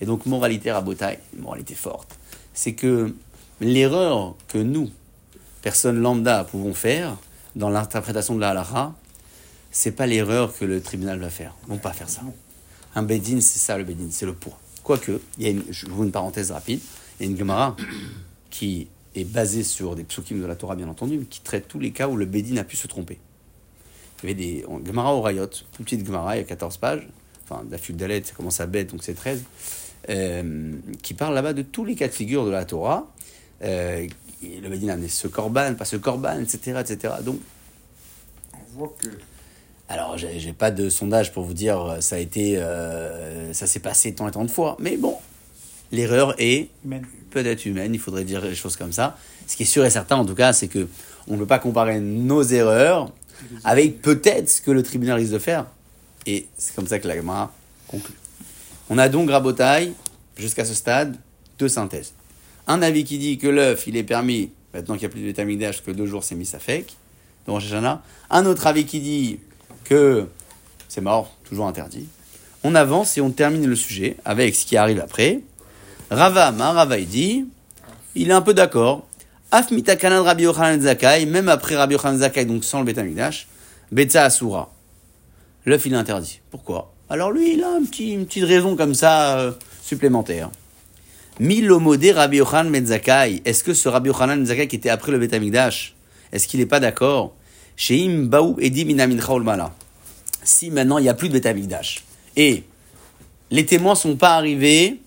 Et 0.00 0.04
donc, 0.04 0.26
moralité 0.26 0.72
rabotaille, 0.72 1.20
moralité 1.38 1.76
forte, 1.76 2.18
c'est 2.54 2.72
que 2.72 3.14
l'erreur 3.60 4.34
que 4.48 4.58
nous, 4.58 4.90
personnes 5.62 6.00
lambda, 6.00 6.42
pouvons 6.42 6.74
faire 6.74 7.16
dans 7.54 7.70
l'interprétation 7.70 8.34
de 8.34 8.40
la 8.40 8.50
halakha, 8.50 8.94
c'est 9.70 9.92
pas 9.92 10.06
l'erreur 10.06 10.58
que 10.58 10.64
le 10.64 10.80
tribunal 10.80 11.20
va 11.20 11.30
faire. 11.30 11.54
Ils 11.68 11.70
vont 11.70 11.78
pas 11.78 11.92
faire 11.92 12.08
ça. 12.08 12.22
Un 12.96 13.02
bedin, 13.02 13.42
c'est 13.42 13.58
ça 13.58 13.76
le 13.76 13.84
bedin, 13.84 14.06
c'est 14.10 14.24
le 14.24 14.32
poids. 14.32 14.58
Quoique, 14.82 15.20
il 15.36 15.44
y 15.44 15.46
a 15.46 15.50
une, 15.50 15.64
je 15.68 15.86
vous 15.86 16.02
une 16.02 16.10
parenthèse 16.10 16.50
rapide, 16.50 16.80
il 17.20 17.26
y 17.26 17.28
a 17.28 17.30
une 17.30 17.38
Gemara 17.38 17.76
qui 18.50 18.88
est 19.14 19.24
basée 19.24 19.64
sur 19.64 19.94
des 19.94 20.02
psukim 20.02 20.40
de 20.40 20.46
la 20.46 20.56
Torah, 20.56 20.76
bien 20.76 20.88
entendu, 20.88 21.18
mais 21.18 21.26
qui 21.26 21.40
traite 21.40 21.68
tous 21.68 21.78
les 21.78 21.90
cas 21.90 22.08
où 22.08 22.16
le 22.16 22.24
bedin 22.24 22.56
a 22.56 22.64
pu 22.64 22.74
se 22.74 22.86
tromper. 22.86 23.18
Il 24.22 24.30
y 24.30 24.32
avait 24.32 24.34
des 24.34 24.64
Gemara 24.86 25.14
au 25.14 25.20
Rayot, 25.20 25.50
petite 25.76 26.06
Gemara, 26.06 26.36
il 26.36 26.40
y 26.40 26.42
a 26.42 26.46
14 26.46 26.78
pages, 26.78 27.06
enfin, 27.44 27.64
d'Afud 27.64 27.98
Dalet, 27.98 28.22
ça 28.24 28.32
commence 28.32 28.60
à 28.60 28.66
bête, 28.66 28.90
donc 28.92 29.04
c'est 29.04 29.14
13, 29.14 29.44
euh, 30.08 30.72
qui 31.02 31.12
parle 31.12 31.34
là-bas 31.34 31.52
de 31.52 31.62
tous 31.62 31.84
les 31.84 31.96
cas 31.96 32.08
de 32.08 32.14
figure 32.14 32.46
de 32.46 32.50
la 32.50 32.64
Torah. 32.64 33.12
Euh, 33.62 34.06
le 34.42 34.68
bedin 34.70 34.88
a 34.88 34.92
amené 34.94 35.08
ce 35.08 35.28
korban, 35.28 35.74
pas 35.74 35.84
ce 35.84 35.96
korban, 35.96 36.40
etc., 36.40 36.80
etc. 36.80 37.14
Donc, 37.22 37.40
On 38.54 38.78
voit 38.78 38.96
que 38.98 39.08
alors, 39.88 40.18
j'ai 40.18 40.52
pas 40.52 40.70
de 40.70 40.88
sondage 40.88 41.32
pour 41.32 41.44
vous 41.44 41.54
dire 41.54 41.80
euh, 41.80 42.00
ça 42.00 42.16
a 42.16 42.18
été, 42.18 42.58
euh, 42.58 43.52
ça 43.52 43.66
s'est 43.68 43.80
passé 43.80 44.12
tant 44.12 44.26
et 44.26 44.32
tant 44.32 44.44
de 44.44 44.50
fois, 44.50 44.76
mais 44.80 44.96
bon, 44.96 45.16
l'erreur 45.92 46.34
est 46.38 46.70
peut-être 47.30 47.66
humaine, 47.66 47.94
il 47.94 48.00
faudrait 48.00 48.24
dire 48.24 48.44
les 48.44 48.56
choses 48.56 48.76
comme 48.76 48.92
ça. 48.92 49.16
Ce 49.46 49.54
qui 49.54 49.62
est 49.62 49.66
sûr 49.66 49.84
et 49.84 49.90
certain, 49.90 50.16
en 50.16 50.24
tout 50.24 50.34
cas, 50.34 50.52
c'est 50.52 50.66
que 50.66 50.88
on 51.28 51.34
ne 51.34 51.38
peut 51.38 51.46
pas 51.46 51.60
comparer 51.60 52.00
nos 52.00 52.42
erreurs 52.42 53.12
avec 53.64 54.02
peut-être 54.02 54.48
ce 54.48 54.60
que 54.60 54.72
le 54.72 54.82
tribunal 54.82 55.18
risque 55.18 55.32
de 55.32 55.38
faire. 55.38 55.66
Et 56.26 56.46
c'est 56.58 56.74
comme 56.74 56.86
ça 56.86 56.98
que 56.98 57.06
la 57.06 57.16
Gemara 57.16 57.52
conclut. 57.86 58.14
On 58.90 58.98
a 58.98 59.08
donc 59.08 59.30
Rabotaille, 59.30 59.92
jusqu'à 60.36 60.64
ce 60.64 60.74
stade, 60.74 61.16
deux 61.58 61.68
synthèses. 61.68 62.12
Un 62.66 62.82
avis 62.82 63.04
qui 63.04 63.18
dit 63.18 63.38
que 63.38 63.46
l'œuf, 63.46 63.86
il 63.86 63.96
est 63.96 64.02
permis, 64.02 64.50
maintenant 64.74 64.94
qu'il 64.94 65.02
n'y 65.02 65.06
a 65.06 65.10
plus 65.10 65.20
de 65.20 65.26
vitamine 65.26 65.58
D, 65.58 65.70
que 65.84 65.92
deux 65.92 66.06
jours 66.06 66.24
c'est 66.24 66.34
mis 66.34 66.50
à 66.54 66.58
fake, 66.58 66.96
de 67.46 67.52
Rosh 67.52 67.66
Hashanah. 67.66 68.02
Un 68.30 68.46
autre 68.46 68.66
avis 68.66 68.84
qui 68.84 68.98
dit 68.98 69.38
que 69.88 70.26
c'est 70.88 71.00
mort, 71.00 71.36
toujours 71.44 71.66
interdit. 71.66 72.06
On 72.64 72.74
avance 72.74 73.16
et 73.16 73.20
on 73.20 73.30
termine 73.30 73.66
le 73.66 73.76
sujet 73.76 74.16
avec 74.24 74.54
ce 74.54 74.66
qui 74.66 74.76
arrive 74.76 75.00
après. 75.00 75.40
Rava 76.10 76.46
Amar, 76.46 76.74
Rava 76.74 76.98
dit, 76.98 77.46
il 78.14 78.30
est 78.30 78.32
un 78.32 78.42
peu 78.42 78.54
d'accord. 78.54 79.06
Af 79.50 79.70
mitakanan 79.70 80.22
Rabbi 80.22 80.44
Yochanan 80.44 80.80
Zakai, 80.80 81.26
même 81.26 81.48
après 81.48 81.76
Rabbi 81.76 81.94
Yochanan 81.94 82.18
Zakai, 82.18 82.44
donc 82.44 82.64
sans 82.64 82.80
le 82.80 82.84
Betamikdash, 82.84 83.46
Betza 83.92 84.24
Asura. 84.24 84.72
L'œuf, 85.64 85.86
il 85.86 85.94
est 85.94 85.96
interdit. 85.96 86.40
Pourquoi? 86.50 86.92
Alors 87.08 87.30
lui, 87.30 87.54
il 87.54 87.62
a 87.62 87.78
une 87.78 88.26
petite 88.26 88.44
raison 88.44 88.76
comme 88.76 88.94
ça 88.94 89.38
euh, 89.38 89.52
supplémentaire. 89.82 90.50
Milomodé 91.38 92.12
Rabbi 92.12 92.38
Yochanan 92.38 92.72
Ben 92.72 92.86
Zakai. 92.86 93.42
Est-ce 93.44 93.62
que 93.62 93.74
ce 93.74 93.88
Rabbi 93.88 94.08
Yochanan 94.08 94.38
Ben 94.38 94.46
Zakai 94.46 94.66
qui 94.66 94.76
était 94.76 94.88
après 94.88 95.12
le 95.12 95.18
Betamikdash, 95.18 95.94
est-ce 96.32 96.48
qu'il 96.48 96.60
n'est 96.60 96.66
pas 96.66 96.80
d'accord? 96.80 97.34
Sheim 97.76 98.26
Baou 98.26 98.56
Edi. 98.58 98.96
Si 100.42 100.70
maintenant 100.70 100.98
il 100.98 101.02
n'y 101.02 101.08
a 101.08 101.14
plus 101.14 101.28
de 101.28 101.34
Betamikdash 101.34 102.04
et 102.36 102.64
les 103.50 103.66
témoins 103.66 103.94
sont 103.94 104.16
pas 104.16 104.34
arrivés 104.36 105.00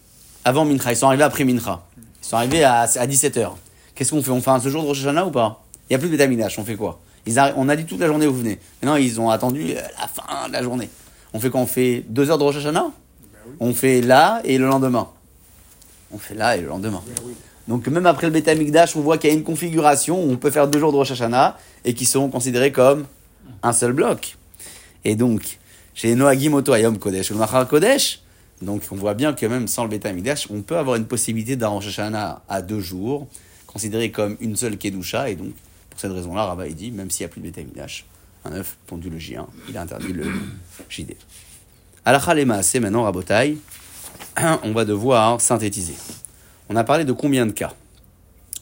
avant 0.46 0.66
Mincha, 0.66 0.92
ils 0.92 0.96
sont 0.98 1.08
arrivés 1.08 1.24
après 1.24 1.44
Mincha. 1.44 1.86
Ils 1.98 2.26
sont 2.26 2.36
arrivés 2.38 2.64
à, 2.64 2.82
à 2.82 3.08
17h. 3.08 3.52
Qu'est-ce 3.96 4.12
qu'on 4.12 4.22
fait? 4.22 4.32
On 4.32 4.42
fait 4.42 4.50
un 4.50 4.60
séjour 4.60 4.84
de 4.84 4.88
Rosh 4.88 5.00
Hashanah 5.00 5.26
ou 5.26 5.32
pas? 5.32 5.64
Il 5.90 5.94
n'y 5.94 5.96
a 5.96 6.00
plus 6.00 6.08
de 6.10 6.14
Betamikdash, 6.14 6.60
on 6.60 6.66
fait 6.66 6.76
quoi? 6.76 7.00
Ils 7.26 7.40
On 7.58 7.68
a 7.70 7.76
dit 7.76 7.86
toute 7.86 8.00
la 8.00 8.08
journée 8.08 8.28
vous 8.28 8.38
venez. 8.40 8.60
Maintenant 8.82 8.96
ils 8.98 9.20
ont 9.20 9.30
attendu 9.30 9.74
la 9.74 10.08
fin 10.08 10.48
de 10.48 10.54
la 10.54 10.64
journée. 10.64 10.90
On 11.34 11.40
fait 11.40 11.50
quoi? 11.50 11.62
On 11.62 11.68
fait 11.68 12.04
deux 12.08 12.30
heures 12.30 12.38
de 12.38 12.44
Rosh 12.44 12.58
Hashanah? 12.58 12.92
On 13.60 13.74
fait 13.74 14.02
là 14.02 14.42
et 14.44 14.58
le 14.58 14.68
lendemain. 14.68 15.10
On 16.12 16.18
fait 16.18 16.36
là 16.36 16.56
et 16.58 16.62
le 16.62 16.68
lendemain. 16.68 17.02
Donc 17.70 17.88
même 17.88 18.08
après 18.08 18.26
le 18.26 18.34
Betamikdash, 18.34 18.96
on 18.96 19.02
voit 19.02 19.20
qu'il 19.20 19.30
y 19.30 19.34
a 19.34 19.36
une 19.36 19.44
configuration 19.44 20.22
où 20.22 20.32
on 20.32 20.38
peut 20.38 20.50
faire 20.50 20.68
deux 20.68 20.80
jours 20.80 20.92
de 20.92 20.98
Rosh 20.98 21.12
Hashanah 21.12 21.56
et 21.86 21.94
qui 21.94 22.06
seront 22.06 22.30
considérés 22.30 22.72
comme 22.72 23.06
un 23.62 23.74
seul 23.74 23.94
bloc. 23.94 24.38
Et 25.06 25.16
donc, 25.16 25.60
chez 25.94 26.16
Noagim 26.16 26.54
Oto 26.54 26.74
Ayom 26.74 26.98
Kodesh 26.98 27.30
ou 27.30 27.36
Machar 27.36 27.68
Kodesh, 27.68 28.22
donc 28.64 28.82
on 28.90 28.96
voit 28.96 29.14
bien 29.14 29.34
que 29.34 29.46
même 29.46 29.68
sans 29.68 29.84
le 29.84 29.90
Betamikdash, 29.90 30.48
on 30.50 30.64
peut 30.64 30.78
avoir 30.78 30.96
une 30.96 31.06
possibilité 31.06 31.58
d'un 31.58 31.68
Rosh 31.68 31.90
Hashanah 31.90 32.42
à 32.50 32.64
deux 32.64 32.80
jours, 32.80 33.28
considéré 33.68 34.10
comme 34.10 34.36
une 34.40 34.56
seule 34.56 34.76
Kedusha. 34.76 35.30
Et 35.30 35.36
donc, 35.36 35.54
pour 35.92 36.00
cette 36.00 36.12
raison-là, 36.12 36.46
Rabba 36.46 36.68
il 36.68 36.74
dit, 36.74 36.90
même 36.90 37.12
s'il 37.12 37.24
n'y 37.24 37.30
a 37.30 37.32
plus 37.32 37.40
de 37.40 37.46
Betamikdash, 37.46 38.04
un 38.46 38.54
œuf 38.54 38.78
pondu 38.88 39.12
le 39.12 39.20
J1, 39.20 39.46
il 39.70 39.78
a 39.78 39.84
interdit 39.84 40.14
le 40.14 40.26
JD. 40.90 41.16
Alacha 42.04 42.34
Lema, 42.34 42.64
c'est 42.64 42.80
maintenant 42.80 43.04
Rabotai, 43.04 43.58
on 44.64 44.72
va 44.72 44.86
devoir 44.86 45.40
synthétiser. 45.40 45.94
On 46.72 46.76
a 46.76 46.84
parlé 46.84 47.04
de 47.04 47.14
combien 47.14 47.48
de 47.48 47.52
cas? 47.52 47.74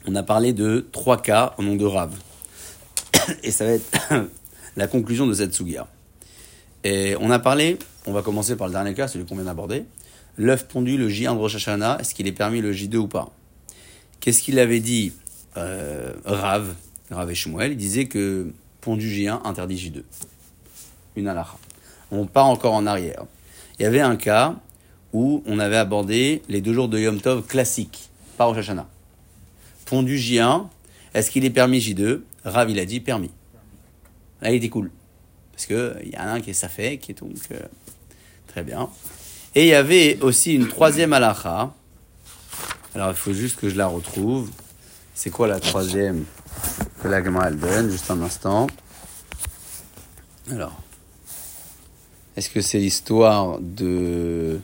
On 0.08 0.16
a 0.16 0.24
parlé 0.24 0.54
de 0.54 0.88
trois 0.94 1.22
cas 1.22 1.54
au 1.58 1.64
nom 1.64 1.76
de 1.76 1.84
Rav. 1.84 2.16
Et 3.44 3.52
ça 3.52 3.66
va 3.66 3.72
être 3.72 4.14
la 4.78 4.88
conclusion 4.88 5.28
de 5.28 5.34
cette. 5.34 5.62
Et 6.86 7.18
on 7.20 7.30
a 7.32 7.40
parlé, 7.40 7.78
on 8.06 8.14
va 8.14 8.22
commencer 8.22 8.56
par 8.56 8.68
le 8.68 8.74
dernier 8.74 8.94
cas, 8.94 9.10
celui 9.10 9.26
qu'on 9.26 9.36
vient 9.36 9.44
d'aborder. 9.44 9.84
L'œuf 10.38 10.70
pondu, 10.70 10.98
le 10.98 11.10
J1 11.10 11.34
de 11.34 11.40
Rosh 11.40 11.56
Hashanah, 11.56 11.98
est-ce 12.00 12.16
qu'il 12.16 12.28
est 12.28 12.32
permis 12.32 12.62
le 12.62 12.72
J2 12.72 12.96
ou 12.96 13.08
pas? 13.08 13.30
Qu'est-ce 14.22 14.42
qu'il 14.42 14.58
avait 14.60 14.80
dit 14.80 15.12
euh, 15.58 16.14
Rav, 16.24 16.76
Rav 17.12 17.30
et 17.30 17.36
Shmuel? 17.36 17.74
Il 17.74 17.78
disait 17.78 18.06
que 18.06 18.54
pondu 18.80 19.10
J1 19.10 19.46
interdit 19.46 19.76
J2. 19.76 20.04
Une 21.18 21.28
halakha. 21.28 21.58
On 22.12 22.26
part 22.26 22.46
encore 22.46 22.74
en 22.74 22.86
arrière. 22.86 23.26
Il 23.80 23.84
y 23.84 23.86
avait 23.86 24.00
un 24.00 24.16
cas 24.16 24.56
où 25.18 25.42
on 25.48 25.58
avait 25.58 25.78
abordé 25.78 26.44
les 26.48 26.62
deux 26.62 26.74
jours 26.74 26.90
de 26.90 27.00
Yom 27.00 27.20
Tov 27.20 27.44
classiques, 27.48 28.12
pas 28.38 28.46
Rosh 28.46 28.60
Hashanah. 28.60 28.88
Pondu 29.86 30.16
J1, 30.16 30.68
est-ce 31.16 31.32
qu'il 31.32 31.44
est 31.44 31.50
permis 31.50 31.80
J2 31.80 32.22
Rav, 32.46 32.70
il 32.70 32.78
a 32.78 32.86
dit 32.86 33.00
permis. 33.00 33.32
Là, 34.42 34.52
il 34.52 34.58
était 34.58 34.70
cool. 34.70 34.92
Parce 35.54 35.66
qu'il 35.66 36.12
y 36.14 36.16
en 36.18 36.22
a 36.22 36.32
un 36.34 36.40
qui 36.40 36.52
est 36.52 36.54
Safek, 36.54 37.02
qui 37.02 37.14
est 37.14 37.20
donc 37.20 37.36
euh, 37.52 37.60
très 38.46 38.62
bien. 38.62 38.90
Et 39.56 39.64
il 39.64 39.70
y 39.70 39.74
avait 39.74 40.20
aussi 40.22 40.54
une 40.54 40.68
troisième 40.68 41.14
halakha. 41.14 41.74
Alors, 42.94 43.10
il 43.10 43.16
faut 43.16 43.34
juste 43.34 43.60
que 43.60 43.70
je 43.70 43.76
la 43.76 43.88
retrouve. 43.88 44.52
C'est 45.16 45.32
quoi 45.32 45.48
la 45.48 45.60
troisième 45.60 46.26
que 47.02 47.08
la 47.08 47.24
Gemara 47.24 47.48
elle 47.48 47.58
donne? 47.58 47.90
Juste 47.90 48.12
un 48.12 48.22
instant. 48.22 48.68
Alors, 50.52 50.80
est-ce 52.36 52.52
que 52.52 52.62
c'est 52.62 52.78
l'histoire 52.78 53.58
de. 53.60 54.60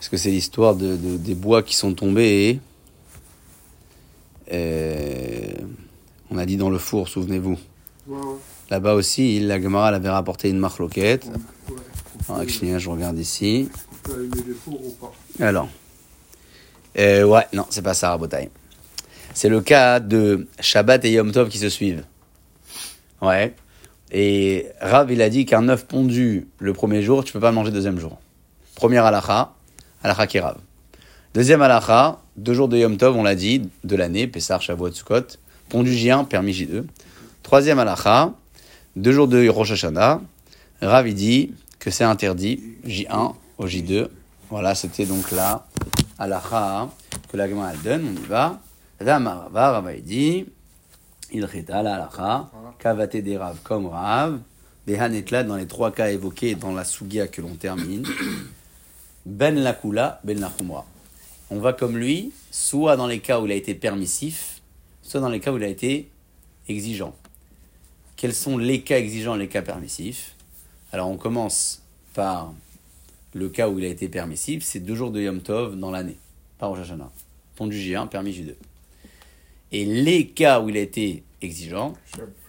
Est-ce 0.00 0.10
que 0.10 0.16
c'est 0.16 0.30
l'histoire 0.30 0.74
de, 0.76 0.96
de- 0.96 1.16
des 1.16 1.34
bois 1.34 1.62
qui 1.62 1.74
sont 1.74 1.94
tombés 1.94 2.48
et. 2.50 2.60
euh, 4.52 5.52
on 6.30 6.38
a 6.38 6.46
dit 6.46 6.56
dans 6.56 6.70
le 6.70 6.78
four, 6.78 7.08
souvenez-vous. 7.08 7.58
Ouais, 8.06 8.16
ouais. 8.18 8.34
Là-bas 8.70 8.94
aussi, 8.94 9.40
la 9.40 9.60
Gemara 9.60 9.88
elle 9.88 9.94
avait 9.94 10.08
rapporté 10.10 10.48
une 10.50 10.58
marloquette. 10.58 11.24
Ouais. 11.26 11.74
Alors, 12.28 12.38
avec 12.38 12.50
Chnia, 12.50 12.78
je 12.78 12.90
regarde 12.90 13.18
ici. 13.18 13.68
On 13.92 13.96
peut 14.08 14.14
allumer 14.14 14.42
les 14.48 14.54
fours 14.54 14.80
ou 14.84 14.90
pas? 14.90 15.12
Alors. 15.44 15.68
Euh, 16.98 17.24
ouais, 17.24 17.46
non, 17.52 17.66
c'est 17.70 17.82
pas 17.82 17.94
ça, 17.94 18.10
Rabotai. 18.10 18.50
C'est 19.34 19.48
le 19.48 19.60
cas 19.60 20.00
de 20.00 20.46
Shabbat 20.60 21.04
et 21.04 21.12
Yom 21.12 21.30
Tov 21.30 21.48
qui 21.48 21.58
se 21.58 21.68
suivent. 21.68 22.04
Ouais. 23.20 23.54
Et 24.12 24.66
Rav, 24.80 25.10
il 25.12 25.20
a 25.20 25.28
dit 25.28 25.44
qu'un 25.46 25.68
œuf 25.68 25.86
pondu 25.86 26.48
le 26.58 26.72
premier 26.72 27.02
jour, 27.02 27.22
tu 27.24 27.32
peux 27.32 27.40
pas 27.40 27.50
le 27.50 27.54
manger 27.54 27.70
le 27.70 27.74
deuxième 27.74 27.98
jour. 27.98 28.18
Première 28.76 29.04
halakha, 29.04 29.52
Deuxième 31.34 31.62
halakha, 31.62 32.20
deux 32.36 32.54
jours 32.54 32.68
de 32.68 32.76
Yom 32.78 32.96
Tov, 32.96 33.16
on 33.16 33.22
l'a 33.22 33.34
dit, 33.34 33.68
de 33.84 33.96
l'année, 33.96 34.26
Pessar, 34.26 34.62
Shavuot, 34.62 34.92
Sukkot. 34.92 35.38
Pondu 35.68 35.90
J1, 35.90 36.26
permis 36.26 36.52
J2. 36.52 36.84
Troisième 37.42 37.78
halakha, 37.78 38.32
deux 38.94 39.12
jours 39.12 39.28
de 39.28 39.48
Rosh 39.48 39.72
Hashanah. 39.72 40.20
Rav, 40.80 41.12
dit 41.12 41.52
que 41.78 41.90
c'est 41.90 42.04
interdit, 42.04 42.62
J1 42.86 43.34
au 43.58 43.66
J2. 43.66 44.08
Voilà, 44.50 44.74
c'était 44.74 45.06
donc 45.06 45.30
là, 45.32 45.66
halakha, 46.18 46.88
que 47.28 47.36
la 47.36 47.48
Gemara 47.48 47.72
donne, 47.82 48.06
on 48.08 48.22
y 48.22 48.26
va. 48.26 48.60
Dit, 50.02 50.46
il 51.32 51.44
reta 51.44 51.82
la 51.82 52.08
kavate 52.78 53.16
des 53.16 53.36
Rav 53.36 53.58
comme 53.62 53.86
Rav, 53.86 54.38
des 54.86 54.96
Hanetla 54.96 55.44
dans 55.44 55.56
les 55.56 55.66
trois 55.66 55.90
cas 55.92 56.08
évoqués 56.10 56.54
dans 56.54 56.72
la 56.72 56.84
Sugia 56.84 57.28
que 57.28 57.42
l'on 57.42 57.56
termine, 57.56 58.06
ben 59.26 59.56
lakula, 59.56 60.20
ben 60.24 60.40
la 60.40 60.48
khumra. 60.48 60.86
On 61.50 61.58
va 61.58 61.72
comme 61.72 61.98
lui, 61.98 62.32
soit 62.50 62.96
dans 62.96 63.06
les 63.06 63.18
cas 63.18 63.40
où 63.40 63.46
il 63.46 63.52
a 63.52 63.56
été 63.56 63.74
permissif, 63.74 64.62
soit 65.02 65.20
dans 65.20 65.28
les 65.28 65.40
cas 65.40 65.52
où 65.52 65.58
il 65.58 65.64
a 65.64 65.68
été 65.68 66.08
exigeant. 66.68 67.14
Quels 68.16 68.34
sont 68.34 68.56
les 68.56 68.80
cas 68.80 68.98
exigeants 68.98 69.34
et 69.34 69.40
les 69.40 69.48
cas 69.48 69.62
permissifs? 69.62 70.34
Alors 70.92 71.10
on 71.10 71.16
commence 71.16 71.82
par 72.14 72.54
le 73.34 73.48
cas 73.48 73.68
où 73.68 73.78
il 73.78 73.84
a 73.84 73.88
été 73.88 74.08
permissif, 74.08 74.64
c'est 74.64 74.80
deux 74.80 74.94
jours 74.94 75.10
de 75.10 75.20
Yom 75.20 75.40
Tov 75.40 75.76
dans 75.76 75.90
l'année, 75.90 76.16
par 76.58 76.70
Rosh 76.70 76.80
Hashanah. 76.80 77.10
Pont 77.56 77.66
du 77.66 77.76
J1, 77.76 78.08
permis 78.08 78.32
J2. 78.32 78.54
Et 79.72 79.84
les 79.84 80.28
cas 80.28 80.60
où 80.60 80.68
il 80.68 80.76
a 80.76 80.80
été 80.80 81.24
exigeant, 81.42 81.94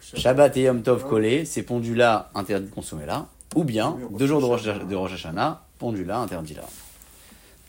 Shabbat 0.02 0.56
et 0.58 0.62
Yom 0.64 0.84
Tov 0.84 1.08
collés, 1.08 1.44
c'est 1.44 1.64
pondu 1.64 1.96
là, 1.96 2.30
interdit 2.36 2.70
de 2.70 2.74
consommer 2.74 3.06
là. 3.06 3.28
Ou 3.56 3.64
bien, 3.64 3.98
deux 4.12 4.28
jours 4.28 4.40
de 4.40 4.46
Rosh, 4.46 4.64
de 4.64 4.96
Rosh 4.96 5.14
Hashanah, 5.14 5.67
pondu 5.78 6.04
là, 6.04 6.20
interdit 6.20 6.56
là. 6.56 6.66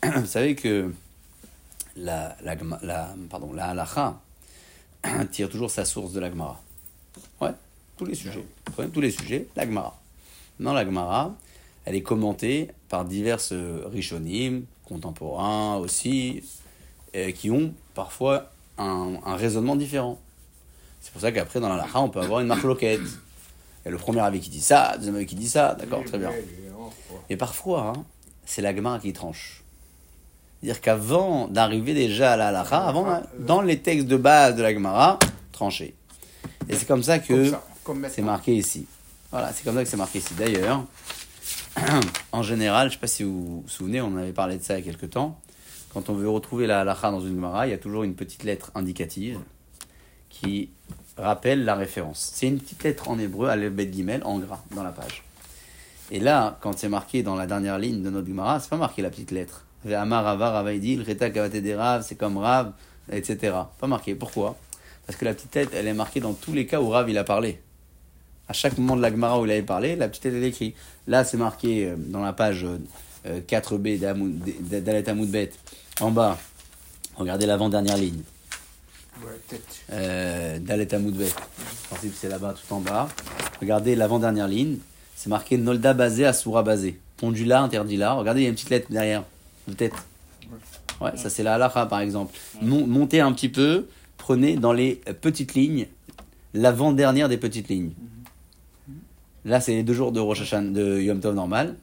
Vous 0.20 0.26
savez 0.26 0.54
que 0.54 0.92
la, 1.96 2.36
la, 2.42 2.56
la, 2.82 3.14
pardon, 3.28 3.52
la 3.52 3.68
halacha 3.68 4.20
tire 5.30 5.48
toujours 5.48 5.70
sa 5.70 5.84
source 5.84 6.12
de 6.12 6.20
la 6.20 6.30
Gemara. 6.30 6.61
Ouais, 7.40 7.50
tous 7.96 8.04
les 8.04 8.14
sujets. 8.14 8.44
Tous 8.92 9.00
les 9.00 9.11
sujets, 9.11 9.46
la 9.56 9.64
Gemara. 9.64 9.98
Dans 10.61 10.72
la 10.72 10.84
Gemara, 10.84 11.34
elle 11.84 11.94
est 11.94 12.02
commentée 12.02 12.70
par 12.88 13.04
divers 13.04 13.40
rishonim, 13.86 14.64
contemporains 14.84 15.76
aussi, 15.76 16.42
qui 17.34 17.50
ont 17.50 17.72
parfois 17.94 18.50
un, 18.76 19.14
un 19.24 19.36
raisonnement 19.36 19.76
différent. 19.76 20.18
C'est 21.00 21.12
pour 21.12 21.20
ça 21.20 21.32
qu'après, 21.32 21.61
dans 21.61 21.68
la 21.68 21.76
lacha, 21.76 22.00
on 22.00 22.09
peut 22.09 22.20
avoir 22.20 22.40
une 22.40 22.46
marque 22.46 22.64
loquette. 22.64 23.00
Il 23.00 23.84
y 23.86 23.88
a 23.88 23.90
le 23.90 23.96
premier 23.96 24.20
avis 24.20 24.40
qui 24.40 24.50
dit 24.50 24.61
ça, 24.61 24.92
le 24.92 24.98
deuxième 24.98 25.16
avis 25.16 25.26
qui 25.26 25.36
dit 25.36 25.48
ça, 25.48 25.74
d'accord, 25.74 26.04
très 26.04 26.18
bien. 26.18 26.30
Et 27.30 27.36
parfois, 27.36 27.92
hein, 27.94 28.04
c'est 28.44 28.62
la 28.62 28.74
Gemara 28.74 28.98
qui 28.98 29.12
tranche. 29.12 29.62
C'est-à-dire 30.60 30.80
qu'avant 30.80 31.46
d'arriver 31.48 31.94
déjà 31.94 32.32
à 32.32 32.36
la 32.36 32.50
lacha, 32.50 32.78
avant, 32.78 33.22
dans 33.38 33.62
les 33.62 33.78
textes 33.78 34.06
de 34.06 34.16
base 34.16 34.56
de 34.56 34.62
la 34.62 34.72
Gemara, 34.72 35.18
tranché. 35.52 35.94
Et 36.68 36.74
c'est 36.74 36.86
comme 36.86 37.02
ça 37.02 37.18
que 37.18 37.52
c'est 38.08 38.22
marqué 38.22 38.54
ici. 38.54 38.86
Voilà, 39.30 39.52
c'est 39.52 39.64
comme 39.64 39.74
ça 39.74 39.84
que 39.84 39.88
c'est 39.88 39.96
marqué 39.96 40.18
ici. 40.18 40.34
D'ailleurs, 40.34 40.84
en 42.32 42.42
général, 42.42 42.88
je 42.88 42.94
ne 42.94 42.94
sais 42.94 43.00
pas 43.00 43.06
si 43.06 43.22
vous 43.22 43.62
vous 43.62 43.68
souvenez, 43.68 44.00
on 44.00 44.16
avait 44.16 44.32
parlé 44.32 44.58
de 44.58 44.62
ça 44.62 44.78
il 44.78 44.84
y 44.84 44.88
a 44.88 44.92
quelques 44.92 45.10
temps. 45.10 45.38
Quand 45.92 46.10
on 46.10 46.14
veut 46.14 46.28
retrouver 46.28 46.66
la 46.66 46.80
halacha 46.80 47.10
dans 47.10 47.20
une 47.20 47.36
Gemara, 47.36 47.66
il 47.66 47.70
y 47.70 47.74
a 47.74 47.78
toujours 47.78 48.02
une 48.02 48.14
petite 48.14 48.42
lettre 48.42 48.72
indicative 48.74 49.38
qui 50.28 50.70
rappelle 51.16 51.64
la 51.64 51.74
référence. 51.74 52.30
C'est 52.34 52.46
une 52.46 52.58
petite 52.58 52.82
lettre 52.82 53.08
en 53.08 53.18
hébreu, 53.18 53.56
Bet 53.70 53.92
Gimel, 53.92 54.22
en 54.24 54.38
gras, 54.38 54.62
dans 54.74 54.82
la 54.82 54.92
page. 54.92 55.22
Et 56.11 56.20
là, 56.20 56.59
quand 56.61 56.78
c'est 56.78 56.88
marqué 56.88 57.22
dans 57.22 57.36
la 57.36 57.46
dernière 57.46 57.78
ligne 57.78 58.02
de 58.02 58.11
notre 58.11 58.26
Gemara, 58.26 58.61
c'est 58.61 58.70
pas 58.70 58.76
marqué 58.76 59.02
la 59.02 59.11
petite 59.11 59.30
lettre. 59.30 59.64
Reta 59.84 61.30
Kavate 61.30 61.56
des 61.56 61.74
Rav, 61.74 62.04
c'est 62.06 62.16
comme 62.16 62.38
Rav, 62.38 62.72
etc. 63.11 63.56
Pas 63.78 63.86
marqué. 63.86 64.14
Pourquoi? 64.14 64.56
Parce 65.06 65.18
que 65.18 65.24
la 65.24 65.34
petite 65.34 65.54
lettre, 65.54 65.72
elle 65.74 65.86
est 65.86 65.94
marquée 65.94 66.20
dans 66.20 66.32
tous 66.32 66.52
les 66.52 66.66
cas 66.66 66.80
où 66.80 66.88
Rav 66.88 67.09
il 67.09 67.18
a 67.18 67.24
parlé. 67.24 67.61
À 68.48 68.52
chaque 68.52 68.78
moment 68.78 68.96
de 68.96 69.02
la 69.02 69.11
Gemara 69.11 69.40
où 69.40 69.44
il 69.44 69.50
avait 69.50 69.62
parlé, 69.62 69.96
la 69.96 70.09
petite 70.09 70.24
lettre 70.24 70.36
elle 70.36 70.44
est 70.44 70.48
écrite. 70.48 70.76
Là, 71.06 71.24
c'est 71.24 71.36
marqué 71.36 71.86
euh, 71.86 71.96
dans 71.96 72.22
la 72.22 72.32
page 72.32 72.66
4b 73.26 74.02
euh, 74.02 74.80
d'Alet 74.80 75.09
Amoudbet, 75.09 75.50
en 76.00 76.11
bas. 76.11 76.38
Regardez 77.16 77.46
l'avant-dernière 77.46 77.96
ligne. 77.96 78.22
Euh, 79.92 80.59
Dalet 80.61 80.94
Amoudbet. 80.94 81.30
c'est 82.14 82.28
là-bas, 82.28 82.54
tout 82.54 82.72
en 82.72 82.80
bas. 82.80 83.09
Regardez 83.61 83.94
l'avant-dernière 83.94 84.48
ligne. 84.48 84.78
C'est 85.18 85.30
marqué 85.30 85.58
Nolda 85.58 85.94
basé, 85.94 86.24
Asura 86.26 86.62
basé. 86.62 87.00
Pondu 87.16 87.44
là, 87.44 87.60
interdit 87.60 87.96
là. 87.96 88.12
Regardez, 88.12 88.42
il 88.42 88.44
y 88.44 88.46
a 88.46 88.50
une 88.50 88.54
petite 88.54 88.70
lettre 88.70 88.86
derrière. 88.88 89.24
Peut-être. 89.66 90.04
Ouais, 91.00 91.16
ça 91.16 91.28
c'est 91.28 91.42
la 91.42 91.54
halakha 91.54 91.86
par 91.86 91.98
exemple. 91.98 92.38
montez 92.62 93.20
un 93.20 93.32
petit 93.32 93.48
peu, 93.48 93.88
prenez 94.16 94.54
dans 94.54 94.72
les 94.72 94.94
petites 95.20 95.54
lignes, 95.54 95.88
l'avant-dernière 96.54 97.28
des 97.28 97.36
petites 97.36 97.68
lignes. 97.68 97.90
Là, 99.44 99.60
c'est 99.60 99.72
les 99.72 99.82
deux 99.82 99.92
jours 99.92 100.12
de 100.12 100.20
Rosh 100.20 100.54
de 100.54 101.00
Yom 101.00 101.18
Tov 101.18 101.34
normal. 101.34 101.74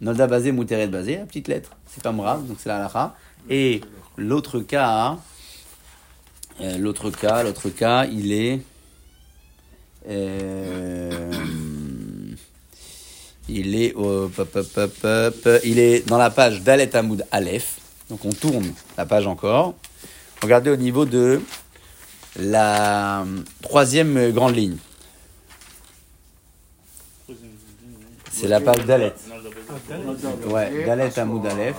Nolda 0.00 0.26
basé, 0.26 0.50
Mouteret 0.50 0.86
basé, 0.86 1.16
la 1.16 1.26
petite 1.26 1.48
lettre. 1.48 1.76
C'est 1.86 2.02
pas 2.02 2.12
Mrav, 2.12 2.46
donc 2.46 2.56
c'est 2.60 2.70
la 2.70 2.76
halakha. 2.76 3.14
Et 3.50 3.82
l'autre 4.16 4.60
cas, 4.60 5.18
euh, 6.62 6.78
l'autre 6.78 7.10
cas, 7.10 7.42
l'autre 7.42 7.68
cas, 7.68 8.06
il 8.06 8.32
est. 8.32 8.62
Euh, 10.08 11.43
il 13.48 13.74
est 13.74 13.94
au, 13.94 14.30
il 15.64 15.78
est 15.78 16.08
dans 16.08 16.18
la 16.18 16.30
page 16.30 16.62
d'Alet 16.62 16.94
Hamoud 16.96 17.26
Aleph. 17.30 17.78
Donc 18.10 18.24
on 18.24 18.32
tourne 18.32 18.72
la 18.96 19.06
page 19.06 19.26
encore. 19.26 19.74
Regardez 20.42 20.70
au 20.70 20.76
niveau 20.76 21.04
de 21.04 21.40
la 22.38 23.24
troisième 23.62 24.30
grande 24.32 24.56
ligne. 24.56 24.76
C'est 28.32 28.48
la 28.48 28.60
page 28.60 28.84
d'Alet. 28.84 29.14
Ouais, 30.48 30.84
d'Alet 30.84 31.18
Hamoud 31.18 31.46
Aleph. 31.46 31.76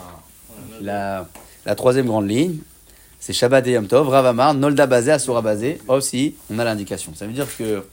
La, 0.81 1.27
la 1.65 1.75
troisième 1.75 2.07
grande 2.07 2.27
ligne. 2.27 2.57
C'est 3.19 3.33
Shabbat 3.33 3.65
et 3.65 3.71
Yom 3.71 3.87
Tov, 3.87 4.07
Ravamar, 4.09 4.53
Nolda 4.53 4.85
Bazé, 4.85 5.11
Asura 5.11 5.41
Bazé. 5.41 5.79
Aussi, 5.87 6.35
on 6.51 6.59
a 6.59 6.63
l'indication. 6.63 7.13
Ça 7.15 7.25
veut 7.25 7.33
dire 7.33 7.47
que 7.57 7.83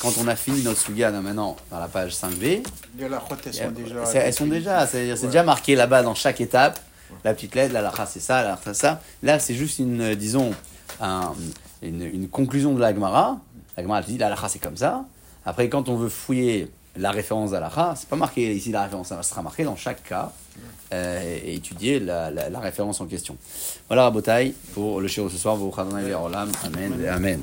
quand 0.00 0.12
on 0.18 0.28
a 0.28 0.36
fini 0.36 0.62
notre 0.62 0.80
Suga 0.80 1.10
maintenant 1.10 1.56
dans 1.70 1.78
la 1.78 1.88
page 1.88 2.14
5b, 2.14 2.62
elles 2.98 3.54
sont 3.54 3.70
déjà. 3.70 4.04
Elles 4.14 4.32
sont 4.32 4.46
déjà, 4.46 4.86
c'est 4.86 5.26
déjà 5.26 5.42
marqué 5.42 5.74
là-bas 5.74 6.02
dans 6.02 6.14
chaque 6.14 6.40
étape. 6.40 6.78
La 7.24 7.34
petite 7.34 7.54
lettre, 7.54 7.72
la 7.72 7.82
lacha 7.82 8.06
c'est 8.06 8.20
ça, 8.20 8.42
la 8.42 8.50
lacha 8.50 8.62
c'est 8.66 8.74
ça. 8.74 9.00
Là, 9.22 9.38
c'est 9.38 9.54
juste 9.54 9.78
une, 9.78 10.14
disons, 10.14 10.52
une, 11.00 12.02
une, 12.02 12.28
conclusion 12.28 12.74
de 12.74 12.80
la 12.80 12.92
Gemara. 12.92 13.38
La 13.76 13.82
Gemara 13.82 14.02
dit 14.02 14.18
la 14.18 14.28
lacha 14.28 14.48
c'est 14.48 14.58
comme 14.58 14.76
ça. 14.76 15.04
Après, 15.44 15.68
quand 15.68 15.88
on 15.88 15.96
veut 15.96 16.08
fouiller 16.08 16.68
la 16.98 17.10
référence 17.10 17.52
à 17.52 17.60
la 17.60 17.94
c'est 17.96 18.08
pas 18.08 18.16
marqué 18.16 18.54
ici 18.54 18.72
la 18.72 18.84
référence, 18.84 19.08
ça 19.08 19.22
sera 19.22 19.42
marqué 19.42 19.64
dans 19.64 19.76
chaque 19.76 20.02
cas 20.02 20.32
euh, 20.92 21.38
et 21.44 21.54
étudier 21.54 22.00
la, 22.00 22.30
la, 22.30 22.60
référence 22.60 23.00
en 23.00 23.06
question. 23.06 23.36
Voilà, 23.88 24.04
Rabotai, 24.04 24.54
pour 24.74 25.00
le 25.00 25.08
shiro 25.08 25.28
ce 25.28 25.36
soir, 25.36 25.56
vous 25.56 25.72
Amen. 26.64 27.08
Amen. 27.08 27.42